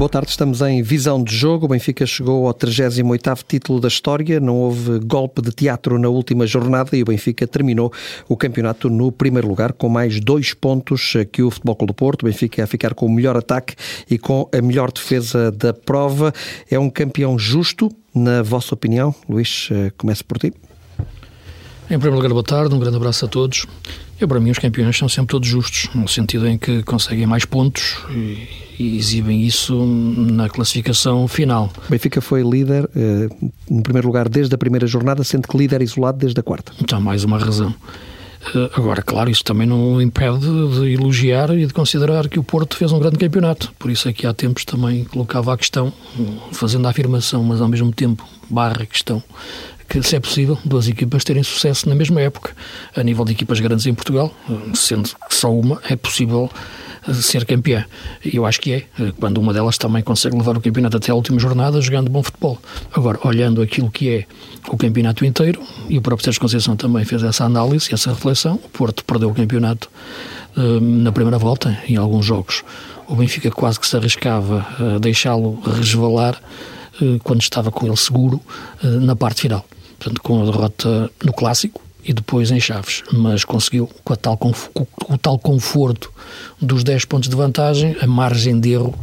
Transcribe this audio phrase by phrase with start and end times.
[0.00, 1.66] Boa tarde, estamos em visão de jogo.
[1.66, 6.46] O Benfica chegou ao 38º título da história, não houve golpe de teatro na última
[6.46, 7.92] jornada e o Benfica terminou
[8.26, 12.22] o campeonato no primeiro lugar com mais dois pontos que o Futebol Clube do Porto.
[12.22, 13.74] O Benfica a ficar com o melhor ataque
[14.10, 16.32] e com a melhor defesa da prova.
[16.70, 19.14] É um campeão justo, na vossa opinião?
[19.28, 20.50] Luís, eh, comece por ti.
[21.90, 23.66] Em primeiro lugar, boa tarde, um grande abraço a todos.
[24.20, 27.46] Eu, para mim, os campeões são sempre todos justos, no sentido em que conseguem mais
[27.46, 28.46] pontos e,
[28.78, 31.70] e exibem isso na classificação final.
[31.86, 33.28] O Benfica foi líder, eh,
[33.70, 36.72] no primeiro lugar, desde a primeira jornada, sendo que líder isolado desde a quarta.
[36.80, 37.74] Então, mais uma razão.
[38.54, 42.76] Uh, agora, claro, isso também não impede de elogiar e de considerar que o Porto
[42.76, 43.72] fez um grande campeonato.
[43.78, 45.92] Por isso é que há tempos também colocava a questão,
[46.52, 49.22] fazendo a afirmação, mas ao mesmo tempo barra a questão,
[49.90, 52.52] que, se é possível, duas equipas terem sucesso na mesma época,
[52.94, 54.32] a nível de equipas grandes em Portugal,
[54.72, 56.48] sendo que só uma é possível
[57.08, 57.84] eh, ser campeã.
[58.24, 61.14] Eu acho que é, eh, quando uma delas também consegue levar o campeonato até a
[61.16, 62.56] última jornada jogando bom futebol.
[62.92, 64.26] Agora, olhando aquilo que é
[64.68, 68.68] o campeonato inteiro, e o próprio Sérgio Conceição também fez essa análise, essa reflexão, o
[68.68, 69.90] Porto perdeu o campeonato
[70.56, 72.62] uh, na primeira volta, em alguns jogos.
[73.08, 76.40] O Benfica quase que se arriscava a deixá-lo resvalar
[77.24, 78.40] quando estava com ele seguro
[78.82, 79.64] na parte final
[80.00, 84.50] portanto, com a derrota no Clássico e depois em Chaves, mas conseguiu, com, tal, com,
[84.50, 86.10] o tal conforto
[86.60, 88.98] dos 10 pontos de vantagem, a margem de erro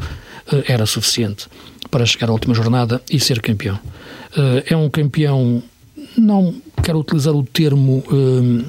[0.52, 1.48] eh, era suficiente
[1.92, 3.80] para chegar à última jornada e ser campeão.
[4.36, 5.62] Eh, é um campeão,
[6.18, 8.66] não quero utilizar o termo eh,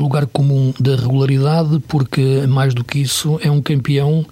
[0.00, 4.24] lugar comum da regularidade, porque mais do que isso, é um campeão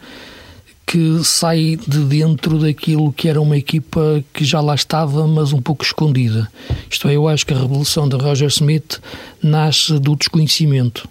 [0.91, 5.63] que sai de dentro daquilo que era uma equipa que já lá estava, mas um
[5.63, 6.51] pouco escondida.
[6.91, 9.01] Isto é, eu acho que a revolução de Roger Smith
[9.41, 11.09] nasce do desconhecimento.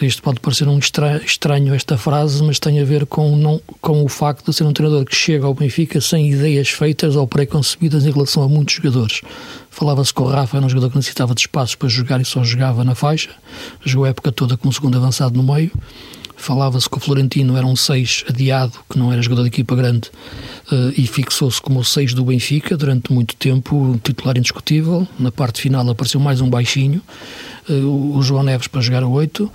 [0.00, 4.08] Isto pode parecer um estranho esta frase, mas tem a ver com, não, com o
[4.08, 8.10] facto de ser um treinador que chega ao Benfica sem ideias feitas ou pré-concebidas em
[8.10, 9.20] relação a muitos jogadores.
[9.70, 12.42] Falava-se que o Rafa era um jogador que necessitava de espaços para jogar e só
[12.42, 13.30] jogava na faixa.
[13.84, 15.70] Jogou a época toda com um segundo avançado no meio
[16.42, 20.10] falava-se que o Florentino era um 6 adiado, que não era jogador de equipa grande,
[20.72, 25.06] uh, e fixou-se como o 6 do Benfica durante muito tempo, um titular indiscutível.
[25.18, 27.00] Na parte final apareceu mais um baixinho,
[27.68, 29.44] uh, o João Neves para jogar o 8.
[29.44, 29.50] Uh,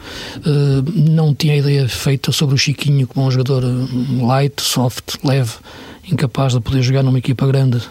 [0.45, 3.63] eh, não tinha ideia feita sobre o Chiquinho como um jogador
[4.21, 5.51] light, soft, leve,
[6.09, 7.81] incapaz de poder jogar numa equipa grande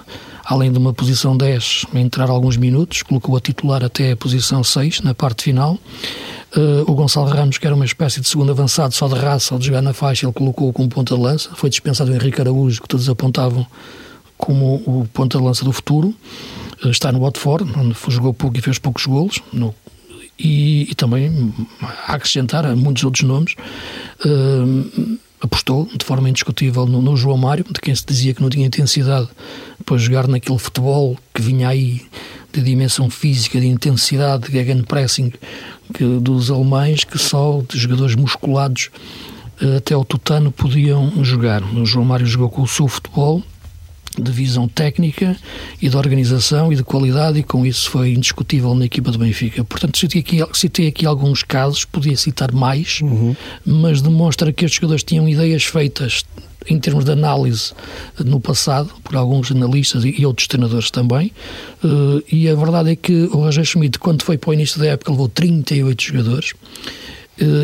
[0.47, 5.01] além de uma posição 10, entrar alguns minutos, colocou a titular até a posição 6
[5.01, 5.77] na parte final.
[6.57, 9.67] Uh, o Gonçalo Ramos, que era uma espécie de segundo avançado só de raça, de
[9.67, 11.51] jogar na faixa, ele colocou como ponta de lança.
[11.55, 13.67] Foi dispensado o Henrique Araújo, que todos apontavam
[14.39, 16.15] como o ponta de lança do futuro.
[16.83, 19.41] Uh, está no Watford, onde jogou pouco e fez poucos golos.
[19.53, 19.75] No,
[20.39, 21.53] e, e, também,
[22.07, 23.55] a acrescentar a muitos outros nomes,
[24.25, 28.51] uh, apostou de forma indiscutível no, no, João Mário, de quem se dizia que não
[28.51, 29.29] tinha intensidade
[29.85, 32.03] para jogar naquele futebol que vinha aí
[32.61, 35.33] de dimensão física, de intensidade, de gegenpressing
[35.95, 38.91] que, dos alemães, que só de jogadores musculados
[39.61, 41.63] eh, até o tutano podiam jogar.
[41.75, 43.43] O João Mário jogou com o seu futebol
[44.19, 45.37] de visão técnica
[45.81, 49.65] e de organização e de qualidade, e com isso foi indiscutível na equipa do Benfica.
[49.65, 53.35] Portanto, citei aqui, citei aqui alguns casos, podia citar mais, uhum.
[53.65, 56.25] mas demonstra que estes jogadores tinham ideias feitas
[56.69, 57.73] em termos de análise
[58.25, 61.33] no passado, por alguns analistas e outros treinadores também,
[61.85, 64.87] eh, e a verdade é que o Roger Schmidt, quando foi para o início da
[64.87, 66.55] época, levou 38 jogadores,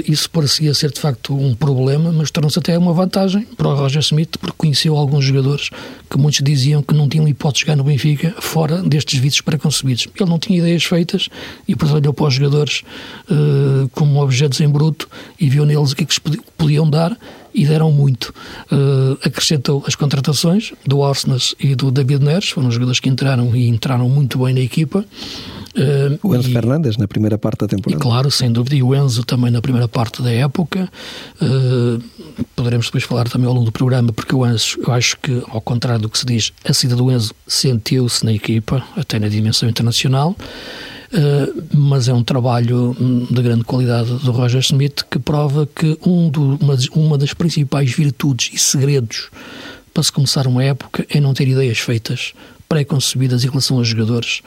[0.06, 4.00] isso parecia ser de facto um problema, mas tornou-se até uma vantagem para o Roger
[4.00, 5.70] Smith, porque conheceu alguns jogadores
[6.10, 10.08] que muitos diziam que não tinham hipótese de jogar no Benfica fora destes vícios preconcebidos.
[10.18, 11.28] Ele não tinha ideias feitas
[11.66, 12.82] e, portanto, olhou para os jogadores
[13.30, 15.08] uh, como objetos em bruto
[15.40, 16.20] e viu neles o que é que
[16.56, 17.16] podiam dar
[17.54, 18.34] e deram muito.
[18.70, 23.68] Uh, acrescentou as contratações do Orsnes e do David Neres, foram jogadores que entraram e
[23.68, 25.04] entraram muito bem na equipa.
[25.74, 27.98] Uh, o Enzo e, Fernandes na primeira parte da temporada.
[27.98, 30.88] E claro, sem dúvida, e o Enzo também na primeira parte da época.
[31.40, 32.02] Uh,
[32.54, 35.60] poderemos depois falar também ao longo do programa, porque o Enzo, eu acho que, ao
[35.60, 39.68] contrário do que se diz, a saída do Enzo sentiu-se na equipa, até na dimensão
[39.68, 40.36] internacional.
[41.12, 42.96] Uh, mas é um trabalho
[43.30, 47.92] de grande qualidade do Roger Smith que prova que um do, uma, uma das principais
[47.92, 49.28] virtudes e segredos
[49.92, 52.32] para se começar uma época é não ter ideias feitas
[52.72, 54.40] pré-concebidas em relação aos jogadores,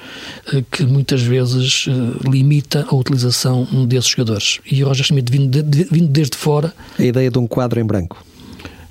[0.51, 4.59] eh, que muitas vezes eh, limita a utilização desses jogadores.
[4.65, 6.73] E o Roger Schmidt, vindo, de, vindo desde fora.
[6.97, 8.25] A ideia de um quadro em branco.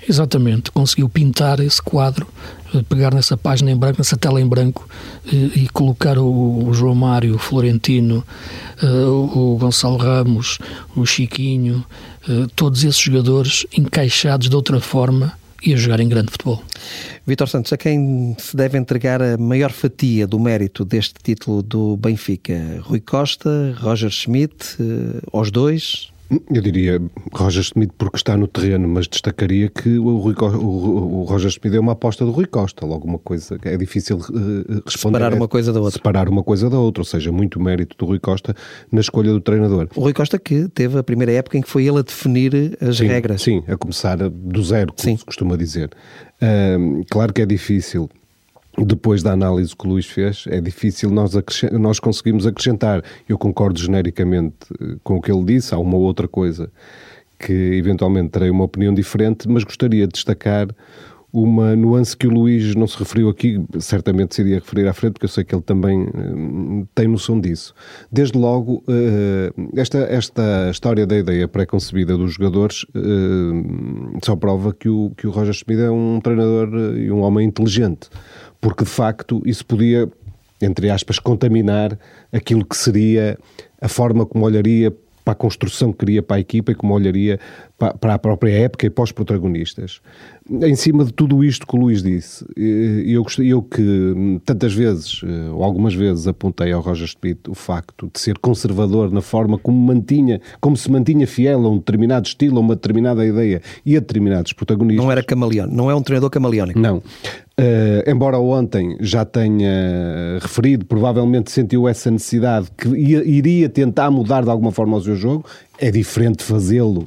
[0.08, 2.26] Exatamente, conseguiu pintar esse quadro,
[2.74, 4.88] eh, pegar nessa página em branco, nessa tela em branco
[5.32, 8.24] e, colocar o, João Mário, o Florentino,
[8.82, 10.58] o, o Gonçalo Ramos,
[10.94, 11.84] o Chiquinho,
[12.54, 15.32] todos esses jogadores encaixados de outra forma
[15.64, 16.62] e a jogar em grande futebol.
[17.26, 21.96] Vitor Santos, a quem se deve entregar a maior fatia do mérito deste título do
[21.96, 22.80] Benfica?
[22.82, 26.12] Rui Costa, Roger Schmidt, eh, aos dois?
[26.30, 27.00] Eu diria
[27.32, 31.76] Roger Schmidt porque está no terreno, mas destacaria que o, Rui o, o Roger Schmidt
[31.76, 35.18] é uma aposta do Rui Costa, logo uma coisa é difícil uh, responder.
[35.18, 35.98] Separar uma coisa da outra.
[35.98, 38.54] Separar uma coisa da outra, ou seja, muito mérito do Rui Costa
[38.90, 39.88] na escolha do treinador.
[39.94, 42.96] O Rui Costa que teve a primeira época em que foi ele a definir as
[42.96, 43.42] sim, regras.
[43.42, 45.16] Sim, a começar do zero, como sim.
[45.16, 45.90] se costuma dizer.
[47.10, 48.08] Claro que é difícil
[48.78, 51.32] depois da análise que o Luís fez, é difícil nós,
[51.72, 53.02] nós conseguirmos acrescentar.
[53.28, 56.70] Eu concordo genericamente eh, com o que ele disse, há uma outra coisa
[57.38, 60.68] que eventualmente terei uma opinião diferente, mas gostaria de destacar
[61.34, 65.14] uma nuance que o Luís não se referiu aqui, certamente se iria referir à frente,
[65.14, 67.74] porque eu sei que ele também uh, tem noção disso.
[68.10, 74.88] Desde logo, uh, esta, esta história da ideia pré-concebida dos jogadores uh, só prova que
[74.88, 78.08] o, que o Roger Schmidt é um treinador e um homem inteligente
[78.64, 80.10] porque de facto isso podia,
[80.58, 81.98] entre aspas, contaminar
[82.32, 83.38] aquilo que seria
[83.78, 84.90] a forma como olharia
[85.22, 87.38] para a construção que queria para a equipa e como olharia
[87.78, 90.00] para a própria época e para os protagonistas.
[90.48, 95.50] Em cima de tudo isto que o Luís disse, eu, eu que tantas vezes, eh,
[95.50, 99.78] ou algumas vezes, apontei ao Roger Schmidt o facto de ser conservador na forma como
[99.78, 104.00] mantinha, como se mantinha fiel a um determinado estilo, a uma determinada ideia e a
[104.00, 105.04] determinados protagonistas.
[105.04, 106.78] Não era camaleão, não é um treinador camaleónico.
[106.78, 107.02] Não.
[107.58, 114.42] Uh, embora ontem já tenha referido, provavelmente sentiu essa necessidade que ia, iria tentar mudar
[114.42, 115.44] de alguma forma o seu jogo,
[115.78, 117.06] é diferente fazê-lo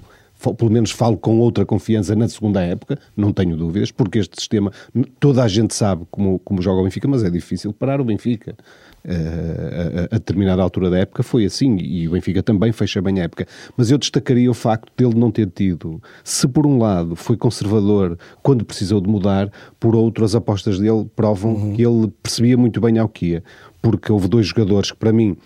[0.57, 4.71] pelo menos falo com outra confiança na segunda época, não tenho dúvidas, porque este sistema,
[5.19, 8.55] toda a gente sabe como, como joga o Benfica, mas é difícil parar o Benfica.
[9.05, 13.21] Uh, a, a, determinada altura da época foi assim, e o Benfica também fecha bem
[13.21, 13.47] a época.
[13.77, 18.17] Mas eu destacaria o facto dele não ter tido, se por um lado foi conservador
[18.43, 19.49] quando precisou de mudar,
[19.79, 21.73] por outro as apostas dele provam uhum.
[21.73, 23.43] que ele percebia muito bem ao que ia,
[23.81, 25.37] porque houve dois jogadores que para mim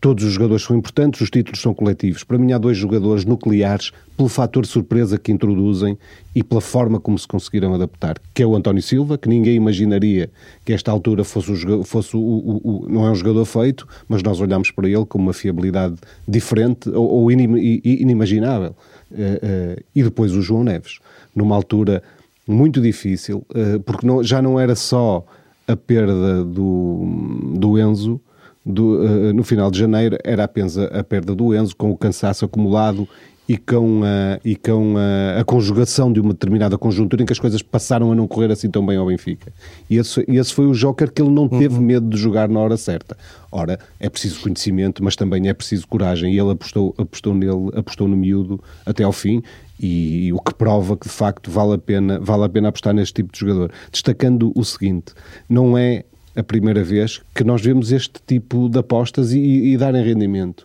[0.00, 2.22] Todos os jogadores são importantes, os títulos são coletivos.
[2.22, 5.98] Para mim, há dois jogadores nucleares pelo fator surpresa que introduzem
[6.32, 10.30] e pela forma como se conseguiram adaptar, que é o António Silva, que ninguém imaginaria
[10.64, 14.22] que esta altura fosse, o, fosse o, o, o não é um jogador feito, mas
[14.22, 15.96] nós olhamos para ele com uma fiabilidade
[16.26, 18.76] diferente ou, ou inimaginável.
[19.10, 21.00] Uh, uh, e depois o João Neves,
[21.34, 22.00] numa altura
[22.46, 25.24] muito difícil, uh, porque não, já não era só
[25.66, 28.20] a perda do, do Enzo,
[28.64, 31.96] do, uh, no final de janeiro era apenas a, a, perda do Enzo, com o
[31.96, 33.06] cansaço acumulado
[33.46, 37.38] e com, a, e com a, a, conjugação de uma determinada conjuntura em que as
[37.38, 39.52] coisas passaram a não correr assim tão bem ao Benfica.
[39.88, 41.82] E esse, esse foi o joker que ele não teve uhum.
[41.82, 43.16] medo de jogar na hora certa.
[43.52, 48.08] Ora, é preciso conhecimento, mas também é preciso coragem, e ele apostou, apostou nele, apostou
[48.08, 49.42] no miúdo até ao fim,
[49.78, 52.94] e, e, o que prova que de facto vale a pena, vale a pena apostar
[52.94, 53.70] neste tipo de jogador.
[53.92, 55.12] Destacando o seguinte,
[55.48, 56.04] não é
[56.36, 60.64] a primeira vez que nós vemos este tipo de apostas e, e darem rendimento.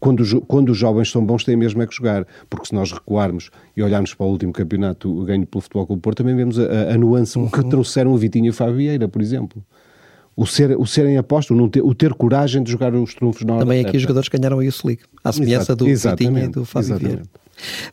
[0.00, 2.26] Quando, quando os jovens são bons, têm mesmo é que jogar.
[2.50, 6.18] Porque se nós recuarmos e olharmos para o último campeonato ganho pelo Futebol Clube Porto,
[6.18, 7.48] também vemos a, a nuance uhum.
[7.48, 9.64] que trouxeram o Vitinho e o Fábio Vieira, por exemplo.
[10.36, 13.44] O ser, o ser em aposta, o ter, o ter coragem de jogar os trunfos
[13.44, 16.48] na hora Também aqui os jogadores ganharam a Youth League, à semelhança do Vitinho e
[16.48, 17.22] do Fábio Vieira.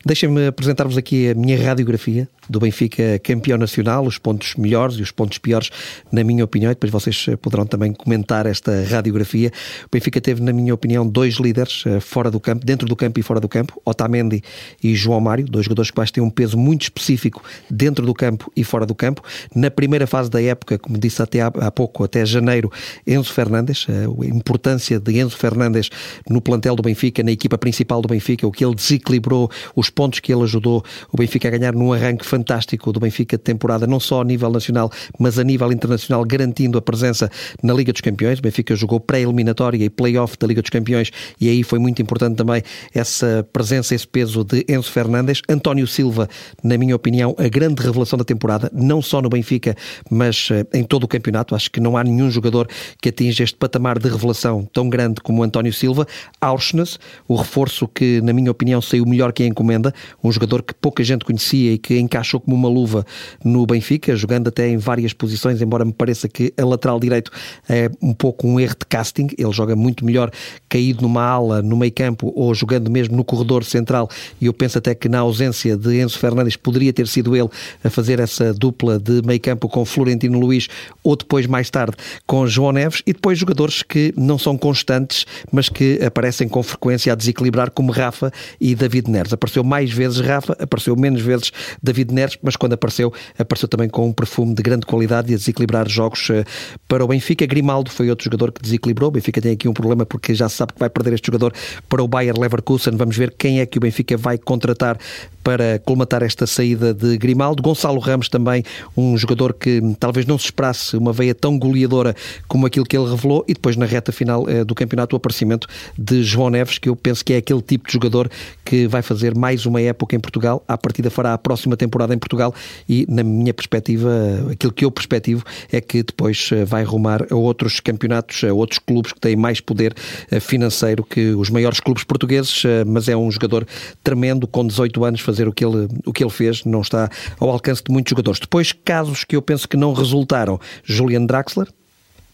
[0.04, 5.10] Deixem-me apresentar-vos aqui a minha radiografia do Benfica campeão nacional, os pontos melhores e os
[5.10, 5.70] pontos piores,
[6.10, 9.50] na minha opinião, e depois vocês poderão também comentar esta radiografia.
[9.86, 13.20] O Benfica teve, na minha opinião, dois líderes eh, fora do campo, dentro do campo
[13.20, 14.42] e fora do campo, Otamendi
[14.82, 18.50] e João Mário, dois jogadores que vais ter um peso muito específico dentro do campo
[18.56, 19.22] e fora do campo.
[19.54, 22.70] Na primeira fase da época, como disse até há, pouco, até janeiro,
[23.06, 25.90] Enzo Fernandes, eh, a importância de Enzo Fernandes
[26.28, 30.20] no plantel do Benfica, na equipa principal do Benfica, o que ele desequilibrou os pontos
[30.20, 34.00] que ele ajudou o Benfica a ganhar num arranque fantástico do Benfica de temporada, não
[34.00, 37.30] só a nível nacional, mas a nível internacional, garantindo a presença
[37.62, 38.38] na Liga dos Campeões.
[38.38, 42.36] O Benfica jogou pré-eliminatória e play-off da Liga dos Campeões e aí foi muito importante
[42.36, 42.62] também
[42.94, 45.42] essa presença, esse peso de Enzo Fernandes.
[45.48, 46.28] António Silva,
[46.62, 49.76] na minha opinião, a grande revelação da temporada, não só no Benfica,
[50.10, 51.54] mas eh, em todo o campeonato.
[51.54, 52.68] Acho que não há nenhum jogador
[53.00, 56.06] que atinja este patamar de revelação tão grande como António Silva.
[56.40, 60.74] Auschnes, o reforço que, na minha opinião, saiu melhor que a encomenda, um jogador que
[60.74, 63.04] pouca gente conhecia e que encaixou como uma luva
[63.44, 67.30] no Benfica, jogando até em várias posições, embora me pareça que a lateral direito
[67.68, 70.30] é um pouco um erro de casting, ele joga muito melhor
[70.68, 74.08] caído numa ala, no meio campo ou jogando mesmo no corredor central.
[74.40, 77.48] E eu penso até que na ausência de Enzo Fernandes poderia ter sido ele
[77.82, 80.68] a fazer essa dupla de meio campo com Florentino Luís
[81.02, 81.96] ou depois mais tarde
[82.26, 83.02] com João Neves.
[83.06, 87.92] E depois jogadores que não são constantes mas que aparecem com frequência a desequilibrar como
[87.92, 89.31] Rafa e David Neres.
[89.32, 94.08] Apareceu mais vezes Rafa, apareceu menos vezes David Neres, mas quando apareceu, apareceu também com
[94.08, 96.44] um perfume de grande qualidade e a desequilibrar jogos uh,
[96.88, 97.46] para o Benfica.
[97.46, 99.08] Grimaldo foi outro jogador que desequilibrou.
[99.08, 101.52] O Benfica tem aqui um problema porque já se sabe que vai perder este jogador
[101.88, 102.96] para o Bayer Leverkusen.
[102.96, 104.98] Vamos ver quem é que o Benfica vai contratar
[105.42, 107.62] para colmatar esta saída de Grimaldo.
[107.62, 108.64] Gonçalo Ramos também,
[108.96, 112.14] um jogador que talvez não se esperasse uma veia tão goleadora
[112.48, 115.66] como aquilo que ele revelou e depois na reta final eh, do campeonato o aparecimento
[115.98, 118.30] de João Neves, que eu penso que é aquele tipo de jogador
[118.64, 122.18] que vai fazer mais uma época em Portugal, à partida fará a próxima temporada em
[122.18, 122.54] Portugal
[122.88, 124.10] e na minha perspectiva,
[124.50, 128.78] aquilo que eu perspectivo é que depois eh, vai rumar a outros campeonatos, a outros
[128.78, 129.94] clubes que têm mais poder
[130.30, 133.66] eh, financeiro que os maiores clubes portugueses, mas é um jogador
[134.02, 137.50] tremendo, com 18 anos, fazer o que ele, o que ele fez, não está ao
[137.50, 138.40] alcance de muitos jogadores.
[138.40, 140.58] Depois, casos que eu penso que não resultaram.
[140.84, 141.68] Julian Draxler,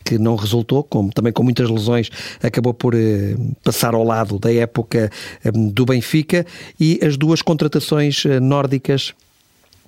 [0.09, 2.09] que não resultou, como também com muitas lesões,
[2.43, 5.11] acabou por eh, passar ao lado da época
[5.45, 6.47] eh, do Benfica
[6.81, 9.13] e as duas contratações eh, nórdicas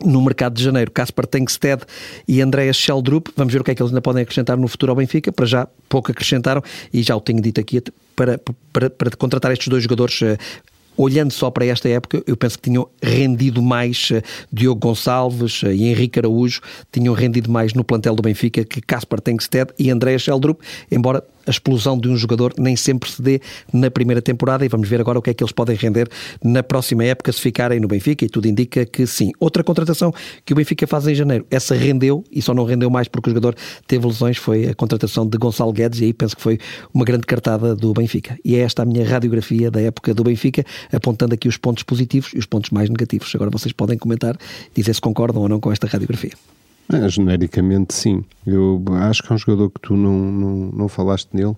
[0.05, 1.85] no mercado de janeiro, Caspar Tengsted
[2.29, 3.29] e Andreas Scheldrup.
[3.35, 5.33] Vamos ver o que é que eles ainda podem acrescentar no futuro ao Benfica.
[5.33, 6.62] Para já, pouco acrescentaram
[6.93, 7.83] e já o tenho dito aqui,
[8.15, 8.39] para,
[8.73, 10.21] para, para contratar estes dois jogadores
[10.97, 15.73] olhando só para esta época, eu penso que tinham rendido mais uh, Diogo Gonçalves uh,
[15.73, 16.61] e Henrique Araújo,
[16.93, 21.51] tinham rendido mais no plantel do Benfica que Caspar Tengsted e André Scheldrup, embora a
[21.51, 23.41] explosão de um jogador nem sempre se dê
[23.73, 26.09] na primeira temporada e vamos ver agora o que é que eles podem render
[26.43, 29.33] na próxima época se ficarem no Benfica e tudo indica que sim.
[29.39, 30.13] Outra contratação
[30.45, 33.33] que o Benfica faz em janeiro, essa rendeu e só não rendeu mais porque o
[33.33, 33.55] jogador
[33.87, 36.59] teve lesões, foi a contratação de Gonçalo Guedes e aí penso que foi
[36.93, 38.39] uma grande cartada do Benfica.
[38.45, 42.33] E é esta a minha radiografia da época do Benfica, apontando aqui os pontos positivos
[42.35, 43.35] e os pontos mais negativos.
[43.35, 44.37] Agora vocês podem comentar,
[44.75, 46.33] dizer se concordam ou não com esta radiografia.
[46.93, 48.25] É, genericamente, sim.
[48.47, 51.55] Eu acho que é um jogador que tu não, não, não falaste nele,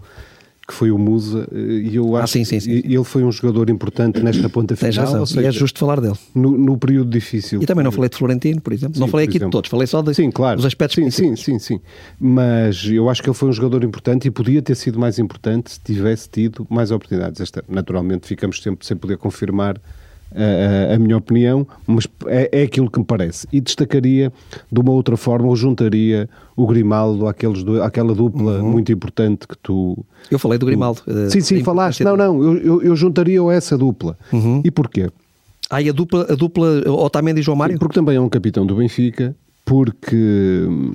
[0.67, 2.83] que foi o Musa, e eu ah, acho ah, sim, sim, sim.
[2.83, 4.93] que ele foi um jogador importante nesta ponta final.
[4.93, 6.15] Tens razão, seja, é justo falar dele.
[6.35, 7.61] No, no, período difícil.
[7.63, 9.01] E também não falei de Florentino, por exemplo.
[9.01, 9.49] Não falei aqui exemplo.
[9.49, 10.57] de todos, falei só de, sim, claro.
[10.57, 11.81] dos aspectos sim, sim, sim, sim.
[12.19, 15.73] Mas eu acho que ele foi um jogador importante e podia ter sido mais importante
[15.73, 17.41] se tivesse tido mais oportunidades.
[17.41, 19.81] Esta, naturalmente, ficamos sempre sem poder confirmar
[20.35, 23.47] a, a, minha opinião, mas é, é, aquilo que me parece.
[23.53, 24.33] E destacaria
[24.71, 28.71] de uma outra forma, ou juntaria o Grimaldo àqueles, àquela dupla uhum.
[28.71, 30.05] muito importante que tu.
[30.31, 31.03] Eu falei do Grimaldo.
[31.07, 32.05] Uh, sim, sim, falaste.
[32.05, 34.17] Não, não, eu, eu, eu juntaria essa dupla.
[34.33, 34.61] Uhum.
[34.65, 35.09] E porquê?
[35.71, 37.79] Ah, e a dupla, a dupla Otamendi e João Mário?
[37.79, 39.35] Porque também é um capitão do Benfica,
[39.65, 40.93] porque hum,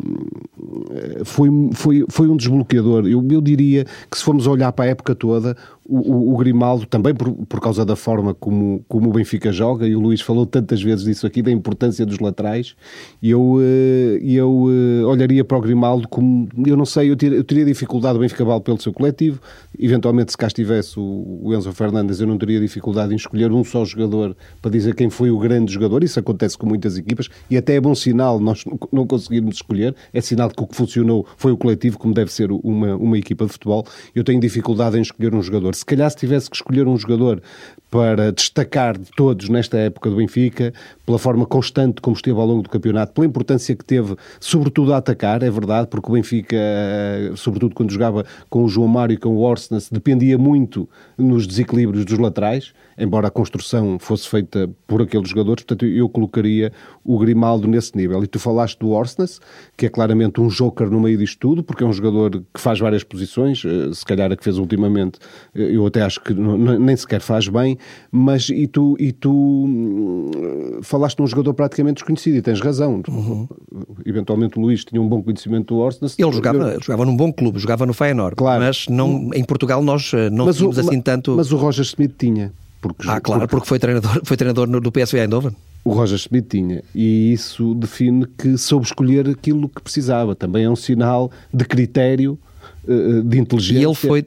[1.24, 3.08] foi, foi, foi um desbloqueador.
[3.08, 5.56] Eu, eu diria que se formos olhar para a época toda,
[5.88, 9.96] o, o, Grimaldo, também por, por causa da forma como, como o Benfica joga, e
[9.96, 12.75] o Luís falou tantas vezes disso aqui, da importância dos laterais,
[13.22, 17.44] e eu, eh, eu eh, olharia para o Grimaldo como, eu não sei, eu, eu
[17.44, 19.39] teria dificuldade, o Benfica vale pelo seu coletivo,
[19.79, 23.63] eventualmente se cá estivesse o, o Enzo Fernandes, eu não teria dificuldade em escolher um
[23.63, 27.56] só jogador para dizer quem foi o grande jogador, isso acontece com muitas equipas, e
[27.56, 31.53] até é bom sinal nós não conseguirmos escolher, é sinal que o que funcionou foi
[31.53, 35.34] o coletivo, como deve ser uma, uma equipa de futebol, eu tenho dificuldade em escolher
[35.34, 37.41] um jogador se calhar se tivesse que escolher um jogador
[37.89, 40.74] para destacar de todos nesta época do Benfica,
[41.07, 44.97] pela forma constante como esteve ao longo do campeonato, pela importância que teve, sobretudo a
[44.97, 46.57] atacar, é verdade, porque o Benfica,
[47.37, 50.87] sobretudo quando jogava com o João Mário e com o Orsnes, dependia muito
[51.17, 56.73] nos desequilíbrios dos laterais, embora a construção fosse feita por aqueles jogadores, portanto eu colocaria
[57.05, 58.21] o Grimaldo nesse nível.
[58.21, 59.39] E tu falaste do Orsnes,
[59.77, 62.79] que é claramente um joker no meio disto tudo, porque é um jogador que faz
[62.79, 65.19] várias posições, eh, se calhar a que fez ultimamente,
[65.55, 67.77] eh, eu até acho que nem sequer faz bem,
[68.11, 69.67] mas e tu, e tu
[70.97, 73.01] falaste num jogador praticamente desconhecido e tens razão.
[73.07, 73.47] Uhum.
[74.05, 76.15] Eventualmente o Luís tinha um bom conhecimento do Orsnes.
[76.17, 78.63] Ele jogava, ele jogava num bom clube, jogava no Feyenoord, claro.
[78.63, 81.35] mas não, em Portugal nós eh, não mas tínhamos o, assim tanto...
[81.35, 82.51] Mas o Roger Smith tinha.
[82.81, 85.51] Porque, ah, claro, porque foi treinador, foi treinador no, do PSV Eindhoven.
[85.83, 90.35] O Roger Smith tinha, e isso define que soube escolher aquilo que precisava.
[90.35, 92.37] Também é um sinal de critério
[93.25, 93.82] de inteligência.
[93.82, 94.25] E ele foi,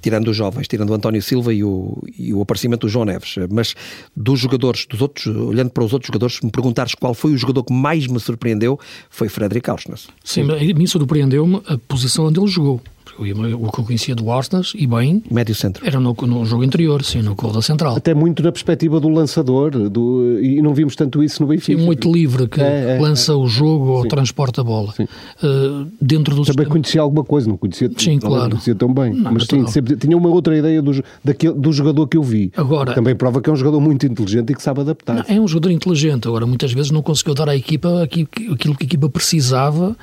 [0.00, 3.34] tirando os jovens, tirando o António Silva e o, e o aparecimento do João Neves,
[3.50, 3.74] mas
[4.16, 7.38] dos jogadores, dos outros, olhando para os outros jogadores, se me perguntares qual foi o
[7.38, 10.08] jogador que mais me surpreendeu, foi Frederic Auschwitz.
[10.24, 12.80] Sim, a mim surpreendeu-me a posição onde ele jogou.
[13.20, 15.22] O que eu conhecia do Arsenal, e bem...
[15.30, 15.86] Médio centro.
[15.86, 17.96] Era no, no jogo anterior, sim, no da central.
[17.96, 21.78] Até muito na perspectiva do lançador, do, e não vimos tanto isso no Benfica.
[21.78, 23.34] Sim, muito livre, que é, é, lança é.
[23.34, 23.90] o jogo sim.
[23.90, 24.94] ou transporta a bola.
[24.98, 26.70] Uh, dentro do Também sistema...
[26.70, 28.50] conhecia alguma coisa, não conhecia, sim, não claro.
[28.50, 29.12] conhecia tão bem.
[29.14, 32.50] Não, mas sim, sempre, tinha uma outra ideia do, daquele, do jogador que eu vi.
[32.56, 35.14] Agora, Também prova que é um jogador muito inteligente e que sabe adaptar.
[35.16, 38.84] Não, é um jogador inteligente, agora muitas vezes não conseguiu dar à equipa aquilo que
[38.84, 39.96] a equipa precisava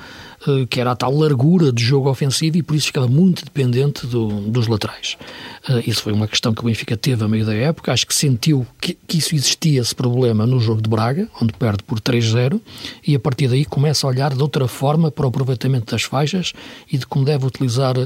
[0.70, 4.28] que era a tal largura de jogo ofensivo e por isso ficava muito dependente do,
[4.42, 5.16] dos laterais.
[5.68, 7.92] Uh, isso foi uma questão que o Benfica teve a meio da época.
[7.92, 11.82] Acho que sentiu que, que isso existia, esse problema, no jogo de Braga, onde perde
[11.82, 12.60] por 3-0,
[13.06, 16.52] e a partir daí começa a olhar de outra forma para o aproveitamento das faixas
[16.90, 17.96] e de como deve utilizar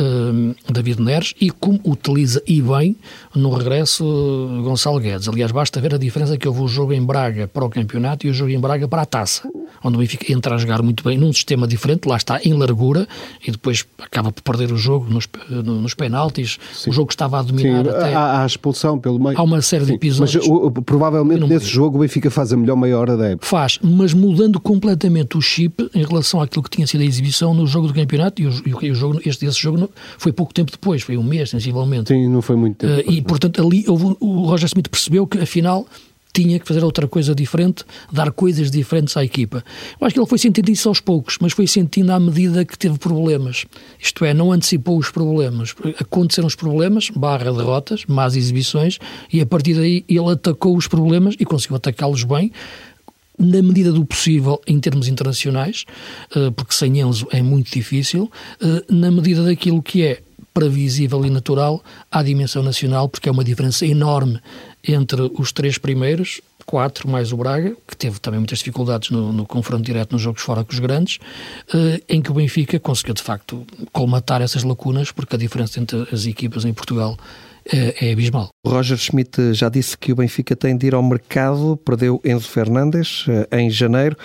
[0.00, 2.96] uh, David Neres e como utiliza e bem
[3.34, 5.28] no regresso uh, Gonçalo Guedes.
[5.28, 8.30] Aliás, basta ver a diferença que houve o jogo em Braga para o campeonato e
[8.30, 9.48] o jogo em Braga para a taça,
[9.82, 13.06] onde o Benfica entra a jogar muito bem num sistema diferente, lá está em largura
[13.46, 16.58] e depois acaba por perder o jogo nos, nos penaltis.
[16.72, 16.90] Sim.
[16.90, 18.14] O jogo estava a dominar Sim, até.
[18.14, 19.38] Há, há expulsão pelo meio.
[19.38, 20.46] Há uma série Sim, de episódios.
[20.46, 23.46] Mas o, provavelmente nesse jogo o Benfica faz a melhor meia hora da época.
[23.46, 27.66] Faz, mas mudando completamente o chip em relação àquilo que tinha sido a exibição no
[27.66, 29.81] jogo do campeonato e o, e o jogo, este, esse jogo
[30.18, 32.08] foi pouco tempo depois, foi um mês, sensivelmente.
[32.08, 33.08] Sim, não foi muito tempo.
[33.08, 35.86] Uh, e, portanto, ali houve, o Roger Smith percebeu que, afinal,
[36.32, 39.62] tinha que fazer outra coisa diferente, dar coisas diferentes à equipa.
[40.00, 42.78] Eu acho que ele foi sentindo isso aos poucos, mas foi sentindo à medida que
[42.78, 43.66] teve problemas.
[44.00, 45.74] Isto é, não antecipou os problemas.
[46.00, 48.98] Aconteceram os problemas, barra derrotas, más exibições,
[49.30, 52.50] e a partir daí ele atacou os problemas e conseguiu atacá-los bem,
[53.38, 55.84] na medida do possível em termos internacionais,
[56.34, 60.22] eh, porque sem Enzo é muito difícil, eh, na medida daquilo que é
[60.54, 64.38] previsível e natural à dimensão nacional, porque é uma diferença enorme
[64.86, 69.46] entre os três primeiros, quatro mais o Braga, que teve também muitas dificuldades no, no
[69.46, 71.18] confronto direto nos jogos fora com os grandes,
[71.74, 76.06] eh, em que o Benfica conseguiu de facto colmatar essas lacunas, porque a diferença entre
[76.12, 77.16] as equipas em Portugal
[77.70, 78.50] é, é abismal.
[78.66, 83.26] Roger Schmidt já disse que o Benfica tem de ir ao mercado, perdeu Enzo Fernandes
[83.28, 84.16] eh, em janeiro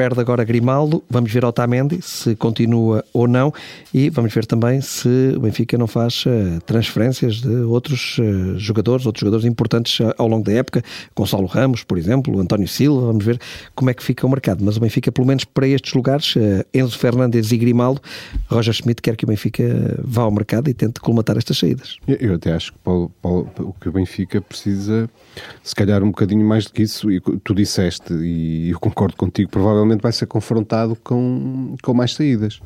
[0.00, 3.52] perde agora Grimaldo, vamos ver Otamendi se continua ou não
[3.92, 9.04] e vamos ver também se o Benfica não faz uh, transferências de outros uh, jogadores,
[9.04, 10.82] outros jogadores importantes uh, ao longo da época,
[11.14, 13.38] Gonçalo Ramos, por exemplo, António Silva, vamos ver
[13.74, 14.64] como é que fica o mercado.
[14.64, 16.34] Mas o Benfica, pelo menos para estes lugares,
[16.72, 18.00] Enzo Fernandes e Grimaldo,
[18.48, 21.98] Roger Schmidt quer que o Benfica vá ao mercado e tente colmatar estas saídas.
[22.06, 25.10] Eu até acho que Paulo, Paulo, o que o Benfica precisa,
[25.62, 29.50] se calhar um bocadinho mais do que isso, e tu disseste, e eu concordo contigo,
[29.50, 32.60] provavelmente provavelmente vai ser confrontado com, com mais saídas.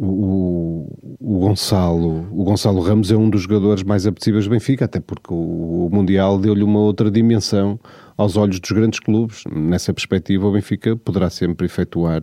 [0.00, 0.86] o,
[1.20, 5.32] o, Gonçalo, o Gonçalo Ramos é um dos jogadores mais apetecíveis do Benfica, até porque
[5.32, 7.78] o, o Mundial deu-lhe uma outra dimensão
[8.16, 9.44] aos olhos dos grandes clubes.
[9.52, 12.22] Nessa perspectiva, o Benfica poderá sempre efetuar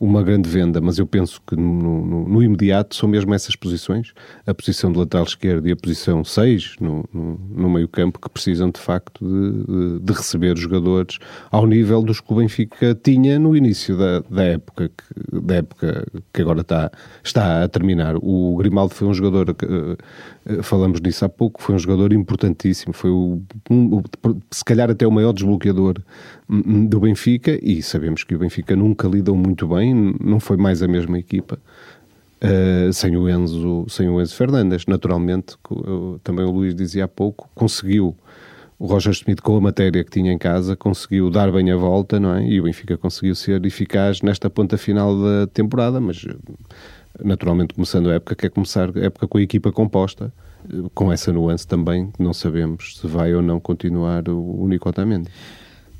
[0.00, 4.14] uma grande venda, mas eu penso que no, no, no, imediato são mesmo essas posições,
[4.46, 8.70] a posição de lateral esquerdo e a posição 6 no, no meio campo, que precisam
[8.70, 11.18] de facto de, de, receber jogadores
[11.50, 16.06] ao nível dos que o Benfica tinha no início da, da, época, que, da época
[16.32, 16.90] que agora está,
[17.22, 18.16] está a terminar.
[18.16, 23.10] O Grimaldo foi um jogador, eh, falamos nisso há pouco, foi um jogador importantíssimo, foi
[23.10, 24.02] o, um,
[24.50, 25.96] se calhar até o maior desbloqueador
[26.50, 30.88] do Benfica e sabemos que o Benfica nunca lidou muito bem não foi mais a
[30.88, 31.58] mesma equipa.
[32.42, 35.56] Uh, sem o Enzo sem o Enzo Fernandes naturalmente
[36.24, 38.16] também o Luís dizia há pouco conseguiu
[38.78, 42.18] o Roger Smith com a matéria que tinha em casa conseguiu dar bem a volta
[42.18, 46.26] não é e o Benfica conseguiu ser eficaz nesta ponta final da temporada mas
[47.22, 50.32] naturalmente começando a época quer começar a época com a equipa composta
[50.94, 55.28] com essa nuance também não sabemos se vai ou não continuar o, o Otamendi.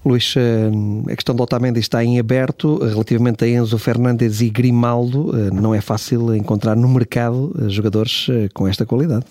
[0.04, 0.70] Luís, eh,
[1.12, 2.78] a questão do Otamendi está em aberto.
[2.78, 8.26] Relativamente a Enzo Fernandes e Grimaldo, eh, não é fácil encontrar no mercado eh, jogadores
[8.54, 9.24] com esta qualidade.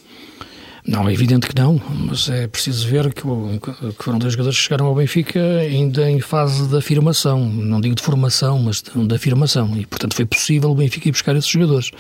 [0.86, 4.64] Não, é evidente que não, mas é preciso ver que, que foram dois jogadores que
[4.64, 9.16] chegaram ao Benfica ainda em fase de afirmação, não digo de formação, mas de, de
[9.16, 11.92] afirmação, e portanto foi possível o Benfica ir buscar esses jogadores,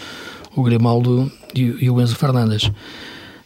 [0.55, 2.71] o Grimaldo e, e o Enzo Fernandes.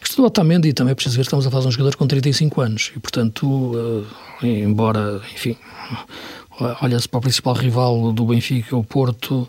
[0.04, 2.60] Isto do Otamendi também é preciso ver estamos a falar de um jogador com 35
[2.60, 4.06] anos e, portanto, uh,
[4.42, 5.56] embora, enfim,
[6.82, 9.48] olha-se para o principal rival do Benfica, o Porto,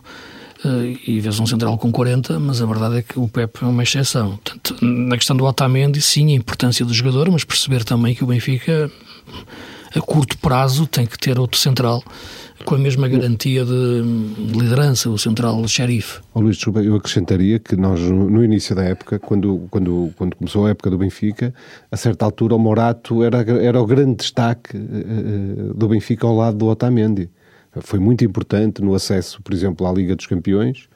[0.64, 3.66] uh, e vês um central com 40, mas a verdade é que o Pep é
[3.66, 4.38] uma exceção.
[4.38, 8.28] Portanto, na questão do Otamendi, sim, a importância do jogador, mas perceber também que o
[8.28, 8.90] Benfica,
[9.96, 12.04] a curto prazo, tem que ter outro central
[12.64, 14.02] com a mesma garantia de,
[14.54, 16.20] liderança, o central xerife.
[16.34, 20.70] Oh, Luís, eu acrescentaria que nós, no início da época, quando, quando, quando começou a
[20.70, 21.54] época do Benfica,
[21.92, 26.58] a certa altura o Morato era, era o grande destaque uh, do Benfica ao lado
[26.58, 27.30] do Otamendi.
[27.82, 30.88] Foi muito importante no acesso, por exemplo, à Liga dos Campeões.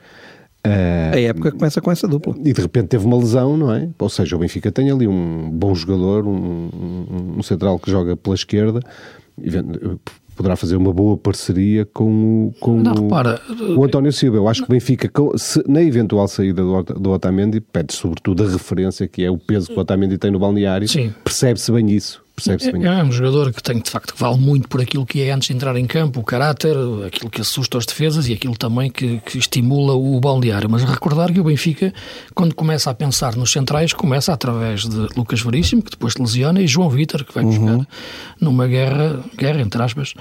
[0.65, 2.35] Uh, a época começa com essa dupla.
[2.37, 3.89] E de repente teve uma lesão, não é?
[3.97, 8.17] Ou seja, o Benfica tem ali um bom jogador, um, um, um central que joga
[8.17, 8.81] pela esquerda,
[10.35, 13.41] poderá fazer uma boa parceria com, com não, o, repara,
[13.77, 14.37] o António Silva.
[14.37, 18.49] Eu acho que o Benfica, se, na eventual saída do, do Otamendi, pede sobretudo a
[18.49, 20.87] referência, que é o peso que o Otamendi tem no balneário,
[21.23, 22.87] percebe-se bem isso percebe-se bem.
[22.87, 25.31] É, é um jogador que tem, de facto, que vale muito por aquilo que é
[25.31, 26.75] antes de entrar em campo, o caráter,
[27.05, 30.69] aquilo que assusta as defesas e aquilo também que, que estimula o balneário.
[30.69, 31.93] Mas recordar que o Benfica,
[32.33, 36.61] quando começa a pensar nos centrais, começa através de Lucas Veríssimo, que depois se lesiona,
[36.61, 37.77] e João Vitor, que vai uhum.
[37.77, 37.87] buscar
[38.39, 40.13] numa guerra, guerra, entre aspas,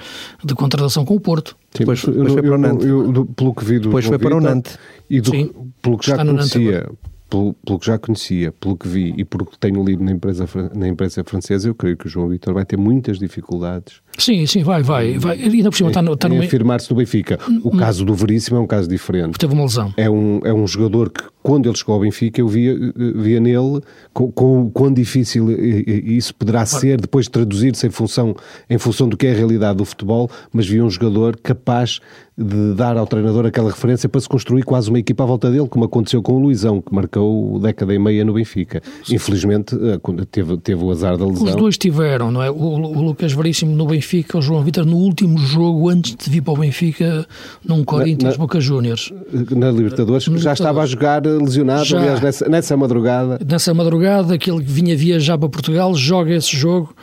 [0.44, 1.56] de contratação com o Porto.
[1.72, 2.86] Sim, depois, depois foi para o Nantes.
[2.86, 4.78] Eu, eu, pelo que vi do depois foi para o Nantes.
[5.08, 5.50] E do, Sim,
[5.80, 6.88] pelo que já conhecia,
[7.28, 10.46] pelo, pelo, que já conhecia, pelo que vi e pelo que tenho lido na imprensa,
[10.74, 14.00] na imprensa francesa, eu creio que o João Vitor vai ter muitas dificuldades.
[14.18, 15.18] Sim, sim, vai, vai.
[15.18, 15.38] vai.
[15.38, 16.40] E ainda por cima está no, está no...
[16.40, 17.38] afirmar-se no Benfica.
[17.62, 17.78] O hum.
[17.78, 19.38] caso do Veríssimo é um caso diferente.
[19.38, 19.92] Teve uma lesão.
[19.96, 23.80] É um, é um jogador que, quando ele chegou ao Benfica, eu via, via nele
[24.12, 28.36] com, com quão difícil isso poderá ser depois de traduzir-se em função,
[28.68, 32.00] em função do que é a realidade do futebol, mas via um jogador capaz
[32.38, 35.66] de dar ao treinador aquela referência para se construir quase uma equipa à volta dele,
[35.66, 38.80] como aconteceu com o Luizão, que marcou década e meia no Benfica.
[39.10, 39.98] Infelizmente, eh,
[40.30, 41.46] teve, teve o azar da lesão.
[41.46, 42.48] Os dois tiveram, não é?
[42.48, 46.40] O, o Lucas Veríssimo no Benfica, o João Vitor no último jogo antes de vir
[46.40, 47.26] para o Benfica,
[47.64, 49.12] num Corinthians na, Boca Juniors.
[49.50, 50.60] Na Libertadores, já Libertadores.
[50.60, 53.38] estava a jogar lesionado, já, aliás, nessa, nessa madrugada.
[53.46, 56.94] Nessa madrugada, que ele vinha viajar para Portugal, joga esse jogo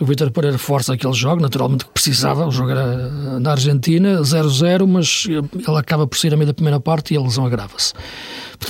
[0.00, 4.86] o Vitor Pereira força aquele jogo, naturalmente que precisava, o jogo era na Argentina, 0-0,
[4.88, 7.92] mas ele acaba por sair a meio da primeira parte e a lesão agrava-se.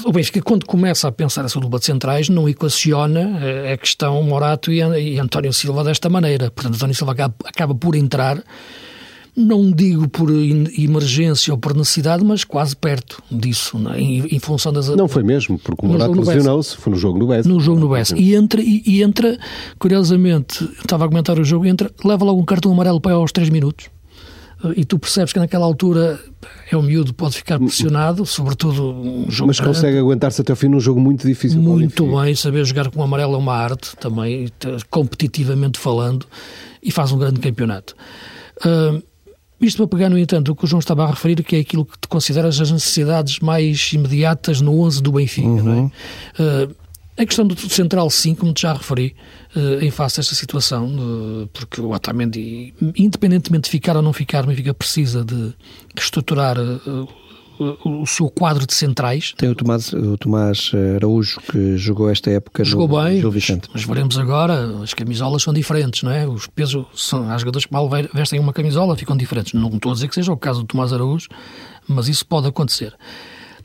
[0.04, 4.22] O Benfica, quando começa a pensar essa dupla de centrais, não equaciona eh, a questão
[4.22, 6.50] Morato e António Silva desta maneira.
[6.50, 8.42] Portanto, António Silva acaba por entrar
[9.36, 14.00] não digo por emergência ou por necessidade, mas quase perto disso, é?
[14.00, 14.88] em, em, função das...
[14.88, 17.46] Não foi mesmo, porque o Morato lesionou-se, foi no jogo no Bess.
[17.46, 18.12] No jogo no Bess.
[18.16, 19.36] E entra, e, e, entra,
[19.78, 23.50] curiosamente, estava a comentar o jogo, entra, leva logo um cartão amarelo para aos 3
[23.50, 23.86] minutos,
[24.76, 26.18] e tu percebes que naquela altura
[26.70, 30.68] é um miúdo, pode ficar pressionado, sobretudo um jogo Mas consegue aguentar-se até ao fim
[30.68, 31.60] num jogo muito difícil.
[31.60, 34.48] Muito bem, saber jogar com o amarelo é uma arte também,
[34.88, 36.26] competitivamente falando,
[36.82, 37.94] e faz um grande campeonato.
[38.64, 39.02] Uh,
[39.66, 41.84] isto para pegar, no entanto, o que o João estava a referir, que é aquilo
[41.84, 45.62] que te consideras as necessidades mais imediatas no 11 do Benfica, uhum.
[45.62, 45.92] não
[46.38, 46.42] é?
[46.42, 46.74] Uh,
[47.16, 49.14] a questão do central, sim, como te já referi,
[49.54, 54.12] uh, em face a esta situação, uh, porque o Otamendi, independentemente de ficar ou não
[54.12, 55.54] ficar, o Benfica precisa de
[55.96, 56.56] reestruturar
[57.58, 59.32] o seu quadro de centrais.
[59.36, 63.68] Tem o Tomás, o Tomás Araújo que jogou esta época jogou no bem, Gil Vicente.
[63.72, 66.26] Mas, veremos agora, as camisolas são diferentes, não é?
[66.26, 69.52] Os pesos, são, há jogadores que mal vestem uma camisola, ficam diferentes.
[69.52, 71.28] Não estou a dizer que seja o caso do Tomás Araújo,
[71.86, 72.94] mas isso pode acontecer.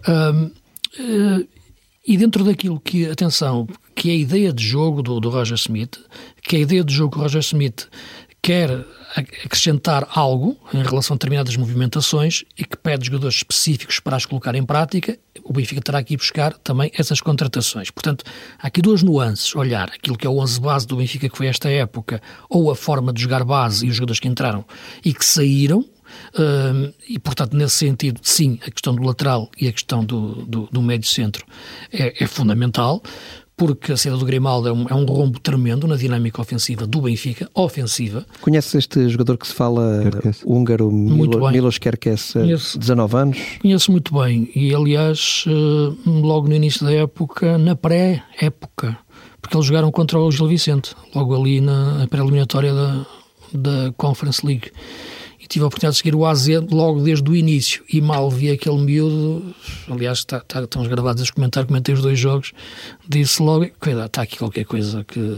[0.07, 1.47] uh,
[2.07, 5.99] e dentro daquilo que, atenção, que é a ideia de jogo do, do Roger Smith,
[6.41, 7.87] que é a ideia de jogo que o Roger Smith
[8.41, 14.25] quer acrescentar algo em relação a determinadas movimentações e que pede jogadores específicos para as
[14.25, 17.89] colocar em prática, o Benfica terá que ir buscar também essas contratações.
[17.89, 18.23] Portanto,
[18.59, 19.55] há aqui duas nuances.
[19.55, 22.75] Olhar aquilo que é o 11 base do Benfica que foi esta época, ou a
[22.75, 24.63] forma de jogar base e os jogadores que entraram
[25.03, 25.85] e que saíram,
[26.33, 30.69] Uh, e, portanto, nesse sentido, sim, a questão do lateral e a questão do, do,
[30.71, 31.45] do médio centro
[31.91, 33.01] é, é, fundamental
[33.59, 37.01] porque a saída do Grimaldo é um, é um, rombo tremendo na dinâmica ofensiva do
[37.01, 38.25] Benfica, ofensiva.
[38.39, 40.41] Conheces este jogador que se fala Kerkes.
[40.45, 43.37] húngaro, Milo, Milos Kerkes, Conheço, 19 anos?
[43.61, 48.97] Conheço muito bem e, aliás, eh, logo no início da época, na pré-época,
[49.41, 53.05] porque eles jogaram contra o Gil Vicente, logo ali na pré-eliminatória da,
[53.53, 54.71] da Conference League
[55.49, 58.77] tive a oportunidade de seguir o AZ logo desde o início e mal vi aquele
[58.77, 59.53] miúdo,
[59.89, 62.53] aliás está, está, estão gravados a comentar, comentei os dois jogos,
[63.07, 65.37] disse logo, cuidado, está aqui qualquer coisa que,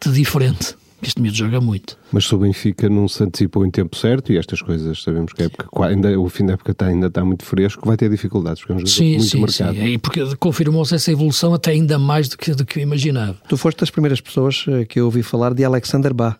[0.00, 0.74] de diferente.
[1.02, 1.98] Este miúdo joga muito.
[2.12, 5.42] Mas se o Benfica não se antecipou em tempo certo, e estas coisas sabemos que
[5.42, 8.60] a época, ainda, o fim da época está, ainda está muito fresco, vai ter dificuldades,
[8.60, 9.78] porque é um jogador sim, muito sim, marcado.
[9.78, 13.36] Sim, e porque confirmou-se essa evolução até ainda mais do que, do que eu imaginava.
[13.48, 16.38] Tu foste das primeiras pessoas eh, que eu ouvi falar de Alexander Bá.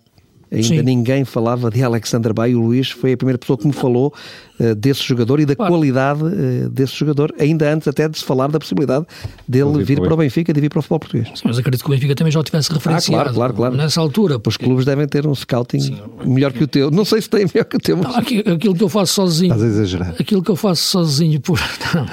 [0.53, 0.83] Ainda Sim.
[0.83, 2.55] ninguém falava de Alexander Bay.
[2.55, 4.13] O Luís foi a primeira pessoa que me falou
[4.61, 5.73] uh, desse jogador e da claro.
[5.73, 9.07] qualidade uh, desse jogador, ainda antes até de se falar da possibilidade
[9.49, 11.29] dele vir para o Benfica, de vir para o futebol português.
[11.35, 13.23] Sim, mas acredito que o Benfica também já o tivesse referenciado.
[13.23, 13.77] Ah, claro, claro, claro.
[13.77, 14.39] Nessa altura.
[14.39, 14.51] Porque...
[14.51, 15.99] Os clubes devem ter um scouting Sim.
[16.27, 16.91] melhor que o teu.
[16.91, 17.97] Não sei se tem melhor que o teu.
[17.97, 18.13] Mas...
[18.13, 19.55] Não, aquilo que eu faço sozinho.
[19.55, 20.15] Estás a exagerar.
[20.21, 21.59] Aquilo que eu faço sozinho por.
[21.95, 22.07] Não,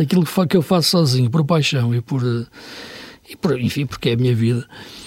[0.00, 2.22] aquilo que eu faço sozinho por paixão e por.
[2.24, 2.44] Eh,
[3.30, 5.03] e por, enfim, porque é a minha vida uh,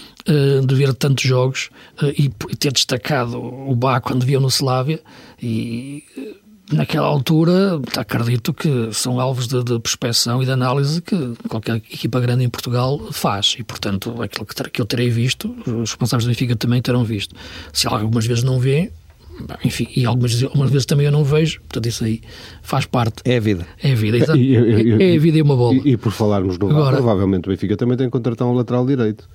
[0.65, 1.69] de ver tantos jogos
[2.01, 4.99] uh, e, ter destacado o Bá quando via no Slavia
[5.41, 11.33] e uh, naquela altura acredito que são alvos de, de prospeção e de análise que
[11.47, 15.91] qualquer equipa grande em Portugal faz e portanto aquilo que, que eu terei visto os
[15.91, 17.33] responsáveis do Benfica também terão visto
[17.71, 18.91] se algumas vezes não vê
[19.63, 22.21] enfim, e algumas, algumas vezes também eu não vejo, portanto isso aí
[22.63, 23.21] faz parte.
[23.23, 23.67] É a vida.
[23.83, 24.35] É a vida, exato.
[24.35, 25.75] E, e, é, é a vida e uma bola.
[25.75, 28.83] E, e por falarmos no Agora, provavelmente o Benfica também tem que contratar um lateral
[28.83, 29.29] direito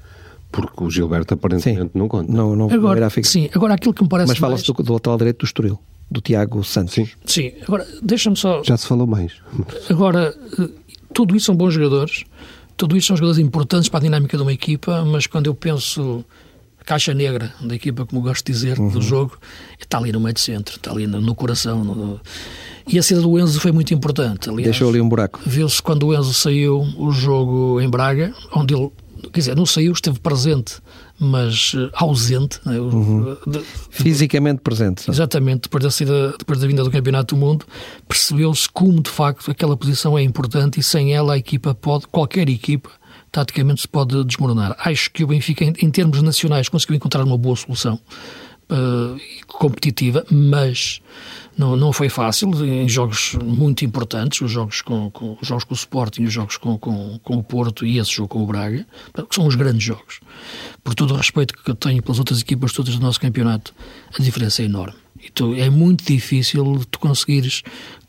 [0.52, 1.90] Porque o Gilberto aparentemente sim.
[1.94, 2.30] não conta.
[2.30, 3.08] Não, não, agora.
[3.22, 5.78] Sim, agora aquilo que me parece Mas fala-se do, do lateral direito do Estoril,
[6.10, 6.94] do Tiago Santos.
[6.94, 7.08] Sim.
[7.24, 8.62] Sim, agora deixa-me só...
[8.62, 9.32] Já se falou mais.
[9.88, 10.68] Agora, eh,
[11.12, 12.24] tudo isso são bons jogadores,
[12.76, 16.24] tudo isso são jogadores importantes para a dinâmica de uma equipa, mas quando eu penso
[16.84, 18.88] caixa negra da equipa, como gosto de dizer, uhum.
[18.88, 19.38] do jogo,
[19.78, 21.84] está ali no meio de centro, está ali no, no coração.
[21.84, 22.20] No...
[22.86, 24.48] E a saída do Enzo foi muito importante.
[24.48, 25.40] Aliás, Deixou ali um buraco.
[25.46, 28.90] Viu-se quando o Enzo saiu o jogo em Braga, onde ele,
[29.30, 30.76] quer dizer, não saiu, esteve presente,
[31.18, 32.60] mas uh, ausente.
[32.64, 32.78] Né?
[32.78, 33.36] Uhum.
[33.46, 35.10] De, Fisicamente presente.
[35.10, 37.66] Exatamente, depois da, saída, depois da vinda do Campeonato do Mundo,
[38.08, 42.48] percebeu-se como de facto aquela posição é importante e sem ela a equipa pode, qualquer
[42.48, 42.90] equipa,
[43.30, 44.76] taticamente se pode desmoronar.
[44.78, 47.98] Acho que o Benfica, em, em termos nacionais, conseguiu encontrar uma boa solução
[48.70, 51.00] uh, competitiva, mas
[51.56, 55.74] não, não foi fácil em jogos muito importantes, os jogos com, com os jogos com
[55.74, 58.86] o Sporting, os jogos com, com, com o Porto e esse jogo com o Braga,
[59.28, 60.20] que são os grandes jogos.
[60.82, 63.74] Por todo o respeito que eu tenho pelas outras equipas todas do nosso campeonato,
[64.18, 64.94] a diferença é enorme.
[65.24, 67.62] Então, é muito difícil tu conseguires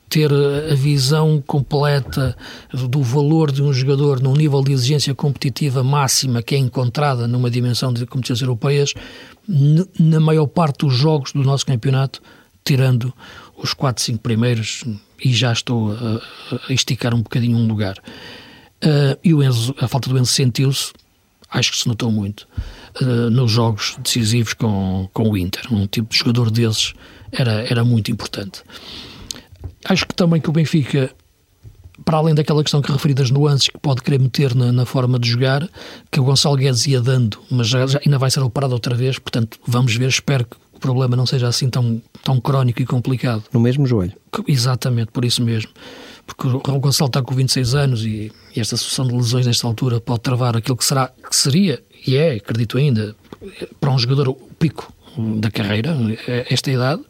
[0.10, 2.38] ter a visão completa
[2.72, 7.50] do valor de um jogador num nível de exigência competitiva máxima que é encontrada numa
[7.50, 8.94] dimensão de competições europeias,
[10.00, 12.22] na maior parte dos jogos do nosso campeonato,
[12.64, 13.14] tirando
[13.58, 14.84] os 4, 5 primeiros,
[15.24, 16.22] e já estou a,
[16.70, 17.98] a esticar um bocadinho um lugar.
[18.84, 20.92] Uh, e o Enzo, a falta do Enzo sentiu-se,
[21.50, 22.48] acho que se notou muito,
[23.02, 25.74] uh, nos jogos decisivos com, com o Inter.
[25.74, 26.94] Um tipo de jogador desses
[27.32, 28.62] era, era muito importante.
[29.86, 31.12] Acho que também que o Benfica,
[32.04, 35.20] para além daquela questão que referi das nuances que pode querer meter na, na forma
[35.20, 35.68] de jogar,
[36.12, 39.20] que o Gonçalo Guedes ia dando, mas já, já ainda vai ser operado outra vez,
[39.20, 43.44] portanto, vamos ver, espero que o problema não seja assim tão, tão crónico e complicado.
[43.54, 44.14] No mesmo joelho?
[44.48, 45.72] Exatamente, por isso mesmo.
[46.26, 50.00] Porque o Gonçalo está com 26 anos e, e esta sucessão de lesões nesta altura
[50.00, 53.16] pode travar aquilo que será, que seria, e é, acredito ainda,
[53.80, 55.96] para um jogador o pico da carreira,
[56.50, 57.02] esta idade.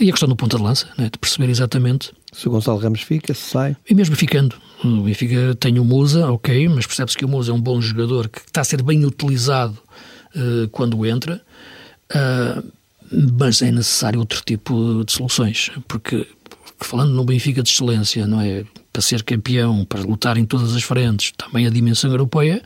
[0.00, 2.12] E a questão do ponta de lança, né, de perceber exatamente.
[2.32, 3.76] Se o Gonçalo Ramos fica, se sai.
[3.88, 4.54] E mesmo ficando.
[4.84, 8.28] O Benfica tem o Musa, ok, mas percebe-se que o Musa é um bom jogador
[8.28, 9.76] que está a ser bem utilizado
[10.36, 11.42] uh, quando entra.
[12.10, 12.72] Uh,
[13.40, 16.26] mas é necessário outro tipo de soluções, porque
[16.78, 18.64] falando no Benfica de excelência, não é?
[18.92, 22.62] Para ser campeão, para lutar em todas as frentes, também a dimensão europeia,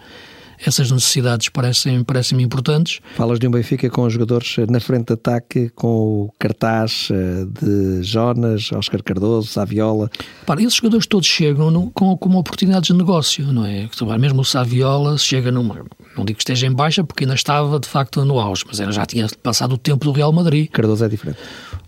[0.64, 3.00] essas necessidades parecem, parecem importantes.
[3.14, 8.02] Falas de um Benfica com jogadores na frente de ataque, com o cartaz eh, de
[8.02, 10.10] Jonas, Oscar Cardoso, Saviola.
[10.46, 13.88] Para, esses jogadores todos chegam no, com, com oportunidades de negócio, não é?
[14.18, 15.84] Mesmo o Saviola chega numa.
[16.16, 19.06] Não digo que esteja em baixa, porque ainda estava de facto no auge, mas já
[19.06, 20.68] tinha passado o tempo do Real Madrid.
[20.70, 21.38] Cardoso é diferente.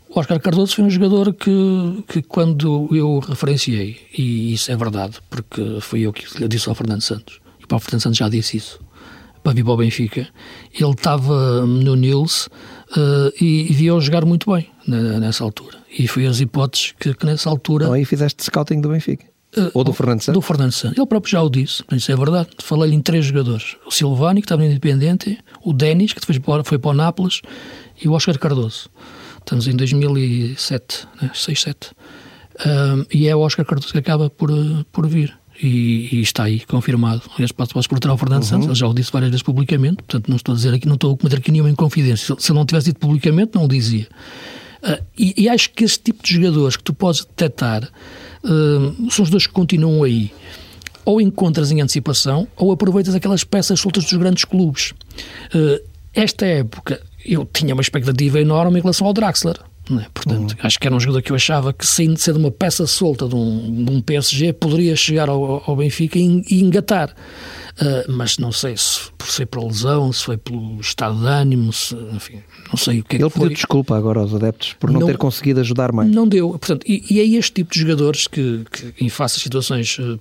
[0.09, 5.19] O Oscar Cardoso foi um jogador que, que quando eu referenciei, e isso é verdade,
[5.29, 8.57] porque foi eu que lhe disse ao Fernando Santos, o Paulo Fernando Santos já disse
[8.57, 8.81] isso,
[9.43, 10.29] para vir para o Benfica.
[10.73, 15.79] Ele estava no Nils uh, e, e via-o jogar muito bem nessa altura.
[15.97, 17.85] E foi as hipóteses que, que nessa altura.
[17.85, 19.27] Então aí fizeste scouting do Benfica.
[19.57, 20.35] Uh, Ou do Fernando Santos?
[20.35, 20.99] Do Fernando Santos.
[20.99, 22.49] Ele próprio já o disse, isso é verdade.
[22.59, 26.79] Falei-lhe em três jogadores: o Silvani, que estava no Independente, o Denis, que depois foi
[26.79, 27.41] para o Nápoles,
[28.03, 28.91] e o Oscar Cardoso.
[29.39, 31.31] Estamos em 2007, né?
[31.33, 31.91] 6, 7.
[32.55, 34.51] Uh, e é o Oscar Cardoso que acaba por,
[34.91, 37.23] por vir e, e, está aí confirmado.
[37.35, 38.49] Aliás, posso, posso cortar ao Fernando uhum.
[38.49, 40.95] Santos, ele já o disse várias vezes publicamente, portanto não estou a dizer aqui, não
[40.95, 42.35] estou a cometer aqui nenhuma inconfidência.
[42.39, 44.07] Se ele não tivesse dito publicamente, não o dizia.
[44.83, 47.85] Uh, e, e, acho que esse tipo de jogadores que tu podes detectar
[48.45, 50.31] uh, são os dois que continuam aí.
[51.07, 54.93] Ou encontras em antecipação, ou aproveitas aquelas peças soltas dos grandes clubes.
[55.55, 59.57] Uh, esta época, eu tinha uma expectativa enorme em relação ao Draxler.
[59.91, 60.07] É?
[60.15, 60.59] Portanto, uhum.
[60.63, 63.35] acho que era um jogador que eu achava que, de ser uma peça solta de
[63.35, 67.15] um, de um PSG, poderia chegar ao, ao Benfica e, e engatar.
[67.75, 71.95] Uh, mas não sei se foi por lesão, se foi pelo estado de ânimo, se,
[72.13, 73.43] enfim, não sei o que é Ele que foi.
[73.43, 76.09] pediu desculpa agora aos adeptos por não, não, ter conseguido ajudar mais.
[76.09, 76.51] Não deu.
[76.51, 80.17] Portanto, e, e é este tipo de jogadores que, que em face a situações ah,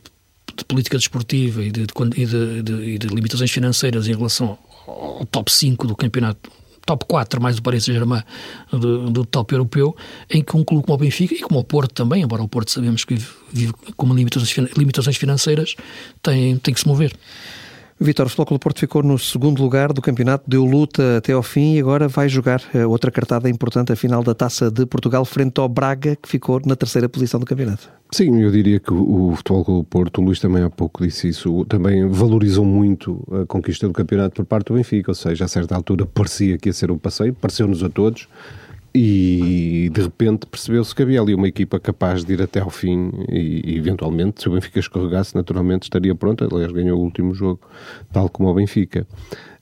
[0.57, 5.87] de política desportiva e de, de, de, de limitações financeiras em relação ao top 5
[5.87, 6.51] do campeonato
[6.85, 8.23] top 4 mais o Paris Saint-Germain
[8.71, 9.95] do, do, top europeu,
[10.29, 12.71] em que um clube como o Benfica e como o Porto também, embora o Porto
[12.71, 15.75] sabemos que vive, vive com limitações, limitações financeiras,
[16.21, 17.13] tem, tem que se mover.
[17.99, 21.43] Vitor, o Futebol Clube Porto ficou no segundo lugar do campeonato, deu luta até ao
[21.43, 25.23] fim e agora vai jogar eh, outra cartada importante, a final da Taça de Portugal,
[25.23, 27.89] frente ao Braga, que ficou na terceira posição do campeonato.
[28.11, 31.65] Sim, eu diria que o Futebol Clube Porto, o Luís também há pouco disse isso,
[31.65, 35.75] também valorizou muito a conquista do campeonato por parte do Benfica, ou seja, a certa
[35.75, 38.27] altura parecia que ia ser um passeio, pareceu-nos a todos,
[38.95, 43.11] E de repente percebeu-se que havia ali uma equipa capaz de ir até ao fim
[43.27, 46.43] e, eventualmente, se o Benfica escorregasse, naturalmente estaria pronto.
[46.43, 47.59] Aliás, ganhou o último jogo,
[48.11, 49.07] tal como o Benfica.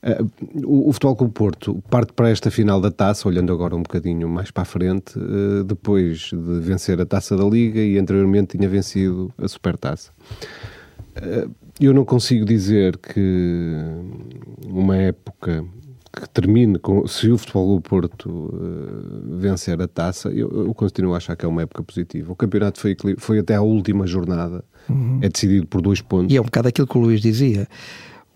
[0.02, 3.82] Uh, o, o Futebol Clube Porto parte para esta final da taça, olhando agora um
[3.82, 8.58] bocadinho mais para a frente, uh, depois de vencer a taça da Liga e anteriormente
[8.58, 10.10] tinha vencido a Supertaça.
[11.16, 13.76] Uh, eu não consigo dizer que
[14.66, 15.64] uma época
[16.12, 21.14] que termine com se o Futebol do Porto uh, vencer a taça, eu, eu, continuo
[21.14, 22.32] a achar que é uma época positiva.
[22.32, 25.20] O campeonato foi, foi até a última jornada, uhum.
[25.22, 26.32] é decidido por dois pontos.
[26.32, 27.66] E é um bocado aquilo que o Luís dizia.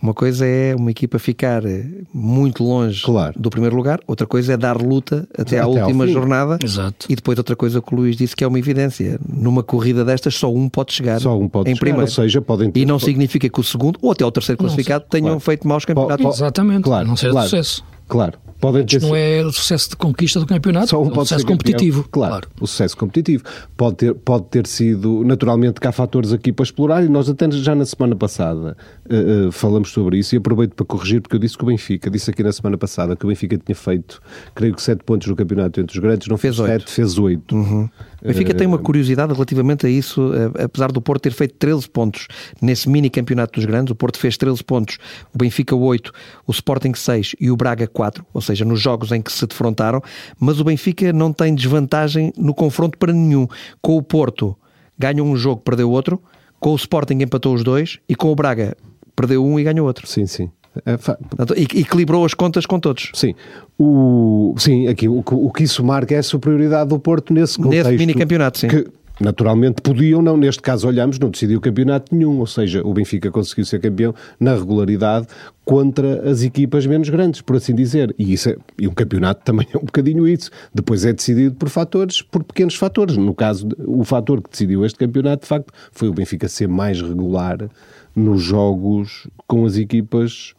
[0.00, 3.34] Uma coisa é uma equipa ficar eh, muito longe claro.
[3.36, 6.58] do primeiro lugar, outra coisa é dar luta até, até à última jornada.
[6.62, 7.06] Exato.
[7.08, 9.18] E depois outra coisa que o Luís disse que é uma evidência.
[9.26, 12.06] Numa corrida destas só um pode chegar só um pode em chegar, primeiro.
[12.06, 12.80] Ou seja, podem ter...
[12.80, 15.40] E não significa que o segundo ou até o terceiro classificado tenham claro.
[15.40, 16.36] feito maus campeonatos.
[16.36, 17.48] Exatamente, claro, não ser claro.
[17.48, 17.84] sucesso.
[18.06, 18.38] Claro.
[18.60, 19.00] Podem ter...
[19.02, 22.08] não é o sucesso de conquista do campeonato, Só um é o sucesso competitivo.
[22.10, 23.44] Claro, claro, o sucesso competitivo.
[23.76, 27.50] Pode ter, pode ter sido, naturalmente, que há fatores aqui para explorar e nós até
[27.50, 28.76] já na semana passada
[29.08, 32.10] uh, uh, falamos sobre isso e aproveito para corrigir porque eu disse que o Benfica,
[32.10, 34.20] disse aqui na semana passada que o Benfica tinha feito,
[34.54, 37.54] creio que 7 pontos no campeonato entre os grandes, não fez 7, fez 8.
[37.54, 37.88] Uhum.
[38.22, 42.26] O Benfica tem uma curiosidade relativamente a isso, apesar do Porto ter feito 13 pontos
[42.60, 44.98] nesse mini campeonato dos grandes, o Porto fez 13 pontos,
[45.34, 46.12] o Benfica 8,
[46.46, 50.02] o Sporting 6 e o Braga 4, ou seja, nos jogos em que se defrontaram,
[50.40, 53.46] mas o Benfica não tem desvantagem no confronto para nenhum.
[53.80, 54.56] Com o Porto
[54.98, 56.20] ganhou um jogo, perdeu outro,
[56.58, 58.76] com o Sporting empatou os dois e com o Braga
[59.14, 60.06] perdeu um e ganhou outro.
[60.06, 60.50] Sim, sim.
[60.84, 63.10] É, equilibrou as contas com todos.
[63.14, 63.34] Sim,
[63.78, 67.90] o, sim aqui, o, o que isso marca é a superioridade do Porto nesse contexto.
[67.90, 68.68] Nesse mini campeonato, sim.
[68.68, 68.86] Que,
[69.20, 73.64] naturalmente podiam, não, neste caso olhamos, não decidiu campeonato nenhum, ou seja, o Benfica conseguiu
[73.64, 75.26] ser campeão na regularidade
[75.64, 78.14] contra as equipas menos grandes, por assim dizer.
[78.18, 80.50] E, isso é, e um campeonato também é um bocadinho isso.
[80.72, 83.16] Depois é decidido por fatores, por pequenos fatores.
[83.16, 87.00] No caso, o fator que decidiu este campeonato, de facto, foi o Benfica ser mais
[87.00, 87.68] regular
[88.14, 90.54] nos jogos com as equipas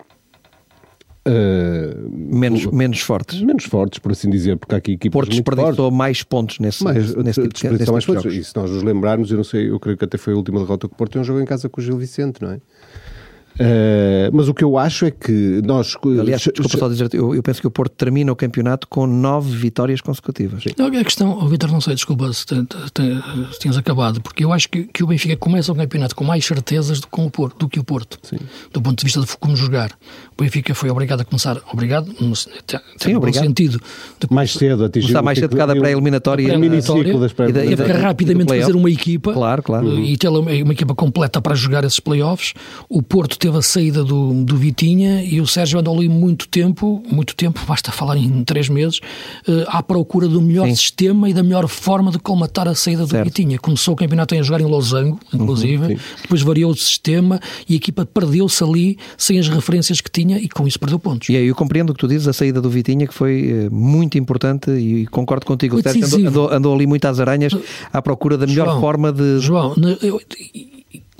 [1.28, 3.42] Uh, menos, menos fortes.
[3.42, 7.14] Menos fortes, por assim dizer, porque há aqui equipas Porto desperdiçou mais pontos nesse, mais,
[7.16, 8.34] nesse tipo, nesse tipo mais pontos.
[8.34, 10.60] E se nós nos lembrarmos, eu não sei, eu creio que até foi a última
[10.60, 12.62] derrota que o Porto tem um jogo em casa com o Gil Vicente, não é?
[13.58, 15.96] Uh, mas o que eu acho é que nós.
[16.20, 19.56] Aliás, desculpa só dizer, eu, eu, penso que o Porto termina o campeonato com nove
[19.56, 20.64] vitórias consecutivas.
[20.78, 22.46] Não, a questão, o Vitor, não sei, desculpa se,
[23.60, 27.00] tinhas acabado, porque eu acho que, que, o Benfica começa o campeonato com mais certezas
[27.00, 28.38] do, com o Porto, do que o Porto, Sim.
[28.72, 29.92] do ponto de vista de como jogar.
[30.38, 33.44] O Benfica foi obrigado a começar, obrigado, no, Sim, obrigado.
[33.44, 33.82] sentido.
[34.20, 35.08] De, mais cedo, atingir.
[35.08, 36.44] Começar mais cedo cada pré-eliminatória.
[36.44, 39.34] E, e, rapidamente fazer uma equipa.
[39.34, 40.00] Claro, claro.
[40.00, 42.54] E ter uma equipa completa para jogar esses playoffs.
[42.88, 47.02] O Porto teve a saída do, do Vitinha e o Sérgio andou ali muito tempo,
[47.12, 49.00] muito tempo, basta falar em três meses,
[49.48, 50.76] uh, à procura do melhor Sim.
[50.76, 53.26] sistema e da melhor forma de colmatar a saída do certo.
[53.26, 53.58] Vitinha.
[53.58, 57.78] Começou o campeonato a jogar em Losango, inclusive, uhum, depois variou o sistema e a
[57.78, 61.30] equipa perdeu-se ali sem as referências que tinha e com isso perdeu pontos.
[61.30, 63.74] E aí eu compreendo o que tu dizes, a saída do Vitinha, que foi uh,
[63.74, 65.78] muito importante e concordo contigo.
[65.78, 67.54] O Sérgio andou, andou, andou, ali muito às aranhas
[67.94, 69.40] à procura da melhor João, forma de.
[69.40, 70.20] João, eu,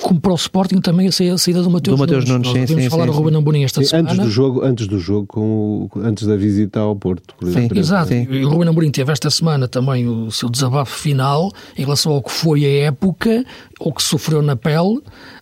[0.02, 2.48] como para o Sporting também a saída do Mateus, do Mateus Nunes.
[2.48, 4.12] Nunes sim, sim, falar sim, do Ruben Amorim esta sim, semana.
[4.12, 7.34] Antes do jogo, antes do jogo com o, antes da visita ao Porto.
[7.36, 8.10] Por sim, exato.
[8.10, 8.28] Sim.
[8.30, 12.22] E o Ruben Amorim teve esta semana também o seu desabafo final em relação ao
[12.22, 13.44] que foi a época,
[13.80, 15.00] ou que sofreu na pele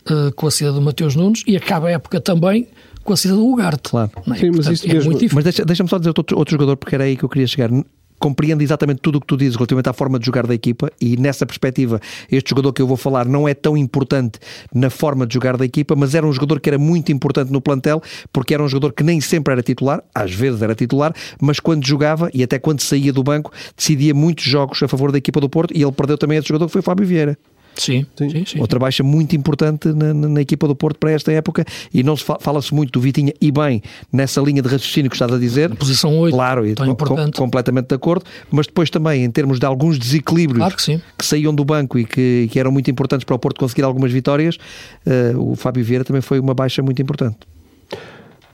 [0.10, 2.68] uh, com a saída do Mateus Nunes e acaba a época também
[3.06, 3.90] com a saída do Ugarte.
[3.90, 4.12] Claro.
[4.16, 4.36] É?
[4.36, 5.30] Sim, mas, Portanto, é mesmo...
[5.34, 7.70] mas deixa-me deixa só dizer outro, outro jogador, porque era aí que eu queria chegar
[8.18, 11.18] compreendo exatamente tudo o que tu dizes relativamente à forma de jogar da equipa e
[11.18, 12.00] nessa perspectiva
[12.32, 14.40] este jogador que eu vou falar não é tão importante
[14.74, 17.60] na forma de jogar da equipa, mas era um jogador que era muito importante no
[17.60, 21.60] plantel porque era um jogador que nem sempre era titular, às vezes era titular, mas
[21.60, 25.42] quando jogava e até quando saía do banco decidia muitos jogos a favor da equipa
[25.42, 27.38] do Porto e ele perdeu também esse jogador que foi o Fábio Vieira.
[27.76, 28.60] Sim, sim, sim, sim.
[28.60, 32.24] Outra baixa muito importante na, na, equipa do Porto para esta época e não se
[32.40, 35.70] fala-se muito do Vitinha e bem nessa linha de raciocínio que estás a dizer.
[35.70, 37.38] Na posição 8, claro, tão importante.
[37.38, 41.54] completamente de acordo, mas depois também em termos de alguns desequilíbrios claro que, que, saíam
[41.54, 44.58] do banco e que, que, eram muito importantes para o Porto conseguir algumas vitórias,
[45.06, 47.38] uh, o Fábio Vieira também foi uma baixa muito importante.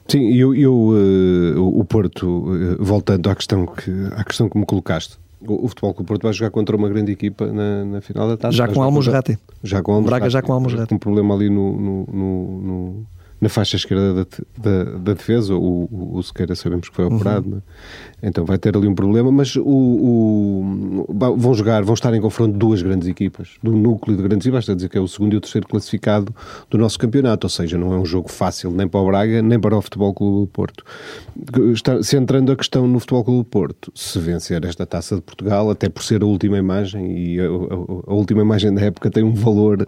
[0.08, 4.66] Sim, eu, eu uh, o Porto, uh, voltando à questão, que, à questão que me
[4.66, 5.18] colocaste,
[5.48, 8.56] o, Futebol Clube Porto vai jogar contra uma grande equipa na, na final da taça.
[8.56, 9.38] Já com Almosrate.
[9.64, 10.20] Já com Almosrate.
[10.20, 10.62] Braga já com.
[10.88, 13.06] Com um problema ali no, no, no, no
[13.42, 14.26] na faixa esquerda da,
[14.58, 15.56] da, da defesa.
[15.56, 17.62] O, o, o Sequeira sabemos que foi operado, uhum.
[18.22, 18.28] É?
[18.28, 19.32] então vai ter ali um problema.
[19.32, 24.22] Mas o, o, vão jogar, vão estar em confronto duas grandes equipas, do núcleo de
[24.22, 26.34] grandes equipas, a dizer que é o segundo e o terceiro classificado
[26.70, 27.46] do nosso campeonato.
[27.46, 30.14] Ou seja, não é um jogo fácil nem para o Braga nem para o Futebol
[30.14, 30.86] Clube do Porto.
[32.04, 35.90] Centrando a questão no Futebol Clube do Porto, se vencer esta taça de Portugal, até
[35.90, 39.34] por ser a última imagem, e a, a, a última imagem da época tem um
[39.34, 39.88] valor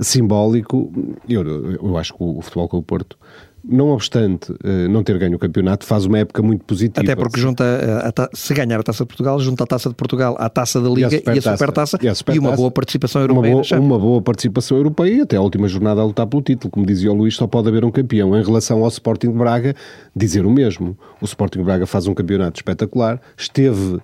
[0.00, 0.92] simbólico.
[1.28, 3.18] Eu, eu acho que o Futebol Clube do Porto
[3.64, 7.00] não obstante eh, não ter ganho o campeonato, faz uma época muito positiva.
[7.00, 9.94] Até porque junta, a, a, se ganhar a Taça de Portugal, junta a Taça de
[9.94, 13.54] Portugal à Taça da Liga e a Supertaça e, super e, uma boa participação europeia.
[13.54, 16.70] Uma boa, uma boa participação europeia e até a última jornada a lutar pelo título.
[16.70, 18.36] Como dizia o Luís, só pode haver um campeão.
[18.36, 19.74] Em relação ao Sporting de Braga,
[20.14, 20.98] dizer o mesmo.
[21.20, 24.00] O Sporting Braga faz um campeonato espetacular, esteve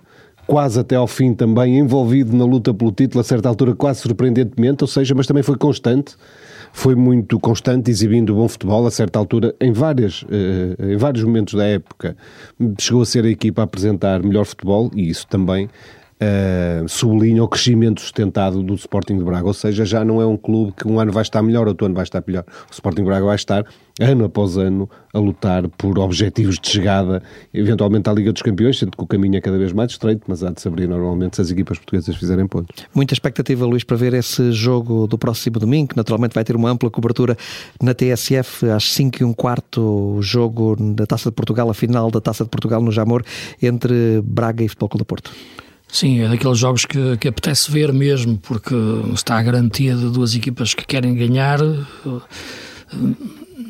[0.49, 4.83] quase até ao fim também envolvido na luta pelo título, a certa altura quase surpreendentemente,
[4.83, 6.15] ou seja, mas também foi constante,
[6.73, 11.53] foi muito constante, exibindo bom futebol, a certa altura, em, várias, eh, em vários momentos
[11.53, 12.17] da época,
[12.79, 15.69] chegou a ser a equipa a apresentar melhor futebol, e isso também
[16.21, 20.37] uh, sublinha o crescimento sustentado do Sporting de Braga, ou seja, já não é um
[20.37, 22.43] clube que um ano vai estar melhor, outro ano vai estar pior.
[22.69, 23.65] O Sporting de Braga vai estar,
[23.99, 28.91] ano após ano, a lutar por objetivos de chegada, eventualmente à Liga dos Campeões, sendo
[28.91, 31.41] que o caminho é cada vez mais estreito, mas há de se abrir normalmente se
[31.41, 32.85] as equipas portuguesas fizerem pontos.
[32.93, 36.69] Muita expectativa, Luís, para ver esse jogo do próximo domingo, que naturalmente vai ter uma
[36.69, 37.37] ampla cobertura
[37.81, 42.21] na TSF, às 5 e um quarto, jogo da Taça de Portugal, a final da
[42.21, 43.23] Taça de Portugal no Jamor,
[43.61, 45.31] entre Braga e Futebol Clube do Porto.
[45.91, 48.75] Sim, é daqueles jogos que, que apetece ver mesmo, porque
[49.13, 51.59] está a garantia de duas equipas que querem ganhar.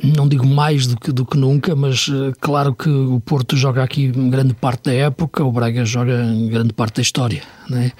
[0.03, 3.83] Não digo mais do que, do que nunca, mas eh, claro que o Porto joga
[3.83, 7.91] aqui grande parte da época, o Braga joga grande parte da história, né?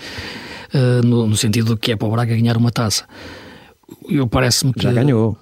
[1.04, 3.06] no, no sentido que é para o Braga ganhar uma taça.
[4.08, 4.84] Eu parece-me que.
[4.84, 5.38] Já ganhou.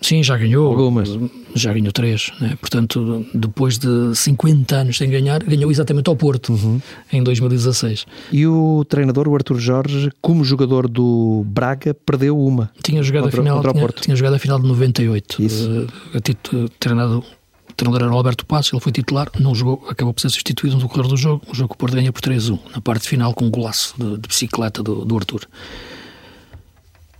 [0.00, 0.68] Sim, já ganhou.
[0.68, 1.08] Algumas.
[1.54, 2.30] Já ganhou três.
[2.40, 2.56] Né?
[2.60, 6.80] Portanto, depois de 50 anos sem ganhar, ganhou exatamente ao Porto, uhum.
[7.12, 8.06] em 2016.
[8.32, 12.70] E o treinador, o Arthur Jorge, como jogador do Braga, perdeu uma.
[12.82, 15.42] Tinha jogado, contra, a, final, contra tinha, tinha, jogado a final de 98.
[15.42, 15.70] Isso.
[15.70, 17.24] Uh, a título, treinado
[17.68, 20.76] o treinador era o Alberto Passo, ele foi titular, não jogou, acabou por ser substituído
[20.76, 21.42] no decorrer do jogo.
[21.46, 24.16] O jogo que o Porto ganha por 3-1, na parte final com um golaço de,
[24.16, 25.46] de bicicleta do, do Arthur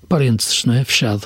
[0.08, 0.84] parênteses, não é?
[0.84, 1.24] fechado.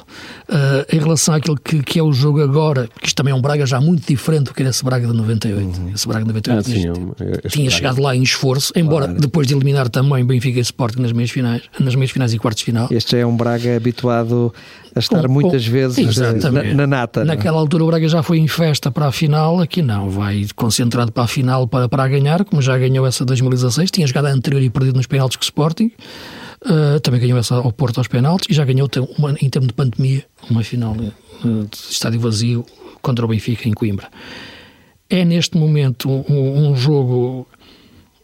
[0.49, 3.41] Uh, em relação àquilo que, que, é o jogo agora, porque isto também é um
[3.41, 5.81] Braga já muito diferente do que era esse Braga de 98.
[5.81, 5.91] Uhum.
[5.95, 9.20] Esse Braga de 98 ah, sim, tinha, tinha chegado lá em esforço, embora claro.
[9.20, 12.61] depois de eliminar também Benfica e Sporting nas meias finais, nas meias finais e quartos
[12.61, 12.89] de final.
[12.91, 14.53] Este é um Braga habituado
[14.95, 17.20] a estar com, muitas com, vezes na, na, nata.
[17.20, 17.24] É?
[17.24, 21.12] Naquela altura o Braga já foi em festa para a final, aqui não, vai concentrado
[21.12, 24.62] para a final para, para ganhar, como já ganhou essa 2016, tinha jogado a anterior
[24.62, 25.93] e perdido nos penaltis com o Sporting.
[26.63, 28.87] Uh, também ganhou essa ao Porto aos penaltis e já ganhou
[29.17, 32.67] uma, em termos de pandemia uma final uh, de estádio vazio
[33.01, 34.09] contra o Benfica em Coimbra.
[35.09, 37.47] É neste momento um, um, jogo.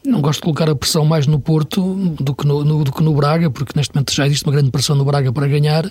[0.05, 3.03] Não gosto de colocar a pressão mais no Porto do que no, no, do que
[3.03, 5.91] no Braga, porque neste momento já existe uma grande pressão no Braga para ganhar,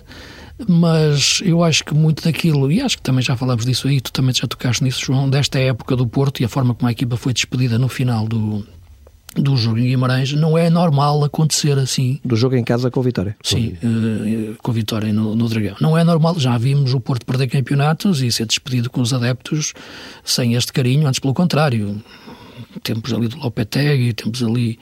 [0.69, 4.13] mas eu acho que muito daquilo, e acho que também já falamos disso aí, tu
[4.13, 7.17] também já tocaste nisso, João, desta época do Porto e a forma como a equipa
[7.17, 8.65] foi despedida no final do,
[9.35, 12.19] do jogo em Guimarães não é normal acontecer assim.
[12.23, 13.35] Do jogo em casa com o Vitória?
[13.43, 15.75] Sim, uh, com a Vitória no, no, Dragão.
[15.81, 19.73] Não é normal, já vimos o Porto perder campeonatos e ser despedido com os adeptos
[20.23, 22.01] sem este carinho, antes pelo contrário.
[22.83, 24.79] Tempos ali do Lopetegui, tempos ali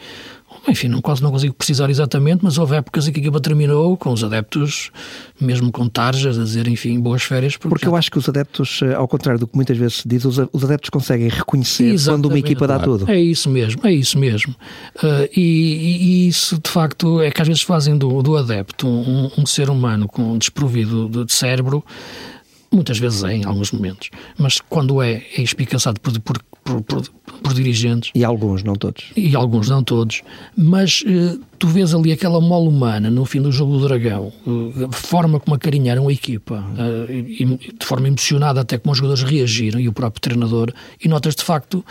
[0.68, 3.98] enfim, não, quase não consigo precisar exatamente, mas houve épocas em que a equipa terminou
[3.98, 4.92] com os adeptos,
[5.40, 7.58] mesmo com tarjas, a dizer, enfim, boas férias.
[7.58, 10.08] Porque, porque eu acho que os adeptos, eh, ao contrário do que muitas vezes se
[10.08, 12.06] diz, os, adeptos conseguem reconhecer exatamente.
[12.06, 13.10] quando uma equipa dá tudo.
[13.10, 14.56] É isso mesmo, é isso mesmo.
[14.98, 19.30] Uh, e, e, isso, de facto, é que às vezes fazem do, do adepto um,
[19.38, 21.84] um ser humano com desprovido de, de cérebro
[22.74, 27.02] muitas vezes é, em alguns momentos, mas quando é, é espicaçado por, por, por, por,
[27.42, 28.12] por dirigentes.
[28.16, 29.12] E alguns, não todos.
[29.16, 30.22] E alguns, não todos.
[30.58, 34.86] Mas uh, tu vês ali aquela mola humana no fim do jogo do Dragão, uh,
[34.90, 39.24] a forma como acarinharam a equipa, uh, e, de forma emocionada até como os jogadores
[39.24, 41.86] reagiram e o próprio treinador, e notas de facto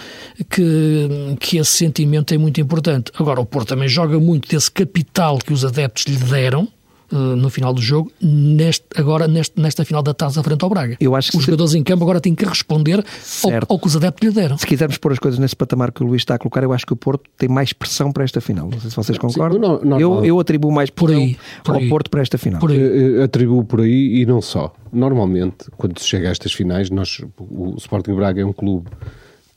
[0.49, 3.13] que, que esse sentimento é muito importante.
[3.19, 6.69] Agora, o Porto também joga muito desse capital que os adeptos lhe deram eh,
[7.13, 10.97] no final do jogo, neste, agora neste, nesta final da taça frente ao Braga.
[11.01, 11.47] Eu acho que os se...
[11.47, 13.05] jogadores em campo agora têm que responder
[13.45, 14.57] ao, ao, que os adeptos lhe deram.
[14.59, 16.87] Se quisermos pôr as coisas nesse patamar que o Luís está a colocar, eu acho
[16.87, 18.69] que o Porto tem mais pressão para esta final.
[18.71, 19.81] Não sei se vocês concordam.
[19.81, 22.61] Sim, não, eu, eu atribuo mais por aí, por ao Porto para esta final.
[22.61, 22.81] Por aí.
[22.81, 24.73] Eh, eh, atribuo por aí e não só.
[24.93, 28.91] Normalmente, quando se chega a estas finais, nós, o Sporting Braga é um clube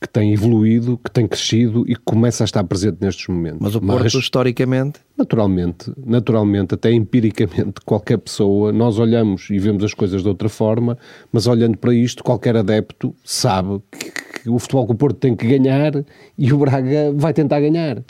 [0.06, 3.58] que tem evoluído, que tem crescido e que começa a estar presente nestes momentos.
[3.60, 5.00] Mas o Porto, Mas, historicamente...
[5.18, 10.96] Naturalmente, naturalmente, até empiricamente, qualquer pessoa, nós olhamos e vemos as coisas de outra forma,
[11.32, 14.10] mas olhando para isto, qualquer adepto sabe que,
[14.42, 15.92] que o futebol que o Porto tem que ganhar
[16.38, 18.02] e o Braga vai tentar ganhar.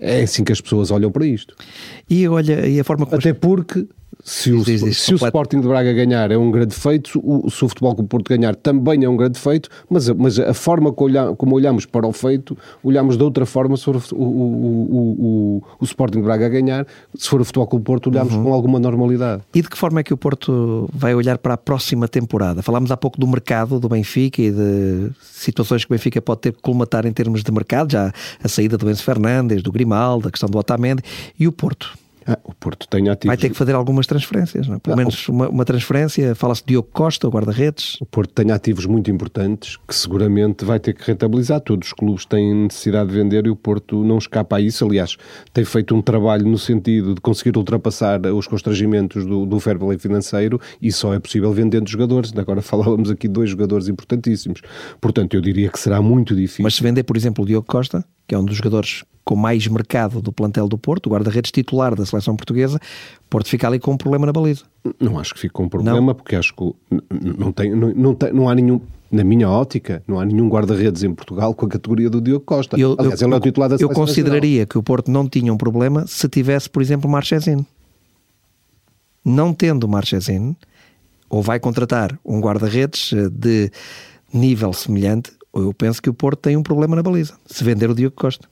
[0.00, 1.54] É assim que as pessoas olham para isto.
[2.08, 3.18] E olha, e a forma como...
[3.18, 3.86] Até porque
[4.28, 7.50] se o, diz, diz, se o Sporting de Braga ganhar é um grande feito, o,
[7.50, 10.92] se o Futebol o Porto ganhar também é um grande feito, mas, mas a forma
[10.98, 15.84] olha, como olhamos para o feito, olhamos de outra forma se for o, o, o
[15.84, 18.44] Sporting de Braga ganhar, se for o Futebol o Porto, olhamos uhum.
[18.44, 19.42] com alguma normalidade.
[19.54, 22.62] E de que forma é que o Porto vai olhar para a próxima temporada?
[22.62, 26.52] Falámos há pouco do mercado do Benfica e de situações que o Benfica pode ter
[26.52, 28.12] que colmatar em termos de mercado, já
[28.44, 31.02] a saída do Enzo Fernandes, do Grimaldo, a questão do Otamendi
[31.40, 31.96] e o Porto.
[32.30, 33.28] Ah, o Porto tem ativos.
[33.28, 34.78] Vai ter que fazer algumas transferências, não é?
[34.78, 36.34] pelo ah, menos uma, uma, transferência.
[36.34, 37.98] Fala-se de Diogo Costa, o guarda-redes.
[38.02, 41.62] O Porto tem ativos muito importantes que seguramente vai ter que rentabilizar.
[41.62, 44.84] Todos os clubes têm necessidade de vender e o Porto não escapa a isso.
[44.84, 45.16] Aliás,
[45.54, 49.96] tem feito um trabalho no sentido de conseguir ultrapassar os constrangimentos do, do fair play
[49.96, 52.30] financeiro e só é possível vendendo jogadores.
[52.36, 54.60] Agora falávamos aqui de dois jogadores importantíssimos.
[55.00, 56.64] Portanto, eu diria que será muito difícil.
[56.64, 59.66] Mas se vender, por exemplo, o Diogo Costa, que é um dos jogadores com mais
[59.66, 62.80] mercado do plantel do Porto, o guarda-redes titular da seleção portuguesa,
[63.28, 64.64] Porto fica ali com um problema na baliza.
[64.98, 66.14] Não acho que fique com um problema, não.
[66.14, 66.74] porque acho que
[67.38, 68.80] não, tem, não, não, tem, não há nenhum
[69.12, 72.80] na minha ótica, não há nenhum guarda-redes em Portugal com a categoria do Diogo Costa.
[72.80, 75.52] Eu, Aliás, eu, ele é o titular da Eu consideraria que o Porto não tinha
[75.52, 77.66] um problema se tivesse, por exemplo, Marchesino.
[79.22, 80.56] Não tendo Marchesino,
[81.28, 83.70] ou vai contratar um guarda-redes eh, de
[84.32, 87.90] nível semelhante, ou eu penso que o Porto tem um problema na baliza, se vender
[87.90, 88.48] o Diogo Costa.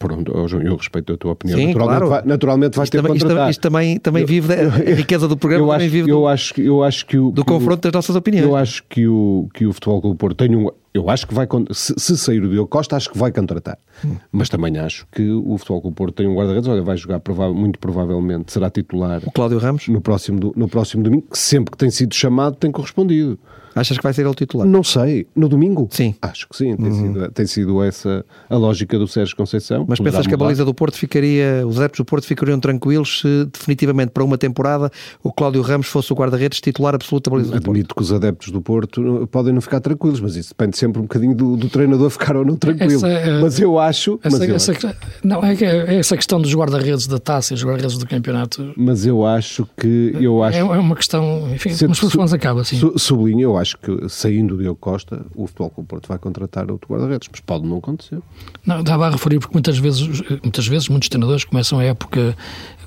[0.00, 1.58] Pronto, oh, João, eu respeito a tua opinião.
[1.58, 2.08] Sim, naturalmente, claro.
[2.08, 5.36] vai, naturalmente vai isto ter também, isto, isto, também, também vive da a riqueza do
[5.36, 7.82] programa, eu acho, vive eu do, acho, eu acho que o, do que confronto o,
[7.82, 8.46] das nossas opiniões.
[8.46, 10.70] Eu acho que o, que o Futebol Clube Porto tem um...
[10.94, 11.46] Eu acho que vai...
[11.70, 13.76] Se, se sair o Diogo Costa, acho que vai contratar.
[14.02, 14.16] Hum.
[14.32, 17.20] Mas também acho que o Futebol Clube Porto tem um guarda-redes, olha, vai jogar
[17.52, 19.20] muito provavelmente, será titular...
[19.26, 19.86] O Cláudio Ramos?
[19.86, 23.38] No próximo, no próximo domingo, que sempre que tem sido chamado tem correspondido.
[23.74, 24.66] Achas que vai ser ele titular?
[24.66, 25.26] Não sei.
[25.34, 25.88] No domingo?
[25.90, 26.14] Sim.
[26.20, 26.76] Acho que sim.
[26.76, 27.14] Tem, uhum.
[27.14, 29.84] sido, tem sido essa a lógica do Sérgio Conceição.
[29.88, 33.44] Mas pensas que a baliza do Porto ficaria, os adeptos do Porto ficariam tranquilos se
[33.46, 34.90] definitivamente para uma temporada
[35.22, 37.70] o Cláudio Ramos fosse o guarda-redes titular absoluto da baliza do Porto?
[37.70, 41.02] Admito que os adeptos do Porto podem não ficar tranquilos, mas isso depende sempre um
[41.02, 42.94] bocadinho do, do treinador ficar ou não tranquilo.
[42.94, 44.18] Essa, é- mas eu acho...
[44.22, 44.96] Essa, mas eu essa, acho.
[45.22, 48.72] Não, é, que é essa questão dos guarda-redes da taça e os guarda-redes do campeonato...
[48.76, 50.16] Mas eu acho que...
[50.20, 51.48] Eu acho, é, é uma questão...
[51.54, 52.80] Enfim, mas su, acaba assim.
[52.96, 56.70] Sublinho, eu acho que sair saindo o Diogo Costa, o Futebol Clube Porto vai contratar
[56.70, 58.20] outro guarda-redes, mas pode não acontecer.
[58.64, 62.36] Não, estava a referir porque muitas vezes, muitas vezes muitos treinadores começam a época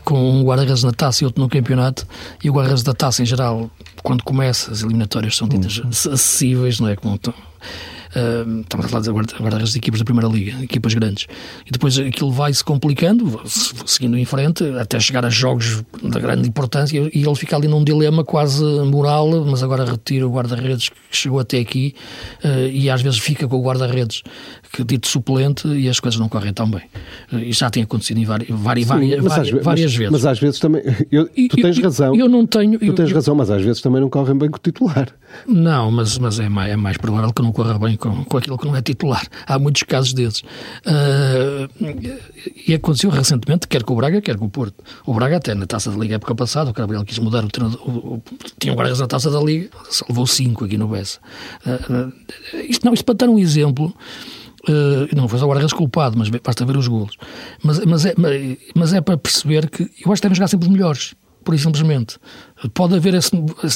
[0.04, 2.06] com um guarda-redes na taça e outro no campeonato,
[2.44, 3.70] e o guarda-redes da taça, em geral,
[4.02, 5.90] quando começa, as eliminatórias são ditas uhum.
[5.90, 6.96] acessíveis, não é?
[6.96, 7.20] Como
[8.16, 11.28] Uh, estamos a falar de guarda-redes de equipas da Primeira Liga, equipas grandes.
[11.66, 13.42] E depois aquilo vai-se complicando,
[13.86, 17.84] seguindo em frente, até chegar a jogos de grande importância, e ele fica ali num
[17.84, 21.96] dilema quase moral, mas agora retira o guarda-redes que chegou até aqui,
[22.44, 24.22] uh, e às vezes fica com o guarda-redes
[24.72, 26.82] que dito suplente e as coisas não correm tão bem.
[27.32, 30.12] E já tem acontecido em várias, várias, Sim, várias, várias vezes.
[30.12, 30.82] Mas às vezes também.
[31.12, 32.16] Eu, tu tens eu, razão.
[32.16, 32.80] Eu não tenho.
[32.80, 35.10] Tu tens eu, razão, mas às vezes também não correm bem com o titular.
[35.48, 38.58] Não, mas, mas é, mais, é mais provável que não corra bem com, com aquilo
[38.58, 39.26] que não é titular.
[39.48, 40.42] Há muitos casos desses.
[40.42, 41.70] Uh,
[42.68, 44.84] e aconteceu recentemente, quer com o Braga, quer com o Porto.
[45.06, 47.82] O Braga, até na taça da Liga época passada, o Gabriel quis mudar o treinador.
[47.88, 48.24] O, o,
[48.60, 49.70] tinha um Braga na taça da Liga,
[50.10, 51.20] levou cinco aqui no Bessa.
[51.66, 53.94] Uh, uh, isto, não, isto para dar um exemplo.
[54.68, 57.16] Uh, não foi só o guarda-redes culpado, mas basta ver os golos.
[57.64, 58.14] Mas, mas, é,
[58.76, 62.18] mas é para perceber que eu acho que devem jogar sempre os melhores, por simplesmente.
[62.74, 63.32] Pode haver esse,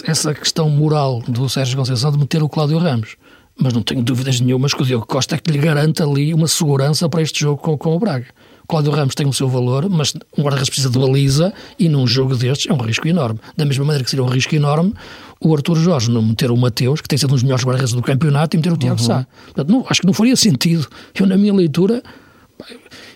[0.06, 3.18] essa questão moral do Sérgio Conceição de meter o Cláudio Ramos,
[3.60, 6.48] mas não tenho dúvidas nenhumas que o Diogo Costa é que lhe garante ali uma
[6.48, 8.28] segurança para este jogo com, com o Braga.
[8.68, 12.36] Cláudio Ramos tem o seu valor, mas um guarda-redes precisa de baliza e num jogo
[12.36, 13.40] destes é um risco enorme.
[13.56, 14.94] Da mesma maneira que seria um risco enorme
[15.40, 18.02] o Arthur Jorge não meter o Mateus, que tem sido um dos melhores guarda-redes do
[18.02, 19.06] campeonato, e meter o Tiago uhum.
[19.06, 19.28] Sá.
[19.46, 20.88] Portanto, não, acho que não faria sentido.
[21.18, 22.02] Eu, na minha leitura,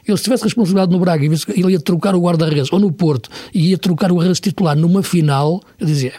[0.08, 1.30] eu se tivesse responsabilidade no Braga e
[1.60, 5.04] ele ia trocar o guarda-redes, ou no Porto, e ia trocar o guarda-redes titular numa
[5.04, 6.14] final, eu dizia,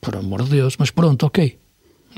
[0.00, 1.56] por amor de Deus, mas pronto, ok.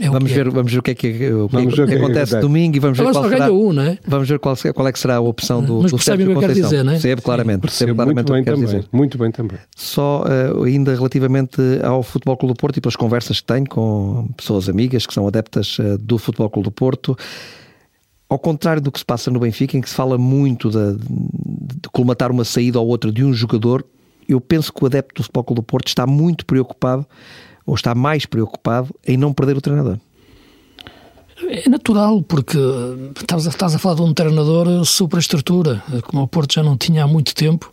[0.01, 0.51] É vamos, ver, é.
[0.51, 2.79] vamos ver o que é que, o que, é que, que acontece é domingo e
[2.79, 3.99] vamos ver qual será, um, não é?
[4.07, 6.33] vamos ver qual, qual é que será a opção do, Mas do percebe o que
[6.33, 6.95] eu quero dizer, não é?
[6.95, 8.89] Percebe claramente, percebe claramente muito bem o que quer dizer.
[8.93, 9.59] Muito bem também.
[9.75, 14.29] Só uh, ainda relativamente ao Futebol Clube do Porto e pelas conversas que tenho com
[14.37, 17.17] pessoas amigas que são adeptas uh, do Futebol Clube do Porto,
[18.29, 21.89] ao contrário do que se passa no Benfica, em que se fala muito de, de
[21.91, 23.85] colmatar uma saída ou outra de um jogador,
[24.29, 27.05] eu penso que o adepto do Futebol Clube do Porto está muito preocupado
[27.69, 29.99] ou está mais preocupado em não perder o treinador.
[31.47, 32.57] É natural, porque
[33.21, 37.05] estás a, estás a falar de um treinador superestrutura, como o Porto já não tinha
[37.05, 37.71] há muito tempo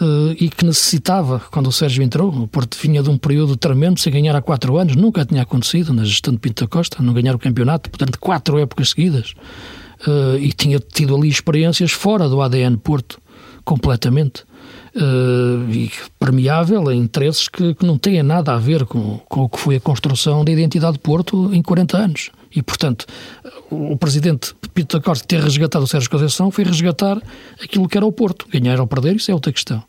[0.00, 4.00] eh, e que necessitava, quando o Sérgio entrou, o Porto vinha de um período tremendo,
[4.00, 7.14] sem ganhar há quatro anos, nunca tinha acontecido na gestão de Pinto da Costa, não
[7.14, 9.34] ganhar o campeonato, portanto, quatro épocas seguidas,
[10.04, 13.20] eh, e tinha tido ali experiências fora do ADN Porto,
[13.64, 14.44] completamente.
[14.94, 19.48] Uh, e permeável em interesses que, que, não têm nada a ver com, com o
[19.48, 22.30] que foi a construção da identidade de Porto em 40 anos.
[22.54, 23.06] E, portanto,
[23.70, 27.20] o presidente Pito da Costa ter resgatado o Sérgio Conceição foi resgatar
[27.62, 28.46] aquilo que era o Porto.
[28.50, 29.82] Ganhar ou perder, isso é outra questão.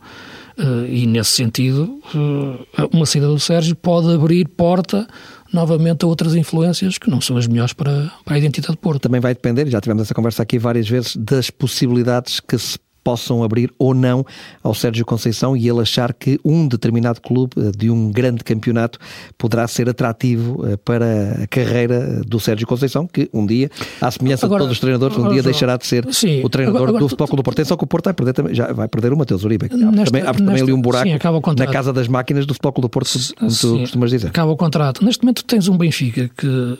[0.57, 5.07] Uh, e, nesse sentido, uh, uma saída do Sérgio pode abrir porta
[5.51, 9.01] novamente a outras influências que não são as melhores para, para a identidade de Porto.
[9.01, 13.43] Também vai depender, já tivemos essa conversa aqui várias vezes, das possibilidades que se possam
[13.43, 14.25] abrir ou não
[14.63, 18.99] ao Sérgio Conceição e ele achar que um determinado clube eh, de um grande campeonato
[19.37, 23.69] poderá ser atrativo eh, para a carreira do Sérgio Conceição, que um dia,
[24.01, 26.77] à semelhança agora, de todos os treinadores, um dia deixará de ser sim, o treinador
[26.77, 27.65] agora, agora, do Futebol Clube do Porto.
[27.65, 29.69] Só que o Porto vai perder também, já vai perder o Mateus Uribe.
[29.69, 32.87] Nesta, também, abre também ali um buraco sim, na casa das máquinas do Futebol Clube
[32.87, 34.27] do Porto, como sim, tu costumas dizer.
[34.27, 35.03] Acaba o contrato.
[35.03, 36.77] Neste momento tens um Benfica que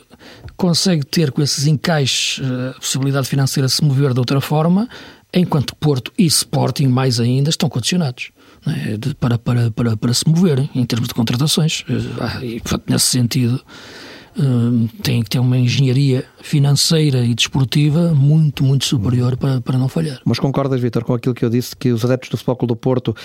[0.56, 4.88] consegue ter com esses encaixes eh, a possibilidade financeira de se mover de outra forma,
[5.34, 8.32] enquanto Porto e Sporting, mais ainda, estão condicionados
[8.68, 8.98] é?
[8.98, 11.84] de, para, para, para, para se moverem em termos de contratações.
[11.90, 13.60] Eh, e, portanto, nesse sentido,
[14.38, 19.88] um, tem que ter uma engenharia financeira e desportiva muito, muito superior para, para não
[19.88, 20.20] falhar.
[20.26, 23.16] Mas concordas, Vitor, com aquilo que eu disse, que os adeptos do Futebol do Porto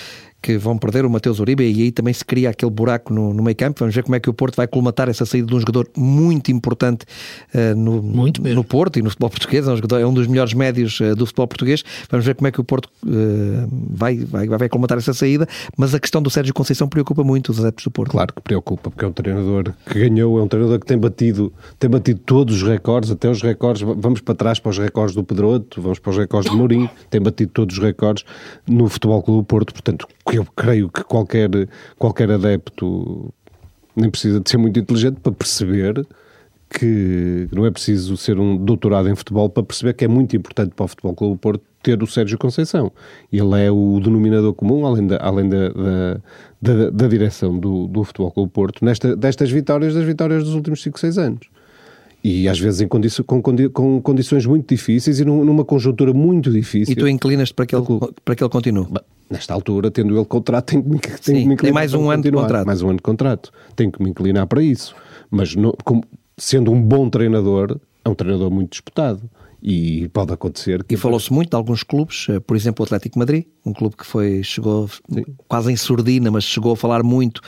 [0.40, 3.42] que vão perder o Mateus Uribe e aí também se cria aquele buraco no, no
[3.42, 3.80] meio campo.
[3.80, 6.52] Vamos ver como é que o Porto vai colmatar essa saída de um jogador muito
[6.52, 7.04] importante
[7.54, 9.66] uh, no, muito no Porto e no futebol português.
[9.66, 11.82] É um, jogador, é um dos melhores médios uh, do futebol português.
[12.08, 15.46] Vamos ver como é que o Porto uh, vai, vai, vai colmatar essa saída.
[15.76, 18.12] Mas a questão do Sérgio Conceição preocupa muito os adeptos do Porto.
[18.12, 21.52] Claro que preocupa, porque é um treinador que ganhou, é um treinador que tem batido,
[21.78, 23.82] tem batido todos os recordes, até os recordes.
[23.82, 27.20] Vamos para trás para os recordes do Pedroto, vamos para os recordes do Mourinho, tem
[27.20, 28.24] batido todos os recordes
[28.66, 29.72] no Futebol Clube do Porto.
[29.72, 30.06] Portanto,
[30.36, 31.50] eu creio que qualquer,
[31.98, 33.32] qualquer adepto
[33.96, 36.06] nem precisa de ser muito inteligente para perceber
[36.70, 40.72] que não é preciso ser um doutorado em futebol para perceber que é muito importante
[40.74, 42.92] para o Futebol Clube Porto ter o Sérgio Conceição.
[43.32, 46.20] Ele é o denominador comum, além da, além da, da,
[46.60, 50.82] da, da direção do, do Futebol Clube Porto, nesta, destas vitórias, das vitórias dos últimos
[50.82, 51.48] 5, 6 anos.
[52.22, 56.50] E às vezes em condi com, condi com, condições muito difíceis e numa conjuntura muito
[56.50, 56.92] difícil.
[56.92, 57.86] E tu inclinas-te para que ele,
[58.24, 58.86] para que ele continue?
[59.30, 61.58] Nesta altura, tendo ele contrato, tenho que me, tenho Sim, que me inclinar.
[61.58, 62.66] Tem mais um ano de contrato.
[62.66, 63.52] Mais um ano de contrato.
[63.76, 64.94] Tenho que me inclinar para isso.
[65.30, 66.02] Mas no, como,
[66.36, 69.20] sendo um bom treinador, é um treinador muito disputado.
[69.62, 70.84] E pode acontecer.
[70.84, 70.94] Que...
[70.94, 74.06] E falou-se muito de alguns clubes, eh, por exemplo, o Atlético Madrid, um clube que
[74.06, 75.24] foi, chegou Sim.
[75.48, 77.42] quase em surdina, mas chegou a falar muito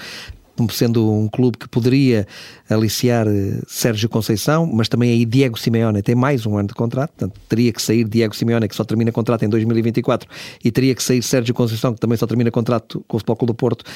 [0.60, 2.26] como sendo um clube que poderia
[2.68, 7.12] aliciar eh, Sérgio Conceição, mas também aí Diego Simeone tem mais um ano de contrato,
[7.16, 10.28] portanto teria que sair Diego Simeone, que só termina contrato em 2024,
[10.62, 13.52] e teria que sair Sérgio Conceição, que também só termina contrato com o Futebol Clube
[13.52, 13.86] do Porto.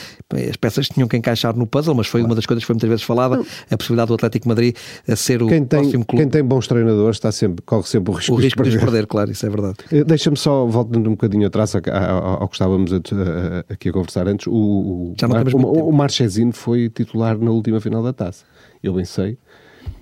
[0.48, 2.88] As peças tinham que encaixar no puzzle, mas foi uma das coisas que foi muitas
[2.88, 4.74] vezes falada, a possibilidade do Atlético Madrid
[5.06, 6.22] a ser o quem tem, próximo clube.
[6.22, 8.78] Quem tem bons treinadores está sempre, corre sempre o risco, o risco de, perder.
[8.78, 9.76] de perder, claro, isso é verdade.
[9.92, 13.92] Eh, deixa-me só, voltando um bocadinho atrás ao, ao que estávamos a, a, aqui a
[13.92, 15.14] conversar antes, o, o,
[15.52, 18.44] o, o Marchesino foi titular na última final da taça.
[18.82, 19.38] Eu bem sei.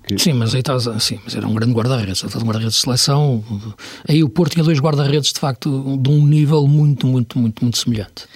[0.07, 0.19] Que...
[0.19, 3.45] Sim, mas aí estás, sim, mas era um grande guarda-redes, um guarda-redes de seleção.
[4.09, 7.79] Aí o Porto tinha dois guarda-redes de facto de um nível muito, muito, muito, muito
[7.79, 8.27] semelhante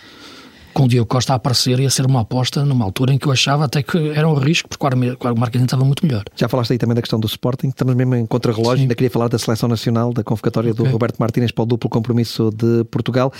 [0.77, 3.33] com o Diogo Costa a aparecer ia ser uma aposta numa altura em que eu
[3.33, 6.23] achava até que era um risco, porque o Marquinhos estava muito melhor.
[6.37, 9.29] Já falaste aí também da questão do Sporting, estamos mesmo em contra-relógio, ainda queria falar
[9.29, 10.85] da seleção nacional, da convocatória okay.
[10.85, 13.33] do Roberto Martínez para o duplo compromisso de Portugal.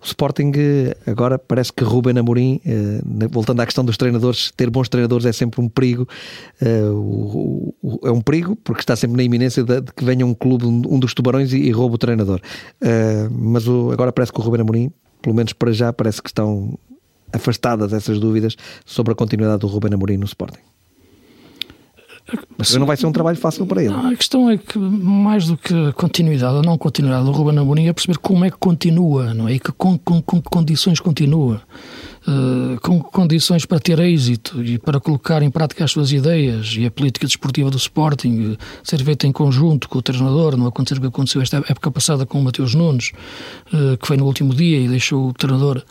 [0.00, 0.52] O Sporting
[1.08, 3.00] agora parece que Ruben Amorim, eh,
[3.32, 6.06] voltando à questão dos treinadores, ter bons treinadores é sempre um perigo.
[6.62, 6.82] Eh,
[8.04, 11.14] é um perigo porque está sempre na iminência de, que venha um clube, um dos
[11.14, 12.40] tubarões e, rouba o treinador.
[12.80, 14.92] Eh, mas agora parece que o Ruben Amorim
[15.26, 16.78] pelo menos para já, parece que estão
[17.32, 20.60] afastadas essas dúvidas sobre a continuidade do Ruben Amorim no Sporting.
[22.56, 23.92] Mas não vai ser um trabalho fácil para ele.
[23.92, 27.88] Não, a questão é que, mais do que continuidade ou não continuidade do Ruben Amorim,
[27.88, 29.54] é perceber como é que continua, não é?
[29.54, 31.60] E que, com, com, com que condições continua.
[32.26, 36.84] Uh, com condições para ter êxito e para colocar em prática as suas ideias e
[36.84, 40.98] a política desportiva do Sporting uh, ser feita em conjunto com o treinador, não acontecer
[40.98, 43.12] o que aconteceu esta época passada com o Mateus Nunes,
[43.72, 45.84] uh, que foi no último dia e deixou o treinador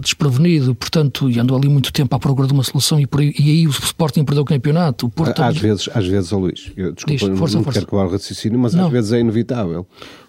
[0.00, 3.50] desprevenido, portanto, e andou ali muito tempo à procura de uma solução e, aí, e
[3.50, 5.06] aí o Sporting perdeu o campeonato.
[5.06, 7.80] O Porto às, vezes, às vezes, oh Luís, eu, desculpa, Diz, força, não força.
[7.80, 8.86] quero acabar o raciocínio, mas não.
[8.86, 9.86] às vezes é inevitável.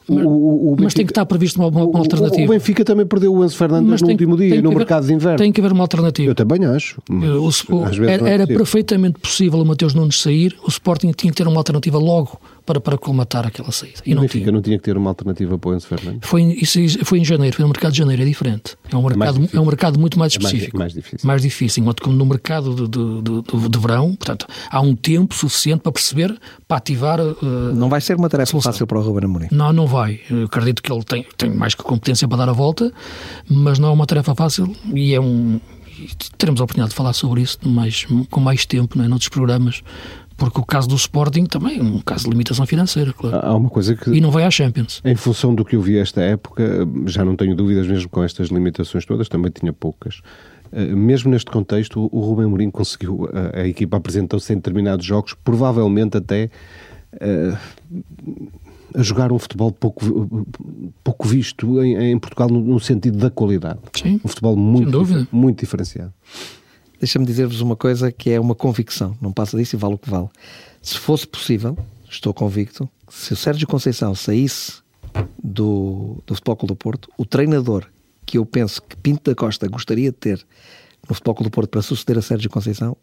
[0.10, 2.44] Mas, o, o Benfica, mas tem que estar previsto uma, uma, uma alternativa.
[2.44, 5.14] O Benfica também perdeu o Enzo Fernandes mas no último dia, no haver, mercado de
[5.14, 5.38] inverno.
[5.38, 6.32] Tem que haver uma alternativa.
[6.32, 7.02] Eu também acho.
[7.10, 7.50] O,
[8.08, 11.98] era, era perfeitamente possível o Mateus Nunes sair, o Sporting tinha que ter uma alternativa
[11.98, 14.02] logo para, para colmatar aquela saída.
[14.06, 14.52] E, não Benfica tinha.
[14.52, 16.30] não tinha que ter uma alternativa para o Enzo Fernandes?
[16.30, 18.76] Foi, isso, foi em janeiro, foi no mercado de janeiro, é diferente.
[18.92, 20.76] É um mercado, é, um mercado muito mais específico.
[20.76, 21.28] É mais, mais, difícil.
[21.28, 25.34] Mais difícil, enquanto que no mercado de, de, de, de, verão, portanto, há um tempo
[25.34, 26.38] suficiente para perceber,
[26.68, 27.22] para ativar.
[27.22, 29.48] Uh, não vai ser uma tarefa fácil para o Ruben Amorim.
[29.50, 29.97] Não, não vai.
[30.30, 32.92] Eu acredito que ele tem, tem mais que competência para dar a volta,
[33.50, 35.60] mas não é uma tarefa fácil e é um.
[36.38, 39.08] Teremos a oportunidade de falar sobre isso mais, com mais tempo, não é?
[39.08, 39.82] noutros programas,
[40.38, 43.40] porque o caso do Sporting também é um caso de limitação financeira, claro.
[43.44, 44.12] Há uma coisa que...
[44.12, 45.02] E não vai à Champions.
[45.04, 48.50] Em função do que eu vi esta época, já não tenho dúvidas mesmo com estas
[48.50, 50.22] limitações todas, também tinha poucas.
[50.72, 55.34] Eh, mesmo neste contexto, o Rubem Mourinho conseguiu, a, a equipa apresentou-se em determinados jogos,
[55.34, 56.50] provavelmente até
[57.14, 57.58] uh,
[58.94, 60.48] a jogar um futebol pouco,
[61.04, 63.80] pouco visto em, em Portugal no, no, sentido da qualidade.
[63.94, 66.14] Sim, um futebol muito, muito diferenciado.
[67.00, 70.10] Deixa-me dizer-vos uma coisa que é uma convicção, não passa disso e vale o que
[70.10, 70.30] vale.
[70.82, 71.78] Se fosse possível,
[72.10, 74.82] estou convicto, se o Sérgio Conceição saísse
[75.42, 77.86] do, do Futebol Clube do Porto, o treinador
[78.26, 80.46] que eu penso que Pinto da Costa gostaria de ter
[81.08, 82.98] no Futebol Clube do Porto para suceder a Sérgio Conceição,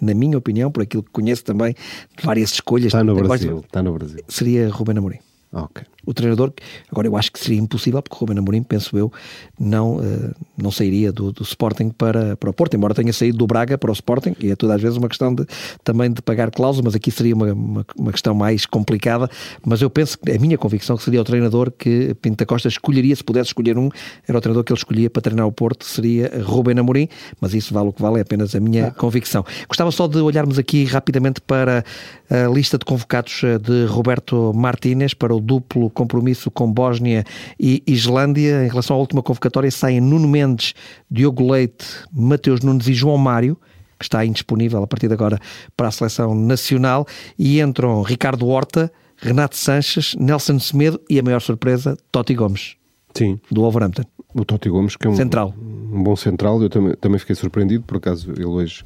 [0.00, 1.74] na minha opinião, por aquilo que conheço também
[2.16, 2.86] de várias escolhas...
[2.86, 4.24] Está no Brasil, Costa, está no Brasil.
[4.28, 5.18] Seria Ruben Amorim.
[5.52, 6.52] Ok o treinador,
[6.90, 9.12] agora eu acho que seria impossível, porque o Ruben Amorim, penso eu,
[9.58, 13.46] não, uh, não sairia do, do, Sporting para, para o Porto, embora tenha saído do
[13.46, 15.46] Braga para o Sporting, e é todas as vezes uma questão de,
[15.84, 19.28] também de pagar cláusula, mas aqui seria uma, uma, uma, questão mais complicada,
[19.64, 23.14] mas eu penso que a minha convicção que seria o treinador que Pinta Costa escolheria,
[23.14, 23.88] se pudesse escolher um,
[24.26, 27.08] era o treinador que ele escolhia para treinar o Porto, seria Ruben Amorim,
[27.40, 28.90] mas isso vale o que vale, é apenas a minha ah.
[28.90, 29.44] convicção.
[29.68, 31.84] Gostava só de olharmos aqui rapidamente para
[32.30, 37.24] a lista de convocados eh, de Roberto Martínez para o duplo compromisso com Bósnia
[37.58, 38.64] e Islândia.
[38.64, 40.74] Em relação à última convocatória, saem Nuno Mendes,
[41.10, 43.58] Diogo Leite, Mateus Nunes e João Mário
[44.00, 45.38] que está indisponível a partir de agora
[45.76, 47.06] para a seleção nacional,
[47.38, 52.76] e entram Ricardo Horta, Renato Sanches, Nelson Semedo e a maior surpresa, Totti Gomes.
[53.14, 53.38] Sim.
[53.50, 54.04] Do Wolverhampton.
[54.34, 55.54] O Totti Gomes, que é um, central.
[55.58, 58.84] um bom central, eu também, também fiquei surpreendido, por acaso ele hoje.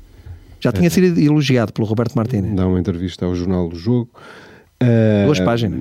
[0.59, 2.53] Já tinha é, sido elogiado pelo Roberto Martínez.
[2.55, 4.09] Dá uma entrevista ao Jornal do Jogo.
[4.85, 5.81] Uh, Duas páginas.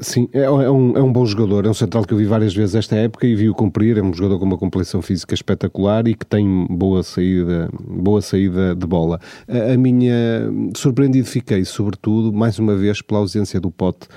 [0.00, 1.66] Sim, é, é, um, é um bom jogador.
[1.66, 3.98] É um central que eu vi várias vezes esta época e vi-o cumprir.
[3.98, 8.74] É um jogador com uma compilação física espetacular e que tem boa saída, boa saída
[8.74, 9.20] de bola.
[9.46, 10.14] A, a minha.
[10.76, 14.08] Surpreendido fiquei, sobretudo, mais uma vez, pela ausência do Pote.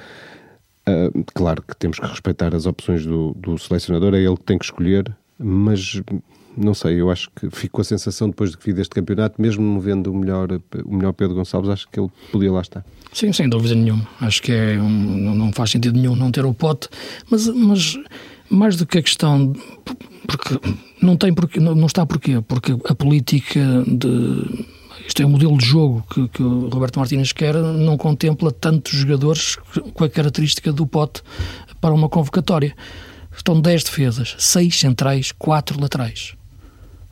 [0.87, 4.57] Uh, claro que temos que respeitar as opções do, do selecionador, é ele que tem
[4.57, 6.01] que escolher, mas
[6.57, 9.41] não sei, eu acho que fico com a sensação depois de que vi deste campeonato,
[9.41, 10.49] mesmo não vendo o melhor,
[10.85, 12.85] o melhor Pedro Gonçalves, acho que ele podia lá estar.
[13.13, 14.07] Sim, sem dúvida nenhuma.
[14.19, 16.89] Acho que é um, não faz sentido nenhum não ter o pote,
[17.29, 17.97] mas, mas
[18.49, 19.53] mais do que a questão
[20.27, 20.59] porque
[21.01, 24.65] não tem porque não está porquê porque a política de
[25.07, 28.93] isto é um modelo de jogo que, que o Roberto Martínez quer não contempla tantos
[28.93, 29.57] jogadores
[29.93, 31.23] com a característica do pote
[31.79, 32.75] para uma convocatória
[33.35, 36.35] estão 10 defesas 6 centrais, 4 laterais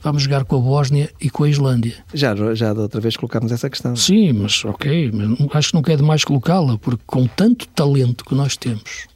[0.01, 1.93] vamos jogar com a Bósnia e com a Islândia.
[2.13, 3.95] Já, já da outra vez colocámos essa questão.
[3.95, 8.35] Sim, mas ok, mas acho que não quer demais colocá-la, porque com tanto talento que
[8.35, 9.07] nós temos,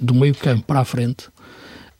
[0.00, 1.28] do meio campo para a frente,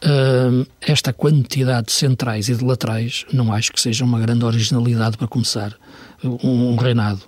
[0.05, 5.17] uh, esta quantidade de centrais e de laterais, não acho que seja uma grande originalidade
[5.17, 5.77] para começar
[6.23, 7.21] um, um reinado,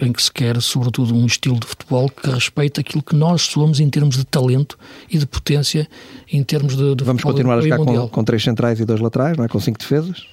[0.00, 3.80] em que se quer, sobretudo, um estilo de futebol que respeita aquilo que nós somos
[3.80, 4.78] em termos de talento
[5.10, 5.88] e de potência,
[6.30, 9.36] em termos de, de Vamos continuar a jogar com, com, três centrais e dois laterais,
[9.36, 9.48] não é?
[9.48, 10.26] Com cinco defesas?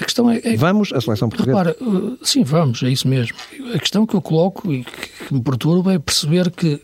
[0.00, 1.58] A questão é, é, Vamos, a seleção portuguesa?
[1.58, 3.36] Repara, uh, sim, vamos, é isso mesmo.
[3.74, 6.80] A questão que eu coloco e que me perturba é perceber que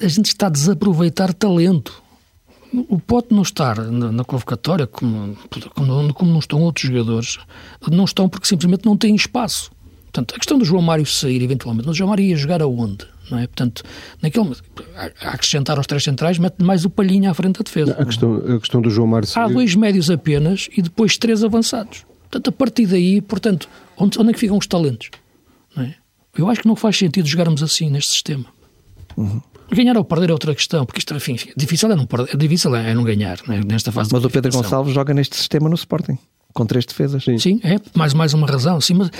[0.00, 2.02] a gente está a desaproveitar talento.
[2.88, 5.36] O Pote não estar na, na convocatória, como,
[5.74, 7.38] como, como, não estão outros jogadores,
[7.88, 9.70] não estão porque simplesmente não têm espaço.
[10.04, 13.06] Portanto, a questão do João Mário sair eventualmente, mas o João Mário ia jogar aonde?
[13.30, 13.46] Não é?
[13.46, 13.82] Portanto,
[14.20, 14.52] naquele,
[14.96, 17.96] a acrescentar aos três centrais, mete mais o Palhinha à frente da defesa.
[17.98, 19.44] A questão, a questão do João Mário sair...
[19.44, 22.04] Há dois médios apenas e depois três avançados.
[22.34, 25.08] Portanto, a partir daí, portanto, onde, onde é que ficam os talentos?
[25.76, 25.94] É?
[26.36, 28.46] Eu acho que não faz sentido jogarmos assim neste sistema.
[29.16, 29.40] Uhum.
[29.70, 32.92] Ganhar ou perder é outra questão, porque isto, enfim, difícil é não, perder, difícil é
[32.92, 36.18] não ganhar né, nesta fase Mas o Pedro Gonçalves joga neste sistema no Sporting,
[36.52, 37.22] com três defesas.
[37.22, 38.80] Sim, sim é mais, mais uma razão.
[38.80, 39.10] Sim, mas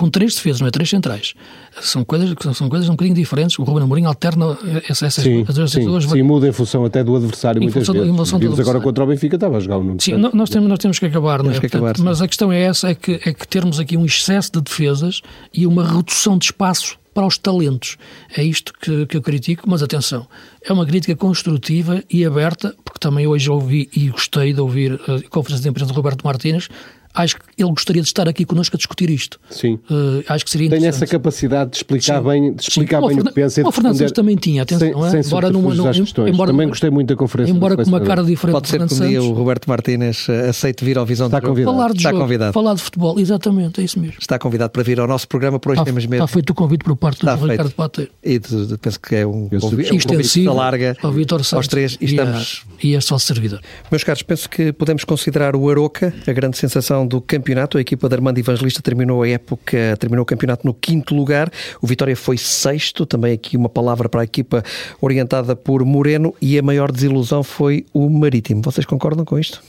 [0.00, 0.70] com três defesas, não é?
[0.70, 1.34] Três centrais.
[1.82, 3.58] São coisas, são coisas um bocadinho diferentes.
[3.58, 4.56] O Ruben Amorim alterna
[4.88, 6.04] essas, sim, essas sim, duas...
[6.04, 8.30] Sim, muda em função até do adversário, muitas vezes.
[8.38, 10.98] Vimos agora contra o Benfica, estava a jogar o Nuno Sim, nós temos, nós temos
[10.98, 11.60] que acabar, não é?
[11.60, 14.50] Portanto, acabar, mas a questão é essa, é que, é que termos aqui um excesso
[14.52, 15.20] de defesas
[15.52, 17.98] e uma redução de espaço para os talentos.
[18.34, 20.26] É isto que, que eu critico, mas atenção,
[20.64, 25.28] é uma crítica construtiva e aberta, porque também hoje ouvi e gostei de ouvir a
[25.28, 26.68] conferência de imprensa do Roberto Martínez,
[27.14, 29.40] acho que ele gostaria de estar aqui connosco a discutir isto.
[29.50, 29.74] Sim.
[29.90, 32.28] Uh, acho que seria Tem essa capacidade de explicar Sim.
[32.28, 33.08] bem, de explicar Sim.
[33.08, 35.10] bem o, que pensa o Fernandes também tinha, atenção, sem, não é?
[35.10, 36.32] Sem embora numa, numa, questões.
[36.32, 37.52] Embora, também gostei muito da conferência.
[37.52, 40.98] Embora com uma cara diferente Pode ser que um dia o Roberto Martínez aceite vir
[40.98, 41.76] ao Visão Está de convidado.
[41.76, 42.52] Falar de Está jogo, convidado.
[42.52, 44.16] Falar de futebol, exatamente, é isso mesmo.
[44.18, 46.24] Está convidado para vir ao nosso programa, por hoje está, temos mesmo.
[46.24, 48.10] Está feito o convite por parte do Ricardo Pateiro.
[48.22, 51.12] E de, de, penso que é um, Eu convite, é um convite da larga ao
[51.12, 52.64] Vitor Santos aos três e, estamos...
[52.82, 53.60] e é só servidor.
[53.90, 57.78] Meus caros, penso que podemos considerar o Aroca a grande sensação do campeonato.
[57.78, 61.50] A equipa de Armando Evangelista terminou a época, terminou o campeonato no quinto lugar.
[61.80, 63.04] O Vitória foi sexto.
[63.06, 64.62] Também aqui uma palavra para a equipa
[65.00, 66.34] orientada por Moreno.
[66.40, 68.62] E a maior desilusão foi o Marítimo.
[68.62, 69.62] Vocês concordam com isto?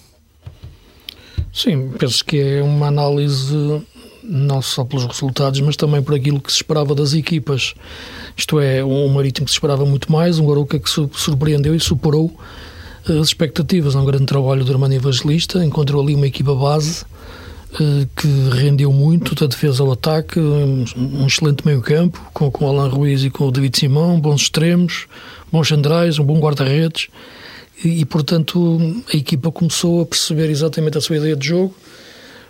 [1.53, 3.83] Sim, penso que é uma análise
[4.23, 7.73] não só pelos resultados, mas também por aquilo que se esperava das equipas.
[8.37, 12.33] Isto é, um Marítimo que se esperava muito mais, um Aroca que surpreendeu e superou
[13.05, 13.95] as expectativas.
[13.95, 17.05] É um grande trabalho do Armando Evangelista, encontrou ali uma equipa base eh,
[18.15, 23.23] que rendeu muito da defesa ao ataque, um excelente meio-campo, com, com o Alan Ruiz
[23.23, 25.07] e com o David Simão, bons extremos,
[25.51, 27.07] bons centrais, um bom guarda-redes.
[27.83, 31.75] E, e, portanto, a equipa começou a perceber exatamente a sua ideia de jogo.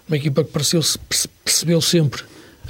[0.08, 0.82] Uma equipa que pareceu,
[1.46, 2.24] percebeu sempre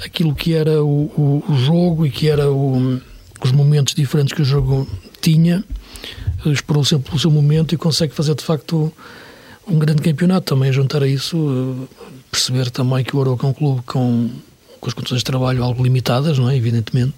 [0.04, 3.00] aquilo que era o, o, o jogo e que era o,
[3.42, 4.86] os momentos diferentes que o jogo
[5.20, 5.64] tinha.
[6.44, 8.92] Esperou sempre o seu momento e consegue fazer, de facto,
[9.66, 10.54] um grande campeonato.
[10.54, 11.88] Também juntar a isso,
[12.32, 14.30] perceber também que o Aroca é um clube com,
[14.80, 16.56] com as condições de trabalho algo limitadas, não é?
[16.56, 17.16] Evidentemente.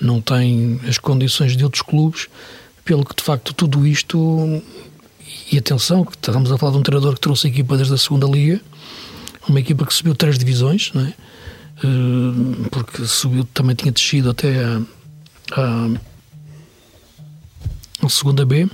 [0.00, 2.28] Não tem as condições de outros clubes,
[2.84, 4.62] pelo que de facto tudo isto.
[5.52, 7.98] E atenção, que estamos a falar de um treinador que trouxe a equipa desde a
[7.98, 8.60] segunda Liga,
[9.46, 11.12] uma equipa que subiu três divisões, não é?
[12.70, 14.82] porque subiu, também tinha descido até a,
[15.52, 15.90] a,
[18.02, 18.68] a segunda B.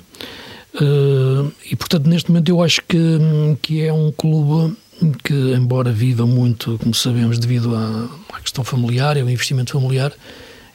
[1.71, 3.19] e portanto, neste momento, eu acho que,
[3.61, 4.77] que é um clube
[5.23, 10.13] que, embora viva muito, como sabemos, devido à, à questão familiar e ao investimento familiar,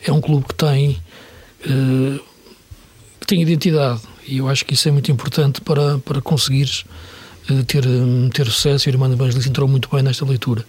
[0.06, 0.98] é um clube que tem,
[3.20, 4.02] que tem identidade.
[4.28, 6.86] E eu acho que isso é muito importante para, para conseguires
[7.50, 7.84] uh, ter,
[8.34, 8.88] ter sucesso.
[8.88, 10.64] E o Irmão Evangelista entrou muito bem nesta leitura,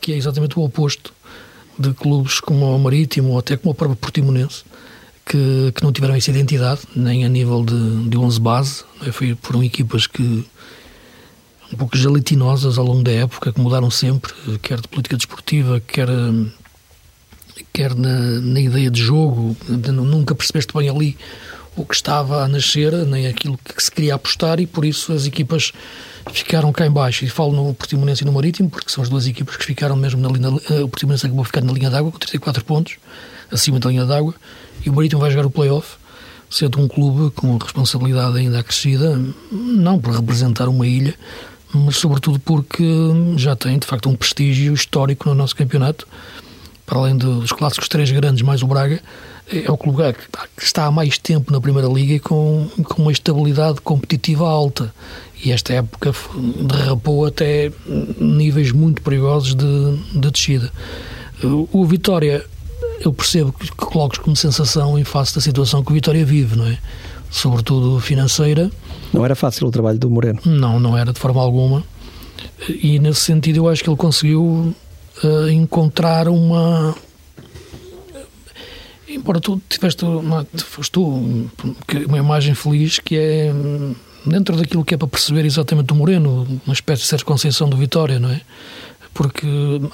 [0.00, 1.12] que é exatamente o oposto
[1.78, 4.64] de clubes como o Marítimo ou até como o próprio Portimonense,
[5.26, 8.84] que, que não tiveram essa identidade, nem a nível de, de 11 base.
[9.12, 10.44] Foi, foram equipas que
[11.72, 16.08] um pouco gelatinosas ao longo da época, que mudaram sempre, quer de política desportiva, quer,
[17.72, 19.56] quer na, na ideia de jogo.
[19.68, 21.16] Nunca percebeste bem ali
[21.74, 25.24] o que estava a nascer, nem aquilo que se queria apostar, e por isso as
[25.24, 25.72] equipas
[26.30, 27.24] ficaram cá em baixo.
[27.24, 30.20] E falo no Portimonense e no Marítimo, porque são as duas equipas que ficaram mesmo
[30.20, 30.50] na linha.
[30.84, 32.96] O Portimonense acabou ficar na linha d'água, com 34 pontos,
[33.50, 34.34] acima da linha d'água,
[34.84, 36.02] e o Marítimo vai jogar o play-off
[36.52, 39.18] sendo um clube com responsabilidade ainda acrescida,
[39.50, 41.14] não por representar uma ilha,
[41.90, 42.84] sobretudo porque
[43.36, 46.06] já tem de facto um prestígio histórico no nosso campeonato.
[46.84, 49.00] Para além dos clássicos três grandes, mais o Braga,
[49.50, 50.02] é o clube
[50.56, 54.92] que está há mais tempo na Primeira Liga e com, com uma estabilidade competitiva alta.
[55.44, 56.14] E esta época
[56.60, 57.72] derrapou até
[58.18, 60.70] níveis muito perigosos de, de descida.
[61.72, 62.44] O Vitória,
[63.00, 66.66] eu percebo que coloques como sensação em face da situação que o Vitória vive, não
[66.66, 66.78] é?
[67.30, 68.70] Sobretudo financeira
[69.12, 70.40] não era fácil o trabalho do Moreno?
[70.44, 71.84] Não, não era de forma alguma.
[72.68, 74.74] E nesse sentido eu acho que ele conseguiu
[75.24, 76.94] uh, encontrar uma.
[79.08, 81.04] Embora tu tiveste uma, foste tu,
[82.06, 83.52] uma imagem feliz que é
[84.24, 87.76] dentro daquilo que é para perceber exatamente o Moreno, uma espécie de ser conceição do
[87.76, 88.40] Vitória, não é?
[89.12, 89.46] Porque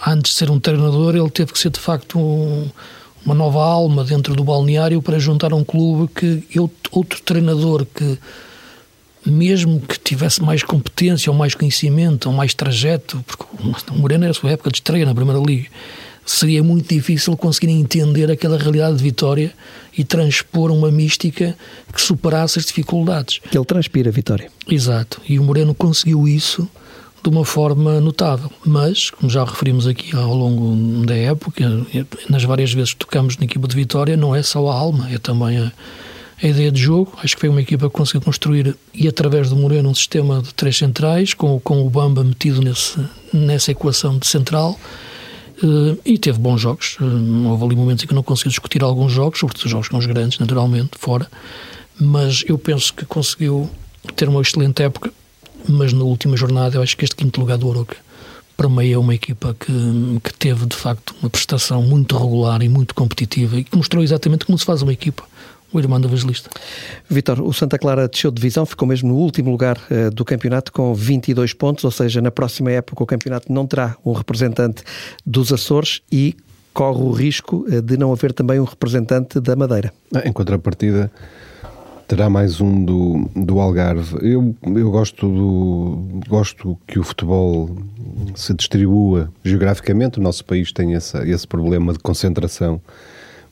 [0.06, 2.68] antes de ser um treinador ele teve que ser de facto um,
[3.24, 6.60] uma nova alma dentro do balneário para juntar um clube que
[6.92, 8.18] outro treinador que
[9.30, 13.44] mesmo que tivesse mais competência ou mais conhecimento ou mais trajeto, porque
[13.90, 15.68] o Moreno era a sua época de estreia na Primeira Liga,
[16.24, 19.52] seria muito difícil conseguir entender aquela realidade de Vitória
[19.96, 21.56] e transpor uma mística
[21.92, 23.40] que superasse as dificuldades.
[23.52, 24.50] Ele transpira Vitória.
[24.68, 25.20] Exato.
[25.28, 26.68] E o Moreno conseguiu isso
[27.22, 28.50] de uma forma notável.
[28.64, 31.64] Mas, como já referimos aqui ao longo da época,
[32.28, 35.18] nas várias vezes que tocamos na equipa de Vitória, não é só a alma, é
[35.18, 35.72] também a
[36.42, 37.12] a ideia de jogo.
[37.22, 40.54] Acho que foi uma equipa que conseguiu construir, e através do Moreno, um sistema de
[40.54, 42.98] três centrais, com, com o Bamba metido nesse,
[43.32, 44.78] nessa equação de central.
[45.62, 46.96] Uh, e teve bons jogos.
[47.00, 49.98] Uh, houve ali momentos em que não conseguiu discutir alguns jogos, sobretudo os jogos com
[49.98, 51.28] os grandes, naturalmente, fora.
[52.00, 53.68] Mas eu penso que conseguiu
[54.14, 55.12] ter uma excelente época.
[55.68, 57.96] Mas na última jornada, eu acho que este quinto lugar do Oroca
[58.56, 59.72] permeia uma equipa que,
[60.22, 64.46] que teve, de facto, uma prestação muito regular e muito competitiva e que mostrou exatamente
[64.46, 65.24] como se faz uma equipa
[65.72, 66.50] o irmão do Evangelista.
[67.08, 70.72] Vitor, o Santa Clara desceu de divisão, ficou mesmo no último lugar uh, do campeonato
[70.72, 74.82] com 22 pontos, ou seja, na próxima época o campeonato não terá um representante
[75.24, 76.36] dos Açores e
[76.72, 79.92] corre o risco uh, de não haver também um representante da Madeira.
[80.24, 81.10] Em contrapartida,
[82.08, 84.16] terá mais um do, do Algarve.
[84.22, 87.76] Eu, eu gosto, do, gosto que o futebol
[88.34, 90.18] se distribua geograficamente.
[90.18, 92.80] O nosso país tem essa, esse problema de concentração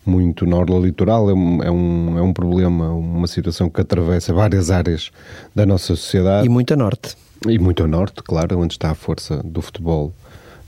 [0.07, 1.29] muito na orla litoral.
[1.31, 5.11] É um, é, um, é um problema, uma situação que atravessa várias áreas
[5.55, 6.47] da nossa sociedade.
[6.47, 7.17] E muito a norte.
[7.47, 10.13] E muito a norte, claro, onde está a força do futebol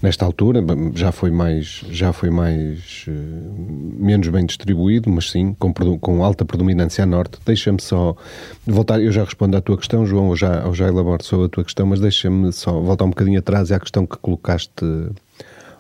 [0.01, 0.64] nesta altura
[0.95, 3.12] já foi mais já foi mais uh,
[3.99, 8.14] menos bem distribuído mas sim com, com alta predominância a norte deixa-me só
[8.64, 11.49] voltar eu já respondo à tua questão João ou já ou já elaboro sobre a
[11.49, 14.84] tua questão mas deixa-me só voltar um bocadinho atrás e à questão que colocaste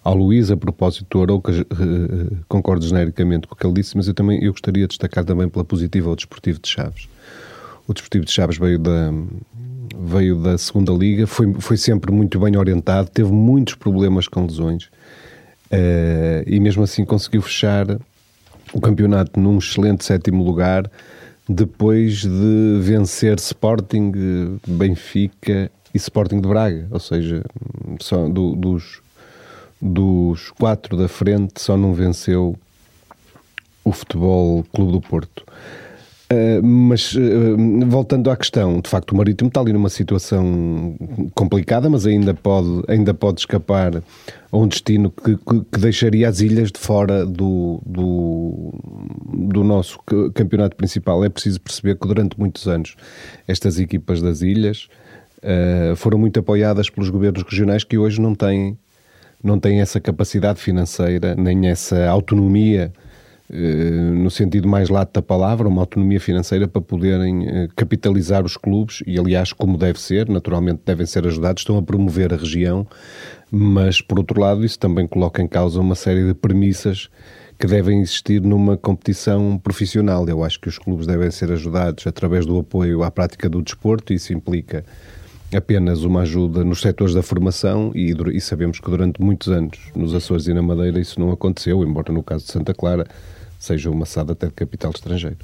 [0.08, 4.08] ao Luís a propósito do Arouca uh, concordo genericamente com o que ele disse mas
[4.08, 7.08] eu também eu gostaria de destacar também pela positiva o Desportivo de Chaves.
[7.86, 9.12] O Desportivo de Chaves veio da
[10.00, 14.84] veio da segunda liga, foi, foi sempre muito bem orientado, teve muitos problemas com lesões
[14.84, 17.86] uh, e mesmo assim conseguiu fechar
[18.72, 20.90] o campeonato num excelente sétimo lugar
[21.46, 27.42] depois de vencer Sporting, Benfica e Sporting de Braga, ou seja,
[28.00, 29.00] só do, dos,
[29.80, 32.56] dos quatro da frente só não venceu
[33.84, 35.44] o Futebol Clube do Porto.
[36.30, 37.56] Uh, mas uh,
[37.86, 40.94] voltando à questão, de facto, o Marítimo está ali numa situação
[41.34, 44.02] complicada, mas ainda pode, ainda pode escapar
[44.52, 48.74] a um destino que, que, que deixaria as ilhas de fora do, do,
[49.32, 49.98] do, nosso
[50.34, 51.24] campeonato principal.
[51.24, 52.94] É preciso perceber que durante muitos anos
[53.46, 54.86] estas equipas das ilhas
[55.38, 58.76] uh, foram muito apoiadas pelos governos regionais que hoje não têm,
[59.42, 62.92] não têm essa capacidade financeira nem essa autonomia
[63.50, 68.58] eh, no sentido mais lato da palavra, uma autonomia financeira para poderem eh, capitalizar os
[68.58, 72.86] clubes e, aliás, como deve ser, naturalmente devem ser ajudados, estão a promover a região,
[73.50, 77.08] mas, por outro lado, isso também coloca em causa uma série de premissas
[77.58, 80.28] que devem existir numa competição profissional.
[80.28, 84.12] Eu acho que os clubes devem ser ajudados através do apoio à prática do desporto,
[84.12, 84.84] e isso implica
[85.54, 90.14] apenas uma ajuda nos setores da formação e, e, sabemos que durante muitos anos nos
[90.14, 93.06] Açores e na Madeira isso não aconteceu, embora no caso de Santa Clara
[93.58, 95.38] seja uma SAD até de capital estrangeiro.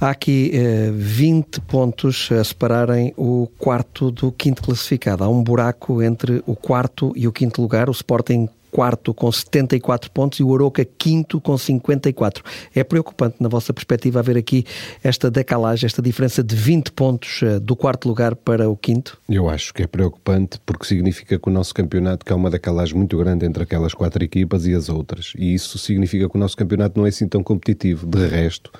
[0.00, 5.24] Há aqui eh, 20 pontos a separarem o quarto do quinto classificado.
[5.24, 7.88] Há um buraco entre o quarto e o quinto lugar.
[7.88, 12.42] O Sporting quarto com 74 pontos e o Aroca quinto com 54.
[12.74, 14.64] É preocupante, na vossa perspectiva, haver aqui
[15.00, 19.16] esta decalagem, esta diferença de 20 pontos eh, do quarto lugar para o quinto?
[19.28, 22.96] Eu acho que é preocupante porque significa que o nosso campeonato, que há uma decalagem
[22.96, 25.34] muito grande entre aquelas quatro equipas e as outras.
[25.38, 28.04] E isso significa que o nosso campeonato não é assim tão competitivo.
[28.04, 28.72] De resto,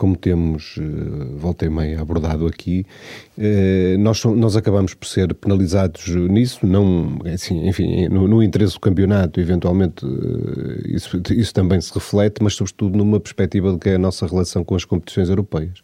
[0.00, 2.86] como temos uh, volta e meia abordado aqui,
[3.36, 8.80] uh, nós, nós acabamos por ser penalizados nisso, não, assim, enfim, no, no interesse do
[8.80, 13.96] campeonato, eventualmente uh, isso, isso também se reflete, mas sobretudo numa perspectiva de que é
[13.96, 15.82] a nossa relação com as competições europeias.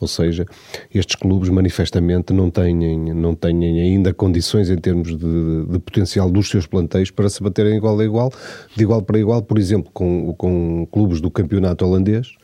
[0.00, 0.46] Ou seja,
[0.94, 2.74] estes clubes manifestamente não têm,
[3.12, 7.76] não têm ainda condições em termos de, de potencial dos seus plantéis para se baterem
[7.76, 8.32] igual a igual,
[8.74, 12.38] de igual para igual, por exemplo, com, com clubes do campeonato holandês,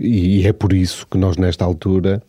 [0.00, 2.22] e é por isso que nós, nesta altura,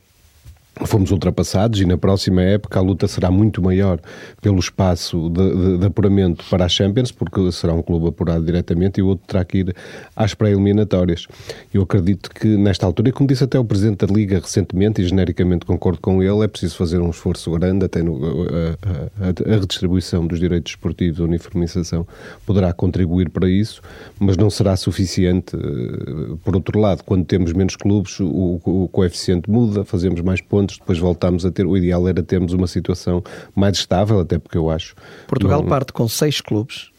[0.85, 3.99] fomos ultrapassados e na próxima época a luta será muito maior
[4.41, 8.99] pelo espaço de, de, de, apuramento para a Champions, porque será um clube apurado diretamente
[8.99, 9.75] e o outro terá que ir
[10.15, 11.27] às pré-eliminatórias.
[11.73, 15.07] Eu acredito que nesta altura, e como disse até o Presidente da Liga recentemente, e
[15.07, 19.59] genericamente concordo com ele, é preciso fazer um esforço grande, até no, a, a, a
[19.59, 22.07] redistribuição dos direitos esportivos, a uniformização,
[22.45, 23.81] poderá contribuir para isso,
[24.19, 25.55] mas não será suficiente.
[25.55, 30.70] Eh, por outro lado, quando temos menos clubes, o, o coeficiente muda, fazemos mais pontos,
[30.71, 31.65] pontos, depois voltámos a ter.
[31.65, 33.23] O ideal era termos uma situação
[33.55, 34.95] mais estável, até porque eu acho.
[35.27, 35.69] Portugal não...
[35.69, 36.89] parte com seis clubes,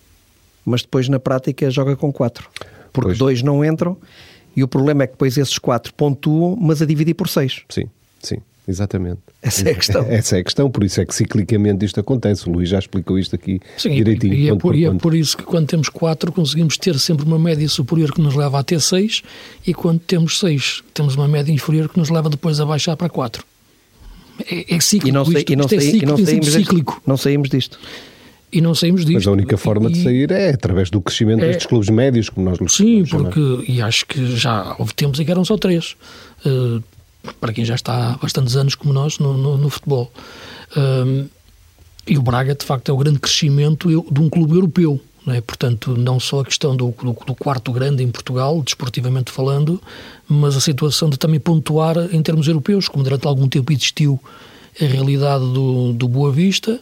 [0.64, 2.48] mas depois na prática joga com quatro.
[2.92, 3.18] Porque pois.
[3.18, 3.96] dois não entram
[4.54, 7.62] e o problema é que depois esses quatro pontuam, mas a dividir por seis.
[7.68, 7.84] Sim,
[8.20, 8.36] sim.
[8.66, 9.18] Exatamente.
[9.42, 10.06] Essa é a questão.
[10.08, 12.48] Essa é a questão, por isso é que ciclicamente isto acontece.
[12.48, 14.34] O Luís já explicou isto aqui Sim, direitinho.
[14.34, 17.38] E, é por, e é por isso que quando temos quatro conseguimos ter sempre uma
[17.38, 19.22] média superior que nos leva a ter seis
[19.66, 23.08] e quando temos seis temos uma média inferior que nos leva depois a baixar para
[23.08, 23.44] quatro.
[24.50, 25.08] É, é cíclico.
[25.08, 26.92] E não, sei, isto, e não, isto é cíclico, e não saímos cíclico.
[26.92, 27.08] Disto.
[27.08, 27.78] Não saímos disto.
[28.52, 29.14] E não saímos disto.
[29.14, 32.28] Mas a única forma e, de sair é através do crescimento é, destes clubes médios,
[32.28, 33.64] como nós lhes Sim, porque, chamar.
[33.68, 35.96] e acho que já houve tempos em que eram só três.
[36.44, 36.82] Uh,
[37.40, 40.12] para quem já está há bastantes anos como nós no, no, no futebol.
[40.76, 41.28] Uh,
[42.06, 45.00] E o Braga, de facto, é o grande crescimento de um clube europeu.
[45.24, 45.40] Não é?
[45.40, 49.80] Portanto, não só a questão do, do, do, quarto grande em Portugal, desportivamente falando,
[50.28, 54.18] mas a situação de também pontuar em termos europeus, como durante algum tempo existiu
[54.80, 56.80] a realidade do, do Boa Vista,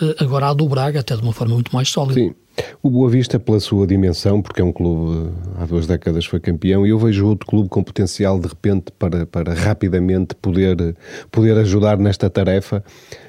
[0.00, 2.14] eh, agora há do Braga, até de uma forma muito mais sólida.
[2.20, 2.34] Sim.
[2.82, 6.86] O Boa Vista, pela sua dimensão, porque é um clube, há duas décadas foi campeão,
[6.86, 10.96] e eu vejo outro clube com potencial, de repente, para, para rapidamente poder,
[11.30, 12.82] poder ajudar nesta tarefa,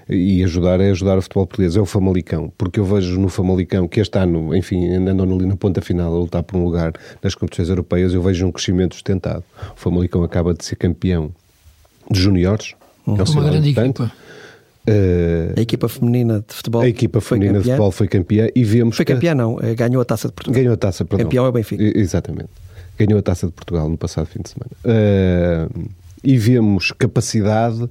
[0.10, 3.88] e ajudar é ajudar o futebol português, é o Famalicão, porque eu vejo no Famalicão,
[3.88, 7.36] que este ano, enfim, andando ali na ponta final a lutar por um lugar nas
[7.36, 9.44] competições europeias, eu vejo um crescimento sustentado.
[9.76, 11.32] O Famalicão acaba de ser campeão
[12.10, 12.74] de juniores,
[13.06, 13.18] uhum.
[13.18, 14.12] é um uma grande equipa
[14.88, 18.96] Uh, a equipa feminina de futebol A equipa feminina de futebol foi campeã e vemos
[18.96, 19.38] Foi campeã que...
[19.38, 20.62] não, eh, ganhou a Taça de Portugal.
[20.62, 21.26] Ganhou a Taça, perdão.
[21.26, 21.84] Campeão é o Benfica.
[21.84, 22.50] Exatamente.
[22.98, 24.72] Ganhou a Taça de Portugal no passado fim de semana.
[24.86, 25.90] Uh,
[26.24, 27.88] e vemos capacidade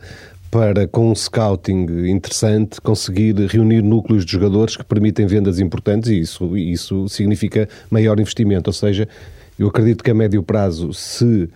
[0.50, 6.20] para, com um scouting interessante, conseguir reunir núcleos de jogadores que permitem vendas importantes e
[6.20, 8.68] isso, isso significa maior investimento.
[8.70, 9.08] Ou seja,
[9.58, 11.48] eu acredito que a médio prazo, se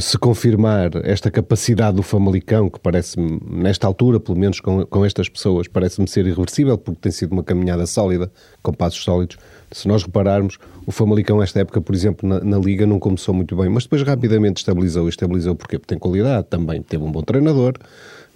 [0.00, 5.28] se confirmar esta capacidade do Famalicão, que parece-me, nesta altura, pelo menos com, com estas
[5.28, 8.30] pessoas, parece-me ser irreversível, porque tem sido uma caminhada sólida,
[8.62, 9.36] com passos sólidos.
[9.70, 13.54] Se nós repararmos, o Famalicão, esta época, por exemplo, na, na Liga, não começou muito
[13.56, 15.08] bem, mas depois rapidamente estabilizou.
[15.08, 17.74] Estabilizou porque tem qualidade, também teve um bom treinador,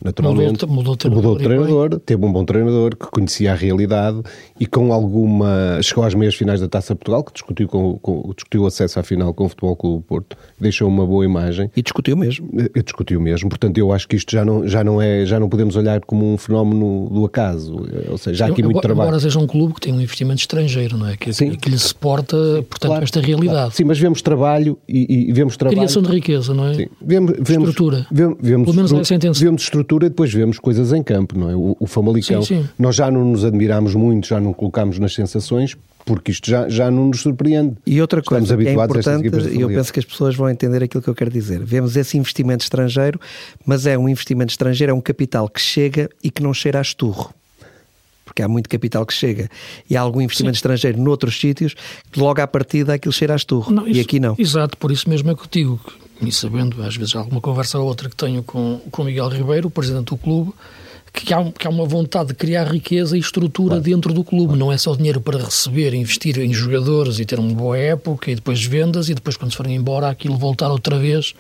[0.03, 0.67] naturalmente.
[0.67, 4.23] Mudou, mudou, treinador, mudou treinador, teve um bom treinador que conhecia a realidade
[4.59, 5.81] e com alguma.
[5.83, 9.03] chegou às meias finais da Taça Portugal, que discutiu, com, com discutiu o acesso à
[9.03, 11.71] final com o Futebol Clube do Porto, deixou uma boa imagem.
[11.77, 12.49] E discutiu mesmo.
[12.53, 13.49] E eh, discutiu mesmo.
[13.49, 15.27] Portanto, eu acho que isto já não, já não é.
[15.27, 17.87] já não podemos olhar como um fenómeno do acaso.
[17.93, 19.09] Eh, ou seja, já há aqui muito trabalho.
[19.09, 21.17] Embora seja um clube que tem um investimento estrangeiro, não é?
[21.17, 21.57] Que, Sim.
[21.57, 22.37] que lhe suporta,
[22.69, 23.59] portanto, claro, esta realidade.
[23.59, 23.73] Claro.
[23.73, 25.79] Sim, mas vemos trabalho e, e vemos trabalho.
[25.79, 26.75] Criação de riqueza, não é?
[26.75, 26.87] Sim.
[27.01, 28.07] Vemos, vemos, estrutura.
[28.11, 29.45] Vemos, vemos, Pelo menos essa intenção.
[29.45, 31.57] Vemos estrutura e depois vemos coisas em campo, não é?
[31.57, 32.69] O, o Famalicão, sim, sim.
[32.79, 36.91] nós já não nos admiramos muito, já não colocamos nas sensações, porque isto já, já
[36.91, 37.77] não nos surpreende.
[37.87, 40.83] E outra coisa Estamos que é importante, e eu penso que as pessoas vão entender
[40.83, 41.63] aquilo que eu quero dizer.
[41.65, 43.21] Vemos esse investimento estrangeiro,
[43.67, 46.83] mas é um investimento estrangeiro, é um capital que chega e que não cheira a
[46.83, 47.35] esturro
[48.29, 49.49] porque há muito capital que chega
[49.89, 50.59] e há algum investimento Sim.
[50.59, 51.75] estrangeiro noutros sítios
[52.13, 54.37] que logo à partida aquilo cheira a esturro não, isso, e aqui não.
[54.39, 55.81] Exato, por isso mesmo é que eu digo,
[56.21, 59.71] e sabendo às vezes alguma conversa ou outra que tenho com, com Miguel Ribeiro, o
[59.71, 60.53] presidente do clube,
[61.13, 63.83] que há, que há uma vontade de criar riqueza e estrutura claro.
[63.83, 64.57] dentro do clube.
[64.57, 68.35] Não é só dinheiro para receber, investir em jogadores e ter uma boa época e
[68.35, 71.35] depois vendas e depois, quando se forem embora, aquilo voltar outra vez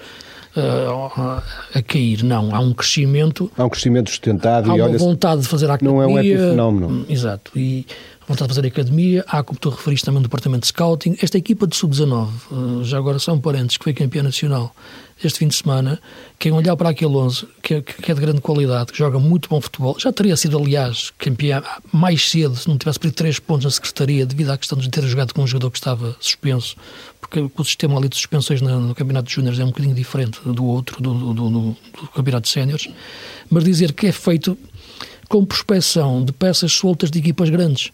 [0.56, 1.42] uh,
[1.74, 2.22] a cair.
[2.22, 3.50] Não, há um crescimento.
[3.56, 6.02] Há um crescimento sustentado há e uma vontade de fazer a academia.
[6.02, 7.06] Não é um epifenómeno.
[7.08, 7.52] Exato.
[7.56, 7.86] E
[8.28, 9.24] vontade de fazer academia.
[9.26, 11.16] Há, como tu referiste, também um departamento de scouting.
[11.20, 14.74] Esta equipa de sub-19, uh, já agora são parentes, que foi campeã nacional
[15.22, 16.00] este fim de semana,
[16.38, 19.48] quem olhar para aquele 11, que é, que é de grande qualidade, que joga muito
[19.48, 21.62] bom futebol, já teria sido, aliás, campeão
[21.92, 25.02] mais cedo, se não tivesse perdido três pontos na Secretaria, devido à questão de ter
[25.02, 26.76] jogado com um jogador que estava suspenso,
[27.20, 30.38] porque o sistema ali de suspensões no, no Campeonato de Júniores é um bocadinho diferente
[30.44, 31.76] do outro, do, do, do, do
[32.14, 32.88] Campeonato de Séniores,
[33.50, 34.56] mas dizer que é feito
[35.28, 37.92] com prospecção de peças soltas de equipas grandes.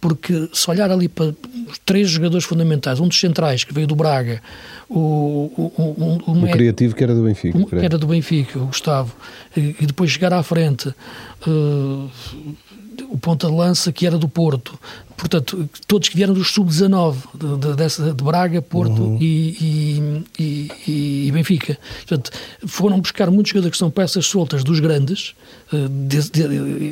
[0.00, 1.34] Porque se olhar ali para
[1.68, 4.40] os três jogadores fundamentais, um dos centrais que veio do Braga,
[4.88, 8.66] o, o, o, o, o criativo que era do Benfica, que era do Benfica, o
[8.66, 9.14] Gustavo,
[9.54, 12.10] e, e depois chegar à frente uh,
[13.10, 14.78] o ponta de lança que era do Porto,
[15.20, 19.18] portanto, todos que vieram dos sub-19 de, de, de, Braga, Porto uhum.
[19.20, 21.78] e, e, e, e, Benfica.
[22.06, 22.30] Portanto,
[22.66, 25.34] foram buscar muitos jogadores que são peças soltas dos grandes,
[25.72, 26.18] uh, de,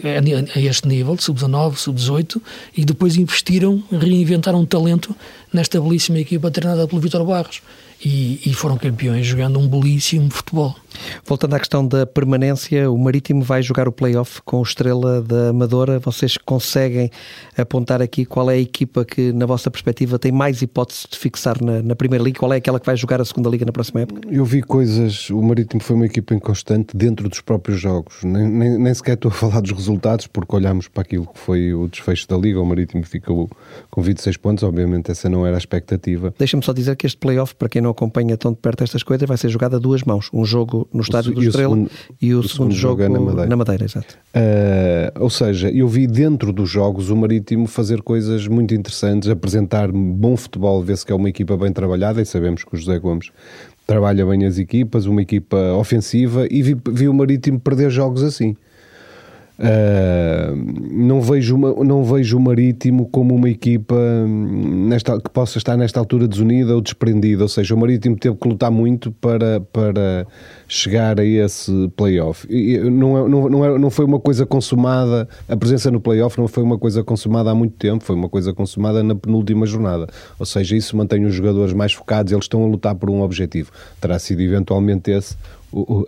[0.05, 2.41] a, a este nível, sub-19, sub-18,
[2.77, 5.17] e depois investiram, reinventaram um talento
[5.53, 7.63] nesta belíssima equipa treinada pelo Vitor Barros
[8.05, 10.77] e, e, foram campeões jogando um belíssimo futebol.
[11.25, 15.51] Voltando à questão da permanência, o Marítimo vai jogar o play-off com o Estrela da
[15.51, 15.99] Amadora.
[15.99, 17.11] Vocês conseguem
[17.57, 21.63] apontar aqui qual é a equipa que, na vossa perspectiva, tem mais hipótese de fixar
[21.63, 22.39] na, na Primeira Liga?
[22.39, 24.21] Qual é aquela que vai jogar a Segunda Liga na próxima época?
[24.31, 25.31] Eu vi coisas.
[25.31, 28.23] O Marítimo foi uma equipa inconstante dentro dos próprios jogos.
[28.23, 31.73] Nem, nem, nem sequer estou a falar dos resultados, porque olhamos para aquilo que foi
[31.75, 32.61] o desfecho da Liga.
[32.61, 33.51] O Marítimo ficou
[33.91, 34.65] com 26 pontos.
[34.65, 36.35] Obviamente, essa não era a expectativa.
[36.39, 39.29] Deixa-me só dizer que este play-off, para quem não acompanha tão de perto estas coisas,
[39.29, 40.29] vai ser jogado a duas mãos.
[40.33, 43.21] Um jogo no estádio do Estrela segundo, e o, o segundo, segundo, jogo, jogo na
[43.21, 43.49] Madeira.
[43.49, 44.17] Na Madeira exato.
[44.35, 49.91] Uh, ou seja, eu vi dentro dos jogos o Marítimo fazer coisas muito interessantes, apresentar
[49.93, 53.31] bom futebol, ver-se que é uma equipa bem trabalhada e sabemos que o José Gomes
[53.87, 58.57] trabalha bem as equipas, uma equipa ofensiva e vi, vi o Marítimo perder jogos assim.
[59.59, 60.55] Uh,
[60.93, 65.77] não, vejo uma, não vejo o Marítimo como uma equipa hum, nesta, que possa estar
[65.77, 67.43] nesta altura desunida ou desprendida.
[67.43, 70.27] Ou seja, o Marítimo teve que lutar muito para, para
[70.69, 72.47] chegar a esse playoff.
[72.49, 76.39] E não, é, não, não, é, não foi uma coisa consumada, a presença no playoff
[76.39, 80.07] não foi uma coisa consumada há muito tempo, foi uma coisa consumada na penúltima jornada.
[80.39, 83.73] Ou seja, isso mantém os jogadores mais focados, eles estão a lutar por um objetivo.
[84.01, 85.37] Terá sido eventualmente esse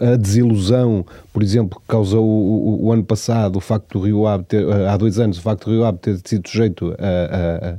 [0.01, 4.27] a desilusão, por exemplo, que causou o, o, o, ano passado o facto do Rio
[4.27, 7.77] Ave ter, há dois anos, o facto do Rio Ave ter sido sujeito a,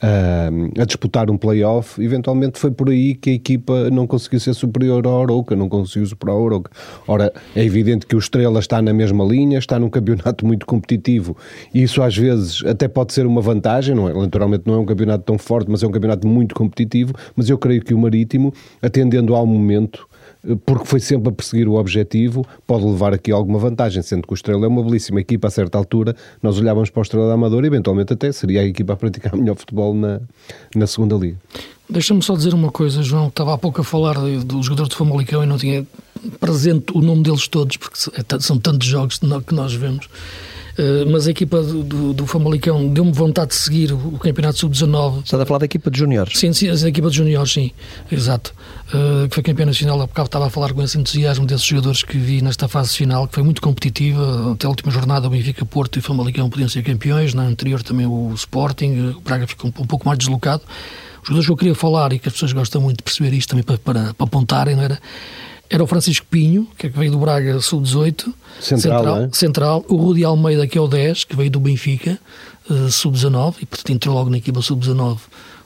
[0.00, 4.40] a, a, a disputar um playoff, eventualmente foi por aí que a equipa não conseguiu
[4.40, 6.70] ser superior ao Oroca, não conseguiu superar o Oroca.
[7.06, 11.36] Ora, é evidente que o Estrela está na mesma linha, está num campeonato muito competitivo
[11.74, 14.14] e isso às vezes até pode ser uma vantagem, não é?
[14.14, 17.58] Naturalmente não é um campeonato tão forte, mas é um campeonato muito competitivo, mas eu
[17.58, 20.07] creio que o Marítimo, atendendo ao momento,
[20.64, 24.34] porque foi sempre a perseguir o objetivo, pode levar aqui alguma vantagem, sendo que o
[24.34, 27.66] Estrela é uma belíssima equipa a certa altura, nós olhávamos para o Estrela da Amadora
[27.66, 30.20] e eventualmente até seria a equipa a praticar melhor futebol na,
[30.74, 31.36] na segunda liga.
[31.90, 35.42] Deixa-me só dizer uma coisa, João, estava há pouco a falar dos jogadores de Famalicão
[35.42, 35.86] e não tinha
[36.38, 40.08] presente o nome deles todos, porque é são tantos jogos que nós vemos.
[40.78, 45.24] Eh, mas a equipa do, do, do Famalicão deu-me vontade de seguir o, Campeonato Sub-19.
[45.24, 46.38] Está a falar da equipa de juniores?
[46.38, 47.72] Sim, sim, a equipa de juniores, sim,
[48.12, 48.54] exato.
[48.88, 52.04] Uh, que foi campeão nacional, há bocado estava a falar com esse entusiasmo desses jogadores
[52.04, 54.52] que vi nesta fase final, que foi muito competitiva.
[54.52, 57.34] Até a última jornada, o Benfica, Porto e o Famalicão podiam ser campeões.
[57.34, 60.62] Na anterior também o Sporting, o Braga ficou um, um pouco mais deslocado.
[61.22, 63.50] Os jogadores que eu queria falar e que as pessoas gostam muito de perceber isto
[63.50, 65.00] também para, para, para apontarem, não era?
[65.70, 69.28] Era o Francisco Pinho, que veio do Braga Sub-18, central, central, é?
[69.32, 72.18] central, o Rudi Almeida, que é o 10, que veio do Benfica,
[72.70, 75.18] uh, Sub-19, e portanto entrou logo na equipa Sub-19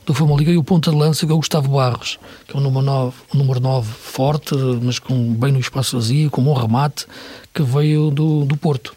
[0.05, 2.61] do Famalicão, e o ponta de lança, que é o Gustavo Barros, que é um
[2.61, 6.53] número 9, um número 9 forte, mas com, bem no espaço vazio, com um bom
[6.53, 7.05] remate,
[7.53, 8.93] que veio do, do Porto.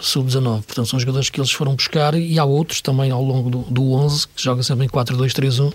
[0.00, 3.58] Sub-19, portanto são jogadores que eles foram buscar e há outros também ao longo do,
[3.62, 5.72] do 11 que joga sempre em 4-2-3-1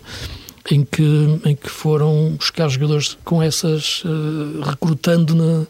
[0.72, 5.66] em que, em que foram buscar jogadores com essas, uh, recrutando na,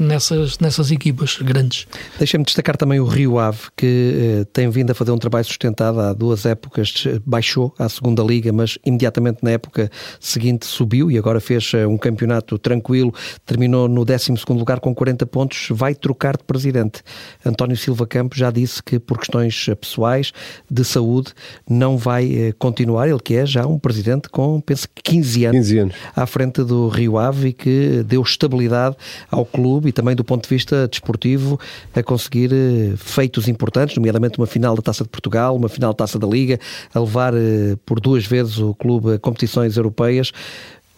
[0.00, 1.86] nessas, nessas equipas grandes.
[2.18, 6.00] Deixa-me destacar também o Rio Ave, que eh, tem vindo a fazer um trabalho sustentado
[6.00, 11.40] há duas épocas, baixou à segunda liga, mas imediatamente na época seguinte subiu e agora
[11.40, 13.12] fez eh, um campeonato tranquilo,
[13.44, 17.02] terminou no 12 lugar com 40 pontos, vai trocar de presidente.
[17.44, 20.32] António Silva Campos já disse que por questões pessoais,
[20.70, 21.32] de saúde,
[21.68, 25.78] não vai eh, continuar, ele que é já um presidente com, penso 15 anos, 15
[25.78, 25.94] anos.
[26.16, 28.96] à frente do Rio Ave e que deu estabilidade
[29.30, 31.60] ao clube e também do ponto de vista desportivo
[31.94, 35.96] a conseguir eh, feitos importantes, nomeadamente uma final da Taça de Portugal, uma final da
[35.96, 36.58] Taça da Liga,
[36.94, 40.32] a levar eh, por duas vezes o clube a competições europeias.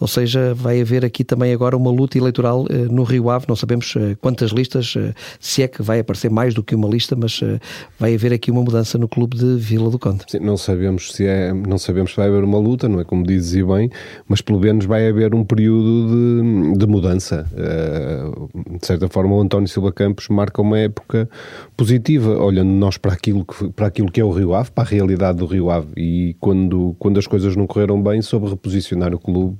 [0.03, 3.45] Ou seja, vai haver aqui também agora uma luta eleitoral eh, no Rio Ave.
[3.47, 6.89] Não sabemos eh, quantas listas, eh, se é que vai aparecer mais do que uma
[6.89, 7.39] lista, mas
[7.97, 10.25] vai haver aqui uma mudança no clube de Vila do Conde.
[10.27, 13.25] Sim, não sabemos se é, não sabemos se vai haver uma luta, não é como
[13.25, 13.89] dizes e bem,
[14.27, 17.47] mas pelo menos vai haver um período de, de mudança.
[18.77, 21.29] De certa forma, o António Silva Campos marca uma época
[21.77, 24.87] positiva, olhando nós para aquilo que, para aquilo que é o Rio Ave, para a
[24.87, 25.87] realidade do Rio Ave.
[25.95, 29.55] E quando, quando as coisas não correram bem, soube reposicionar o clube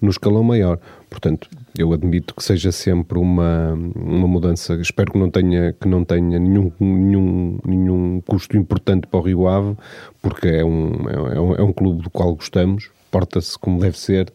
[0.00, 0.78] no escalão maior.
[1.08, 4.74] Portanto, eu admito que seja sempre uma, uma mudança.
[4.74, 9.48] Espero que não tenha, que não tenha nenhum, nenhum, nenhum custo importante para o Rio
[9.48, 9.76] Ave,
[10.20, 14.32] porque é um, é um, é um clube do qual gostamos, porta-se como deve ser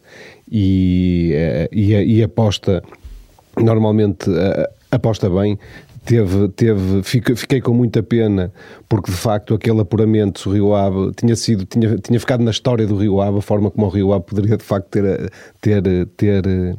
[0.50, 2.82] e, eh, e, e aposta,
[3.56, 5.58] normalmente eh, aposta bem,
[6.08, 8.50] teve, teve, fiquei com muita pena
[8.88, 12.86] porque de facto aquele apuramento do Rio Ave tinha sido, tinha, tinha ficado na história
[12.86, 15.30] do Rio Ave, a forma como o Rio Ave poderia de facto ter,
[15.60, 16.78] ter, ter,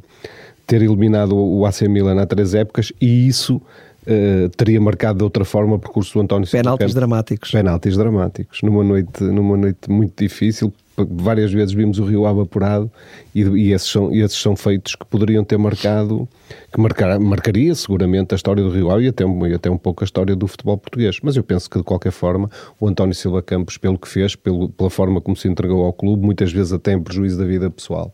[0.65, 3.61] ter eliminado o AC Milan há três épocas e isso
[4.07, 6.63] Uh, teria marcado de outra forma o percurso do António Silva.
[6.63, 7.51] Penaltis dramáticos.
[7.51, 8.61] Penaltis dramáticos.
[8.61, 10.73] Numa noite, numa noite muito difícil,
[11.09, 12.91] várias vezes vimos o Rio Ave apurado
[13.33, 16.27] e, e, esses, são, esses são feitos que poderiam ter marcado,
[16.71, 20.03] que marcar, marcaria seguramente a história do Rio Ave e até, e até um pouco
[20.03, 21.17] a história do futebol português.
[21.21, 22.49] Mas eu penso que de qualquer forma
[22.79, 26.25] o António Silva Campos, pelo que fez, pelo, pela forma como se entregou ao clube,
[26.25, 28.13] muitas vezes até em prejuízo da vida pessoal.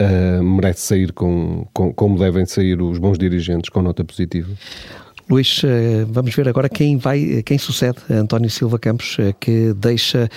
[0.00, 4.50] Uh, merece sair com, com, como devem sair os bons dirigentes, com nota positiva.
[5.32, 10.28] Luís, eh, vamos ver agora quem vai, quem sucede António Silva Campos, eh, que deixa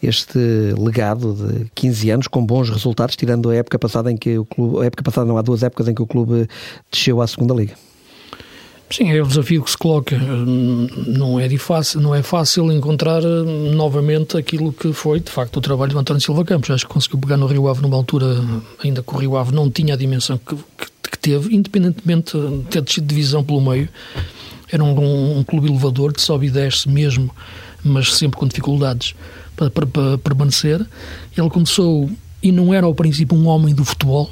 [0.00, 0.38] este
[0.78, 4.80] legado de 15 anos com bons resultados, tirando a época passada em que o clube,
[4.80, 6.48] a época passada não há duas épocas em que o clube
[6.88, 7.74] desceu à segunda liga.
[8.88, 10.16] Sim, é o desafio que se coloca.
[10.16, 15.60] Não é, fácil, não é fácil encontrar eh, novamente aquilo que foi, de facto, o
[15.60, 16.70] trabalho do António Silva Campos.
[16.70, 18.26] Acho que conseguiu pegar no Rio Ave numa altura,
[18.84, 22.62] ainda que o Rio Ave não tinha a dimensão que, que, que teve, independentemente de
[22.70, 23.88] ter descido divisão pelo meio
[24.74, 27.30] era um, um clube elevador de sobe e desce mesmo,
[27.84, 29.14] mas sempre com dificuldades
[29.54, 30.84] para, para, para permanecer.
[31.36, 32.10] Ele começou
[32.42, 34.28] e não era ao princípio um homem do futebol.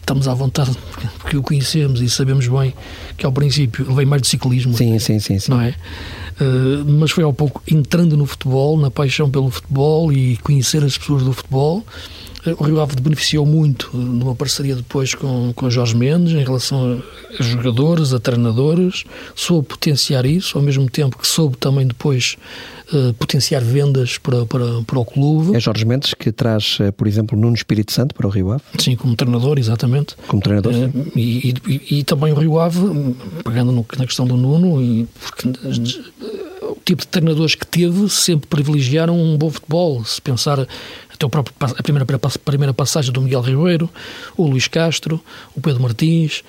[0.00, 0.76] Estamos à vontade
[1.18, 2.74] porque o conhecemos e sabemos bem
[3.16, 4.74] que ao princípio ele veio mais de ciclismo.
[4.74, 5.50] Sim, sim, sim, sim.
[5.50, 5.74] Não é?
[6.38, 10.98] Uh, mas foi ao pouco entrando no futebol, na paixão pelo futebol e conhecer as
[10.98, 11.84] pessoas do futebol
[12.58, 17.02] o Rio Ave beneficiou muito numa parceria depois com, com Jorge Mendes em relação
[17.38, 19.04] a, a jogadores, a treinadores,
[19.34, 22.36] soube potenciar isso, ao mesmo tempo que soube também depois
[22.92, 25.56] uh, potenciar vendas para, para, para o clube.
[25.56, 28.62] É Jorge Mendes que traz, uh, por exemplo, Nuno Espírito Santo para o Rio Ave?
[28.78, 30.14] Sim, como treinador, exatamente.
[30.26, 30.72] Como treinador?
[30.72, 32.80] Uh, e, e, e, também o Rio Ave,
[33.44, 35.48] pegando no, na questão do Nuno, e porque
[36.62, 40.04] o tipo de treinadores que teve sempre privilegiaram um bom futebol.
[40.04, 40.66] Se pensar
[41.12, 43.90] até o próprio, a primeira, a primeira passagem do Miguel Ribeiro,
[44.36, 45.20] o Luís Castro,
[45.54, 46.42] o Pedro Martins,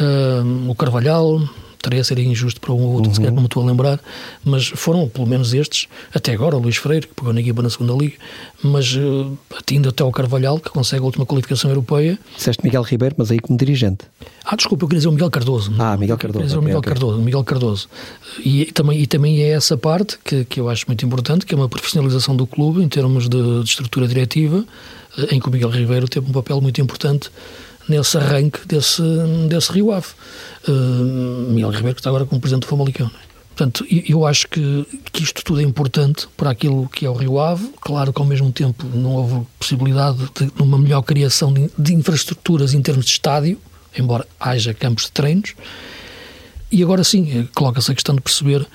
[0.00, 1.42] uh, o Carvalhal,
[1.76, 3.14] estaria a ser injusto para um ou outro, uhum.
[3.14, 4.00] sequer como estou a lembrar,
[4.44, 7.70] mas foram pelo menos estes, até agora o Luís Freire, que pegou na equipa na
[7.70, 8.16] segunda liga,
[8.62, 9.36] mas uh,
[9.70, 12.18] indo até o Carvalhal, que consegue a última qualificação europeia.
[12.36, 14.04] Disseste Miguel Ribeiro, mas aí como dirigente.
[14.44, 15.72] Ah, desculpa, eu queria dizer o Miguel Cardoso.
[15.78, 16.44] Ah, Miguel Cardoso.
[16.44, 17.88] Dizer o Miguel okay, Cardoso, Miguel Cardoso.
[18.44, 21.54] E, e, também, e também é essa parte que, que eu acho muito importante, que
[21.54, 24.64] é uma profissionalização do clube em termos de, de estrutura diretiva,
[25.18, 27.30] eh, em que o Miguel Ribeiro teve um papel muito importante
[27.88, 29.02] nesse arranque desse,
[29.48, 30.08] desse Rio Ave.
[30.68, 33.06] Uh, Miguel Ribeiro, que está agora como presidente do Famalicão.
[33.06, 33.26] É?
[33.56, 37.40] Portanto, eu acho que, que isto tudo é importante para aquilo que é o Rio
[37.40, 37.70] Ave.
[37.80, 42.74] Claro que, ao mesmo tempo, não houve possibilidade de uma melhor criação de, de infraestruturas
[42.74, 43.58] em termos de estádio,
[43.98, 45.54] embora haja campos de treinos.
[46.70, 48.66] E agora sim, eh, coloca-se a questão de perceber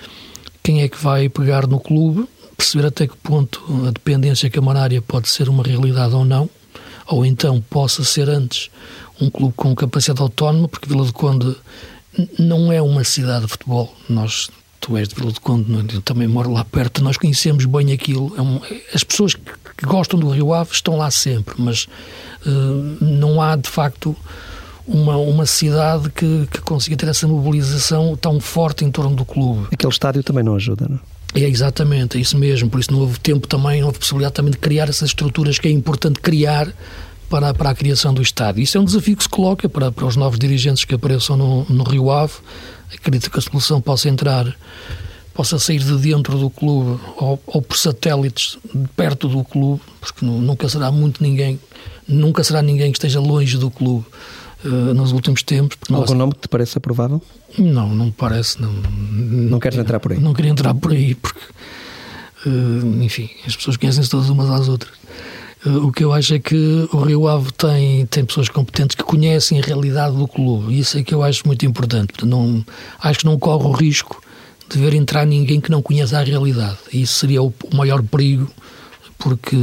[0.63, 2.27] quem é que vai pegar no clube,
[2.57, 6.49] perceber até que ponto a dependência camarária pode ser uma realidade ou não,
[7.11, 8.69] ou então possa ser antes
[9.19, 11.55] um clube com capacidade autónoma, porque Vila do Conde
[12.39, 13.93] não é uma cidade de futebol.
[14.09, 15.97] Nós, tu és de Vila do Conde, é?
[15.97, 18.33] eu também moro lá perto, nós conhecemos bem aquilo.
[18.37, 18.59] É um,
[18.93, 21.87] as pessoas que, gostam do Rio Ave estão lá sempre, mas
[22.45, 24.15] uh, não há de facto
[24.87, 29.67] uma, uma cidade que, que consiga ter essa mobilização tão forte em torno do clube.
[29.71, 31.39] Aquele estádio também não ajuda, não é?
[31.41, 32.69] Exatamente, é isso mesmo.
[32.69, 35.67] Por isso não houve tempo também, não houve possibilidade também de criar essas estruturas que
[35.67, 36.73] é importante criar
[37.29, 38.59] para, para a criação do Estado.
[38.59, 41.65] Isso é um desafio que se coloca para, para os novos dirigentes que apareçam no,
[41.69, 42.33] no Rio Ave.
[42.93, 44.53] Acredito que a solução possa entrar,
[45.33, 48.57] possa sair de dentro do clube ou, ou por satélites
[48.97, 51.57] perto do clube, porque nunca será muito ninguém,
[52.05, 54.05] nunca será ninguém que esteja longe do clube.
[54.63, 55.75] Uh, nos últimos tempos.
[55.89, 56.11] Algum nós...
[56.11, 57.19] nome que te pareça provável?
[57.57, 58.61] Não, não me parece.
[58.61, 60.19] Não, não queres entrar por aí?
[60.19, 61.39] Não queria entrar por aí, porque,
[62.45, 64.93] uh, enfim, as pessoas conhecem-se todas umas às outras.
[65.65, 69.03] Uh, o que eu acho é que o Rio Ave tem, tem pessoas competentes que
[69.03, 72.13] conhecem a realidade do clube, isso é que eu acho muito importante.
[72.13, 72.63] Portanto, não,
[72.99, 74.21] acho que não corre o risco
[74.69, 76.77] de ver entrar ninguém que não conheça a realidade.
[76.93, 78.47] Isso seria o, o maior perigo,
[79.17, 79.55] porque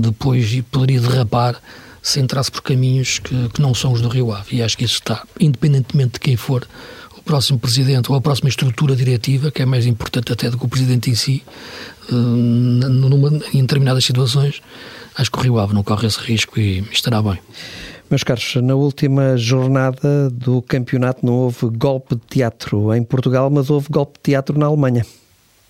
[0.00, 1.60] depois poderia derrapar
[2.06, 4.56] se entrasse por caminhos que, que não são os do Rio Ave.
[4.56, 6.64] E acho que isso está, independentemente de quem for
[7.18, 10.64] o próximo presidente ou a próxima estrutura diretiva, que é mais importante até do que
[10.64, 11.42] o presidente em si,
[12.08, 14.62] uh, numa, em determinadas situações,
[15.16, 17.40] acho que o Rio Ave não corre esse risco e estará bem.
[18.08, 23.68] Meus caros, na última jornada do campeonato não houve golpe de teatro em Portugal, mas
[23.68, 25.04] houve golpe de teatro na Alemanha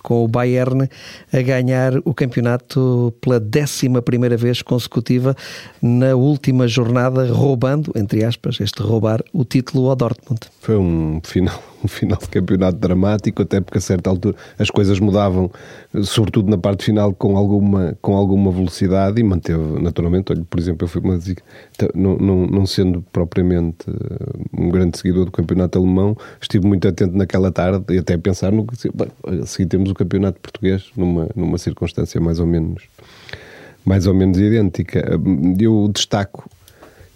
[0.07, 0.89] com o Bayern
[1.33, 5.35] a ganhar o campeonato pela décima primeira vez consecutiva
[5.83, 10.43] na última jornada, roubando, entre aspas, este roubar, o título ao Dortmund.
[10.61, 15.51] Foi um final final de campeonato dramático, até porque a certa altura as coisas mudavam,
[16.03, 20.85] sobretudo na parte final, com alguma, com alguma velocidade e manteve, naturalmente, olha, por exemplo,
[20.85, 21.19] eu fui uma,
[21.95, 27.17] não, não, não sendo propriamente eh, um grande seguidor do campeonato alemão, estive muito atento
[27.17, 28.75] naquela tarde e até pensar no que
[29.43, 32.85] a seguir temos o campeonato português numa, numa circunstância mais ou menos
[33.85, 35.19] mais ou menos idêntica.
[35.61, 36.51] Eu destaco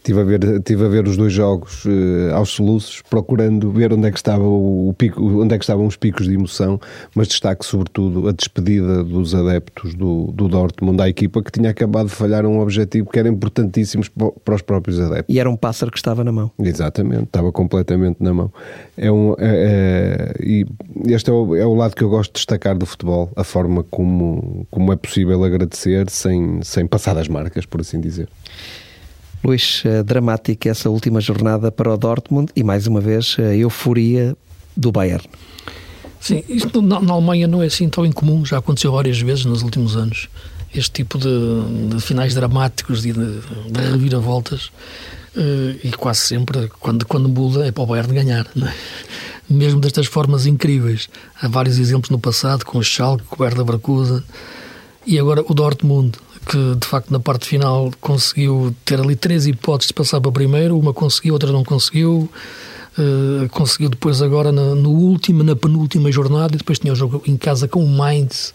[0.01, 4.09] Estive a ver, tive a ver os dois jogos uh, aos soluços, procurando ver onde
[4.09, 6.81] é que estava o pico, onde é que estavam os picos de emoção,
[7.14, 12.09] mas destaque sobretudo a despedida dos adeptos do, do Dortmund à equipa que tinha acabado
[12.09, 14.02] de falhar um objetivo que era importantíssimo
[14.43, 15.35] para os próprios adeptos.
[15.35, 16.51] E era um pássaro que estava na mão.
[16.59, 18.51] Exatamente, estava completamente na mão.
[18.97, 20.66] É um, é, é, e
[21.09, 23.85] este é o, é o lado que eu gosto de destacar do futebol, a forma
[23.90, 28.27] como, como é possível agradecer sem, sem passar as marcas, por assim dizer.
[29.43, 34.37] Luís, eh, dramática essa última jornada para o Dortmund e mais uma vez a euforia
[34.77, 35.25] do Bayern.
[36.21, 39.62] Sim, isto na, na Alemanha não é assim tão incomum, já aconteceu várias vezes nos
[39.62, 40.29] últimos anos.
[40.75, 44.67] Este tipo de, de finais dramáticos de, de reviravoltas,
[45.37, 48.47] uh, e quase sempre, quando, quando muda, é para o Bayern ganhar.
[48.57, 48.73] É?
[49.51, 51.09] mesmo destas formas incríveis.
[51.43, 54.23] Há vários exemplos no passado, com o Schalke, com o Hertha Barcusa
[55.07, 59.89] e agora o Dortmund, que de facto na parte final conseguiu ter ali três hipóteses
[59.89, 62.29] de passar para primeiro, uma conseguiu, outra não conseguiu.
[62.99, 67.23] Uh, conseguiu depois agora na, no último, na penúltima jornada e depois tinha o jogo
[67.27, 68.53] em casa com o Mainz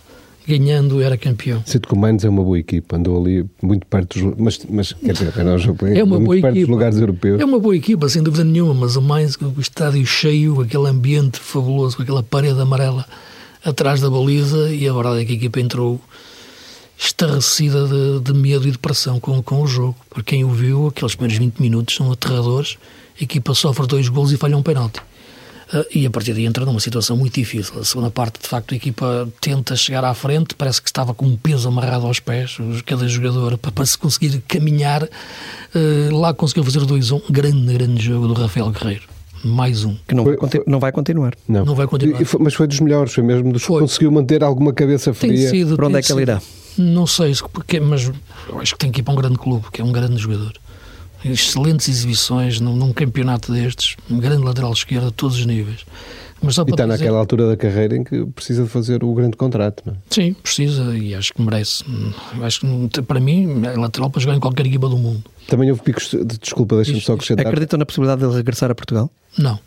[0.48, 1.64] ganhando era campeão.
[1.66, 4.94] Sinto que o Mainz é uma boa equipa, andou ali muito perto dos, mas, mas
[4.94, 6.60] quer dizer, era um é uma muito boa perto equipa.
[6.60, 7.42] dos lugares europeus.
[7.42, 11.40] É uma boa equipa, sem dúvida nenhuma, mas o Mainz, o estádio cheio, aquele ambiente
[11.40, 13.06] fabuloso, com aquela parede amarela
[13.64, 16.00] atrás da baliza e a verdade é que a equipa entrou
[16.98, 19.96] estarrecida de, de medo e depressão com, com o jogo.
[20.10, 22.78] Para quem o viu, aqueles primeiros 20 minutos são aterradores,
[23.20, 25.00] a equipa sofre dois gols e falha um penalti.
[25.74, 27.80] Uh, e a partir daí entra numa situação muito difícil.
[27.80, 31.26] A segunda parte, de facto, a equipa tenta chegar à frente, parece que estava com
[31.26, 35.04] um peso amarrado aos pés, cada jogador, para, para se conseguir caminhar.
[35.04, 37.22] Uh, lá conseguiu fazer 2-1.
[37.28, 39.04] Um grande, grande jogo do Rafael Guerreiro.
[39.44, 39.96] Mais um.
[40.08, 40.36] Que não, vai,
[40.66, 41.34] não vai continuar.
[41.48, 42.24] Não, não vai continuar.
[42.26, 43.76] Foi, mas foi dos melhores, foi mesmo dos foi.
[43.76, 45.34] que conseguiu manter alguma cabeça fria.
[45.34, 46.20] Tem sido, para onde é que sido.
[46.20, 46.42] ele irá?
[46.78, 48.12] Não sei, porque, mas
[48.50, 50.54] eu acho que tem que ir para um grande clube, que é um grande jogador
[51.32, 55.86] excelentes exibições num, num, campeonato destes, um grande lateral esquerdo a todos os níveis.
[56.42, 56.98] Mas só e está dizer...
[56.98, 59.96] naquela altura da carreira em que precisa de fazer o grande contrato, não é?
[60.10, 61.84] Sim, precisa e acho que merece.
[62.42, 62.62] Acho
[62.92, 65.24] que para mim é lateral para jogar em qualquer equipa do mundo.
[65.48, 67.48] Também houve picos de desculpa, deixa-me só acrescentar.
[67.48, 69.10] Acreditam na possibilidade de ele regressar a Portugal?
[69.38, 69.60] Não.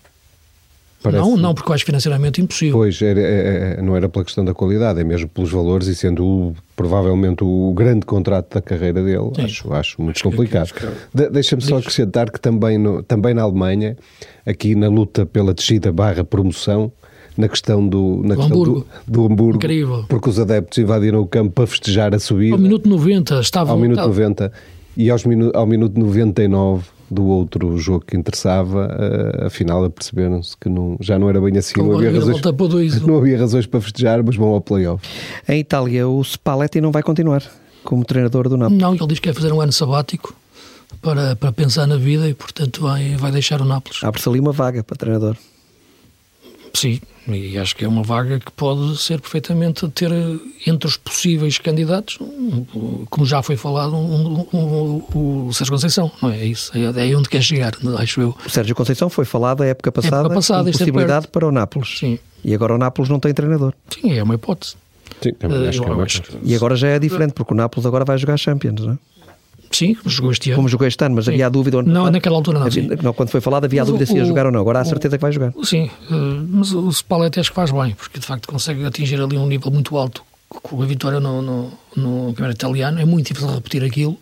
[1.03, 1.23] Parece...
[1.23, 2.79] Não, não, porque eu acho financeiramente impossível.
[2.79, 6.25] Pois, era, é, não era pela questão da qualidade, é mesmo pelos valores e sendo
[6.25, 10.73] o, provavelmente o grande contrato da carreira dele, acho, acho muito acho complicado.
[10.73, 13.97] Que, de, Deixa-me só acrescentar que também, no, também na Alemanha,
[14.45, 16.91] aqui na luta pela descida barra promoção,
[17.37, 18.87] na questão do, na do questão Hamburgo.
[19.07, 20.05] Do, do Hamburgo, Incrível.
[20.09, 22.57] porque os adeptos invadiram o campo para festejar a subida.
[22.57, 23.75] Ao minuto 90 estavam...
[23.75, 24.51] Ao minuto 90
[24.97, 30.69] e aos minu, ao minuto 99 do outro jogo que interessava, uh, afinal aperceberam-se que
[30.69, 32.41] não, já não era bem assim, não havia, razões,
[33.03, 35.03] não havia razões para festejar, mas vão ao playoff.
[35.49, 37.43] Em Itália, o Spalletti não vai continuar
[37.83, 38.79] como treinador do Napoli?
[38.79, 40.35] Não, ele diz que quer fazer um ano sabático
[41.01, 44.03] para, para pensar na vida e, portanto, vai, vai deixar o Nápoles.
[44.03, 45.37] Abre-se ali uma vaga para treinador.
[46.75, 47.01] Sim,
[47.35, 50.11] e acho que é uma vaga que pode ser perfeitamente ter
[50.67, 52.19] entre os possíveis candidatos,
[53.11, 56.41] como já foi falado, um, um, um, o Sérgio Conceição, não é?
[56.41, 56.73] é isso?
[56.77, 58.37] É, é onde quer chegar, acho eu.
[58.45, 61.99] O Sérgio Conceição foi falado a época passada, época passada possibilidade é para o Nápoles.
[61.99, 62.19] Sim.
[62.45, 63.75] E agora o Nápoles não tem treinador.
[63.91, 64.77] Sim, é uma hipótese.
[65.21, 66.39] Sim, também acho que é uma hipótese.
[66.43, 68.99] E agora já é diferente, porque o Nápoles agora vai jogar Champions, não é?
[69.71, 70.57] Sim, como jogou este ano.
[70.57, 71.83] Como jogou este ano, mas havia a dúvida.
[71.83, 72.67] Não, naquela altura não.
[72.67, 74.53] Havia- não, quando foi falado havia a Mas dúvida o- se ia o- jogar ou
[74.53, 74.61] não.
[74.61, 75.53] Agora há o- certeza que vai jogar.
[75.63, 76.15] Sim, eh,
[76.49, 79.71] mas o Spalletti acho que faz bem, porque de facto consegue atingir ali um nível
[79.71, 82.99] muito alto com a vitória no, no, no campeonato italiano.
[83.01, 84.17] É muito difícil repetir aquilo,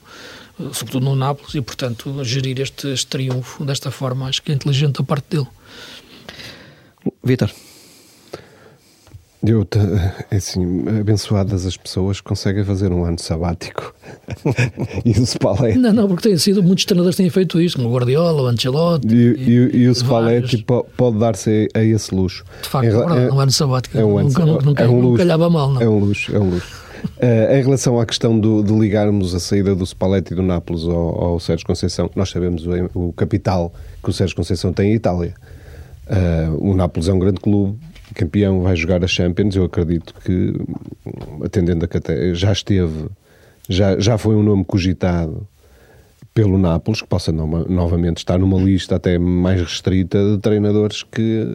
[0.60, 4.54] eh, sobretudo no Nápoles, e portanto gerir este, este triunfo desta forma acho que é
[4.54, 5.46] inteligente da parte dele.
[7.22, 7.50] Vítor,
[9.46, 9.78] Eu, te-
[10.30, 13.94] é assim, abençoadas as pessoas que conseguem fazer um ano sabático.
[15.04, 15.78] e o Spalletti.
[15.78, 19.06] Não, não, porque têm sido, muitos treinadores têm feito isso, como o Guardiola, o Ancelotti.
[19.06, 19.16] E,
[19.72, 20.62] e- e o Spalletti vários.
[20.62, 22.44] po- pode dar-se a esse luxo.
[22.62, 25.00] De facto, é verdade, um ano sabático é um ano nunca, nunca, nunca, É um
[25.00, 25.18] luxo.
[25.18, 25.80] calhava mal, não.
[25.82, 26.86] É um luxo, é um luxo.
[27.20, 30.82] Eh, em relação à questão do- de ligarmos a saída do Spalletti e do Nápoles
[30.84, 32.70] ao, ao Sérgio Conceição, nós sabemos o,
[33.08, 35.34] o capital que o Sérgio Conceição tem em Itália.
[36.08, 37.78] Eh, o Nápoles é um grande clube,
[38.16, 39.54] campeão, vai jogar a Champions.
[39.54, 40.54] Eu acredito que,
[41.44, 43.06] atendendo a até já esteve,
[43.68, 45.46] já, já foi um nome cogitado
[46.36, 51.46] pelo Nápoles, que possa nova- novamente estar numa lista até mais restrita de treinadores que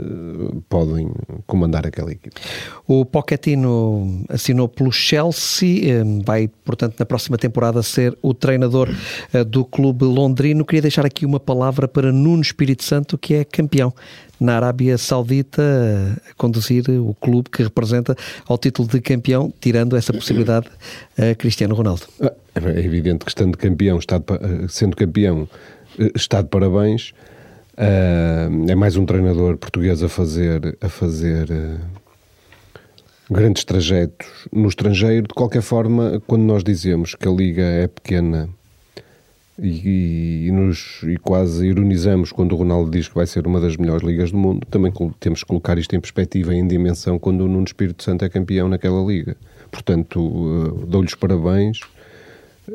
[0.68, 1.12] podem
[1.46, 2.36] comandar aquela equipe.
[2.88, 8.90] o Pochettino assinou pelo Chelsea, eh, vai, portanto, na próxima temporada ser o treinador
[9.32, 10.66] eh, do clube londrino.
[10.66, 13.94] Queria deixar aqui uma palavra para Nuno Espírito Santo, que é campeão
[14.42, 15.62] na Arábia Saudita,
[16.30, 18.16] a conduzir o clube que representa
[18.48, 20.68] ao título de campeão, tirando essa possibilidade
[21.18, 22.02] a Cristiano Ronaldo.
[22.20, 25.48] Ah, É evidente que estando campeão, pa- eh, sendo campeão,
[26.00, 27.14] eh, está de parabéns.
[27.78, 31.78] Ah, É mais um treinador português a fazer, a fazer eh,
[33.30, 35.28] grandes trajetos no estrangeiro.
[35.28, 38.50] De qualquer forma, quando nós dizemos que a liga é pequena
[39.62, 43.78] e, e nos, e quase ironizamos quando o Ronaldo diz que vai ser uma das
[43.78, 47.42] melhores ligas do mundo, também temos que colocar isto em perspectiva e em dimensão quando
[47.42, 49.38] o Nuno Espírito Santo é campeão naquela liga.
[49.70, 51.80] Portanto, eh, dou-lhes parabéns.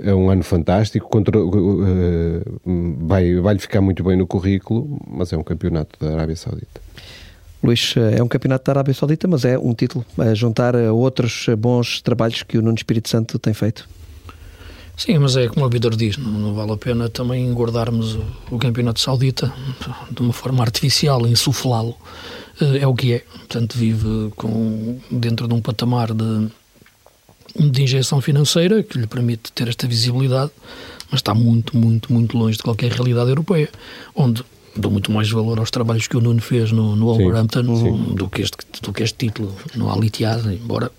[0.01, 2.43] É um ano fantástico, contra, eh,
[3.01, 6.81] vai, vai-lhe ficar muito bem no currículo, mas é um campeonato da Arábia Saudita.
[7.63, 10.93] Luís, eh, é um campeonato da Arábia Saudita, mas é um título a juntar a
[10.93, 13.89] outros bons trabalhos que o Nuno Espírito Santo tem feito.
[14.97, 18.25] Sim, mas é como o Vidor diz, não, não, vale a pena também engordarmos o,
[18.51, 19.53] o, campeonato saudita
[20.11, 21.95] de uma forma artificial, insuflá-lo.
[22.61, 23.19] Eh, é o que é.
[23.19, 26.49] Portanto, vive com, dentro de um patamar de,
[27.55, 30.51] de injeção financeira que lhe permite ter esta visibilidade,
[31.11, 33.69] mas está muito, muito, muito longe de qualquer realidade europeia,
[34.15, 34.43] onde
[34.75, 38.43] dou muito mais valor aos trabalhos que o Nuno fez no, no Wolverhampton do, que
[38.43, 40.91] este, do que este título no Al Ittihad, embora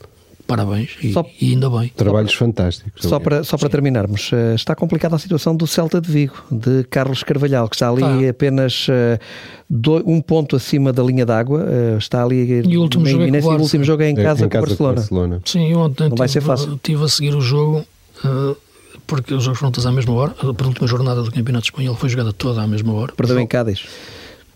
[0.47, 1.91] parabéns e, só, e, ainda bem.
[1.95, 3.03] Trabalhos fantásticos.
[3.03, 6.85] Só para, só para terminarmos, eh, está complicada a situação do Celta de Vigo, de
[6.85, 8.29] Carlos Carvalhal, que está ali tá.
[8.29, 13.23] apenas uh, um ponto acima da linha d'água, uh, está ali e o último, jogo,
[13.23, 14.95] é o último jogo é em casa, é, em casa com, o Barcelona.
[14.95, 15.41] Barcelona.
[15.45, 16.75] Sim, ontem Não vai ser fácil.
[16.75, 17.85] estive a seguir o jogo.
[18.23, 18.55] Uh,
[19.05, 20.35] porque os jogos foram todos à mesma hora.
[20.41, 23.13] A última jornada do Campeonato Espanhol foi jogada toda à mesma hora.
[23.15, 23.85] Perdeu em Cádiz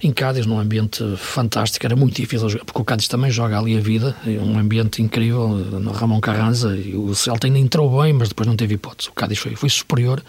[0.04, 3.80] em Cádiz, num ambiente fantástico, era muito difícil porque o Cádiz também joga ali a
[3.80, 8.48] vida, é um ambiente incrível, no Ramon Carranza, o Celta ainda entrou bem, mas depois
[8.48, 9.10] não teve hipótese.
[9.10, 10.24] O Cádiz foi, foi superior,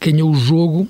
[0.00, 0.88] ganhou o jogo.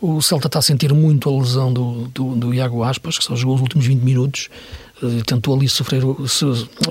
[0.00, 3.34] O Celta está a sentir muito a lesão do, do, do Iago Aspas, que só
[3.34, 4.48] jogou os últimos 20 minutos.
[5.02, 6.02] Eh, tentou ali sofrer,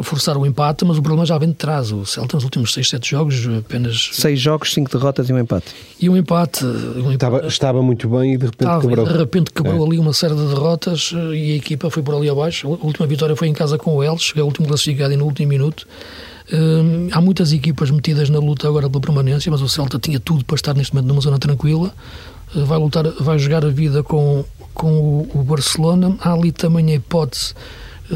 [0.02, 1.92] forçar o empate, mas o problema já vem de trás.
[1.92, 4.10] O Celta nos últimos 6, 7 jogos apenas...
[4.14, 5.76] 6 jogos, 5 derrotas e um empate.
[6.00, 6.66] E um empate.
[6.66, 9.06] Um estava, estava, muito bem e de repente estava, quebrou.
[9.06, 9.88] De repente quebrou é.
[9.88, 12.68] ali uma série de derrotas eh, e a equipa foi por ali abaixo.
[12.68, 15.18] A última vitória foi em casa com o Elche, que é o último classificado e
[15.18, 15.86] no último minuto.
[16.52, 20.46] Hum, há muitas equipas metidas na luta agora pela permanência, mas o Celta tinha tudo
[20.46, 21.94] para estar neste momento numa zona tranquila.
[22.56, 26.16] Vai lutar, vai jogar a vida com, com o, o Barcelona.
[26.22, 27.54] Há ali também a hipótese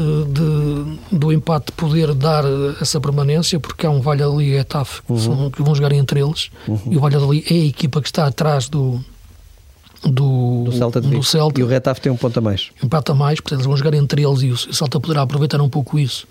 [0.00, 2.44] de, do empate poder dar
[2.80, 5.50] essa permanência, porque há um Valladolid e Etaf que, uhum.
[5.50, 6.80] que, vão jogar entre eles, uhum.
[6.90, 9.00] e o Valladolid é a equipa que está atrás do,
[10.02, 11.60] do, do, Celta, do Celta.
[11.60, 12.70] E o Retaf tem um ponto a mais.
[12.82, 15.98] Empata mais, portanto eles vão jogar entre eles e o Celta poderá aproveitar um pouco
[15.98, 16.26] isso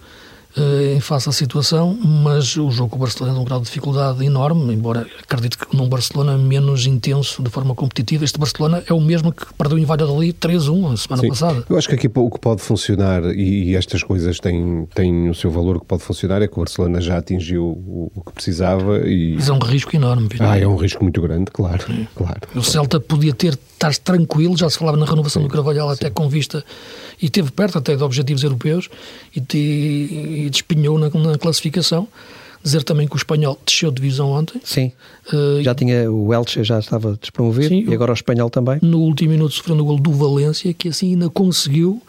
[0.58, 4.26] em face à situação, mas o jogo com o Barcelona é um grau de dificuldade
[4.26, 9.00] enorme, embora acredito que num Barcelona menos intenso de forma competitiva, este Barcelona é o
[9.00, 11.30] mesmo que perdeu em Valladolid 3-1 a semana Sim.
[11.30, 11.66] passada.
[11.70, 15.50] Eu acho que aqui o que pode funcionar, e, estas coisas têm, têm o seu
[15.50, 19.36] valor, o que pode funcionar é que o Barcelona já atingiu o, que precisava e...
[19.36, 20.28] Mas é um risco enorme.
[20.40, 21.84] Ah, é um risco muito grande, claro.
[21.90, 22.08] É.
[22.16, 22.42] claro.
[22.56, 23.58] O Celta podia ter,
[23.90, 26.64] estar tranquilo, já se falava na renovação do Carvalhal até com vista,
[27.22, 28.90] e esteve perto até de objetivos europeus,
[29.36, 32.08] e, te, e despenhou na, na, classificação.
[32.64, 34.62] Dizer também que o espanhol desceu de divisão ontem.
[34.64, 34.92] Sim.
[35.34, 38.78] Uh, já tinha o Elche, já estava despromovido sim, e agora o espanhol também.
[38.84, 42.00] No último minuto sofrendo o gol do Valência, que assim ainda conseguiu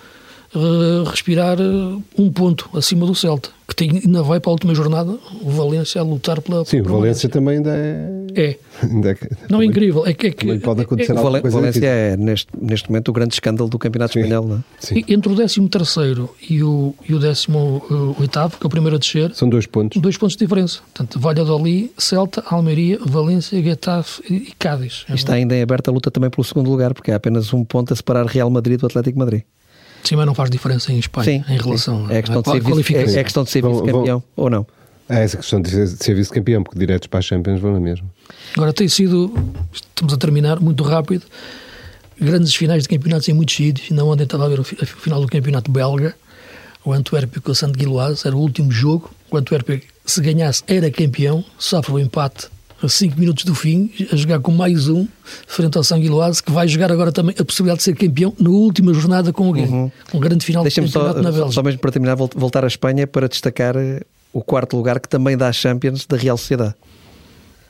[0.54, 4.74] uh, respirar uh, um ponto acima do Celta, que tem, ainda vai para a última
[4.74, 6.64] jornada, o Valência a lutar pela.
[6.64, 8.22] Sim, o Valência também ainda é.
[8.34, 8.56] É.
[8.82, 9.16] Ainda é
[9.50, 10.06] não é incrível.
[10.06, 13.34] É que, é que pode acontecer é, o Valência é, neste, neste momento, o grande
[13.34, 14.46] escândalo do Campeonato Espanhol.
[14.46, 14.60] Não é?
[14.78, 15.04] Sim.
[15.06, 15.60] Entre o 13
[16.48, 20.00] e o, e o 18, que é o primeiro a descer, são dois pontos.
[20.00, 20.80] Dois pontos de diferença.
[20.80, 25.04] Portanto, Valladolid, Celta, Almeria, Valência, Getafe e Cádiz.
[25.10, 27.62] E está ainda em aberta a luta também pelo segundo lugar, porque há apenas um
[27.64, 29.42] ponto a separar Real Madrid do Atlético Madrid.
[30.04, 32.12] Sim, mas não faz diferença em Espanha sim, em relação sim.
[32.12, 34.66] É questão de ser vice, é, é questão de ser vice-campeão ou não?
[35.08, 38.06] É essa questão de ser vice-campeão, porque diretos para a Champions vão na mesma.
[38.56, 39.32] Agora tem sido,
[39.72, 41.24] estamos a terminar muito rápido,
[42.20, 43.90] grandes finais de campeonatos em muitos sítios.
[43.90, 46.14] Ainda ontem estava a ver o final do campeonato belga,
[46.84, 49.10] o Antuérpia com o Santo Guiloise, era o último jogo.
[49.30, 52.48] O Antuérpia, se ganhasse, era campeão, sofre o empate
[52.82, 55.06] a 5 minutos do fim, a jogar com mais um,
[55.46, 58.92] frente ao Sanguiloase, que vai jogar agora também a possibilidade de ser campeão na última
[58.92, 59.66] jornada com alguém.
[59.66, 59.90] Uhum.
[60.14, 61.52] Um grande final Deixa-me só, na Bélgica.
[61.52, 64.00] Só mesmo para terminar, voltar à Espanha para destacar eh,
[64.32, 66.74] o quarto lugar que também dá a Champions da Real Sociedade.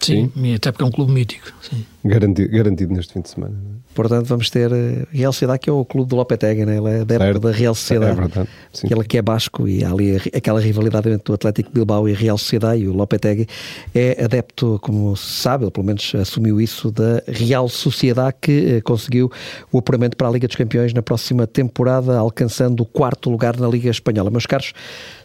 [0.00, 0.54] Sim, Sim.
[0.54, 1.52] até porque é um clube mítico.
[1.62, 1.84] Sim.
[2.04, 3.54] Garantido, garantido neste fim de semana.
[3.94, 6.78] Portanto, vamos ter uh, Real Sociedade, que é o clube do Lopetegui, né?
[6.78, 8.12] ele é adepto da Real Sociedade.
[8.12, 8.48] É verdade.
[8.72, 8.88] Sim.
[8.90, 12.16] Ele que é basco e há ali aquela rivalidade entre o Atlético Bilbao e a
[12.16, 12.82] Real Sociedade.
[12.82, 13.46] E o Lopetegui
[13.94, 18.82] é adepto, como se sabe, ele pelo menos assumiu isso, da Real Sociedade, que uh,
[18.82, 19.30] conseguiu
[19.70, 23.68] o apuramento para a Liga dos Campeões na próxima temporada, alcançando o quarto lugar na
[23.68, 24.30] Liga Espanhola.
[24.30, 24.72] Meus caros,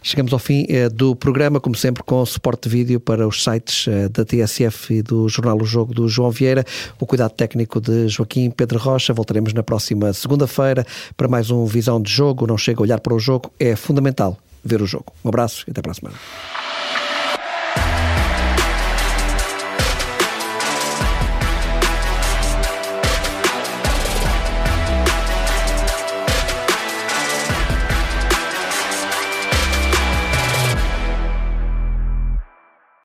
[0.02, 3.88] chegamos ao fim uh, do programa, como sempre, com suporte de vídeo para os sites
[4.12, 6.64] da TSF e do Jornal O Jogo do João Vieira,
[6.98, 9.12] o cuidado técnico de Joaquim Pedro Rocha.
[9.12, 10.86] Voltaremos na próxima segunda-feira
[11.16, 12.46] para mais um Visão de Jogo.
[12.46, 15.12] Não chega a olhar para o jogo, é fundamental ver o jogo.
[15.24, 16.16] Um abraço e até para a semana.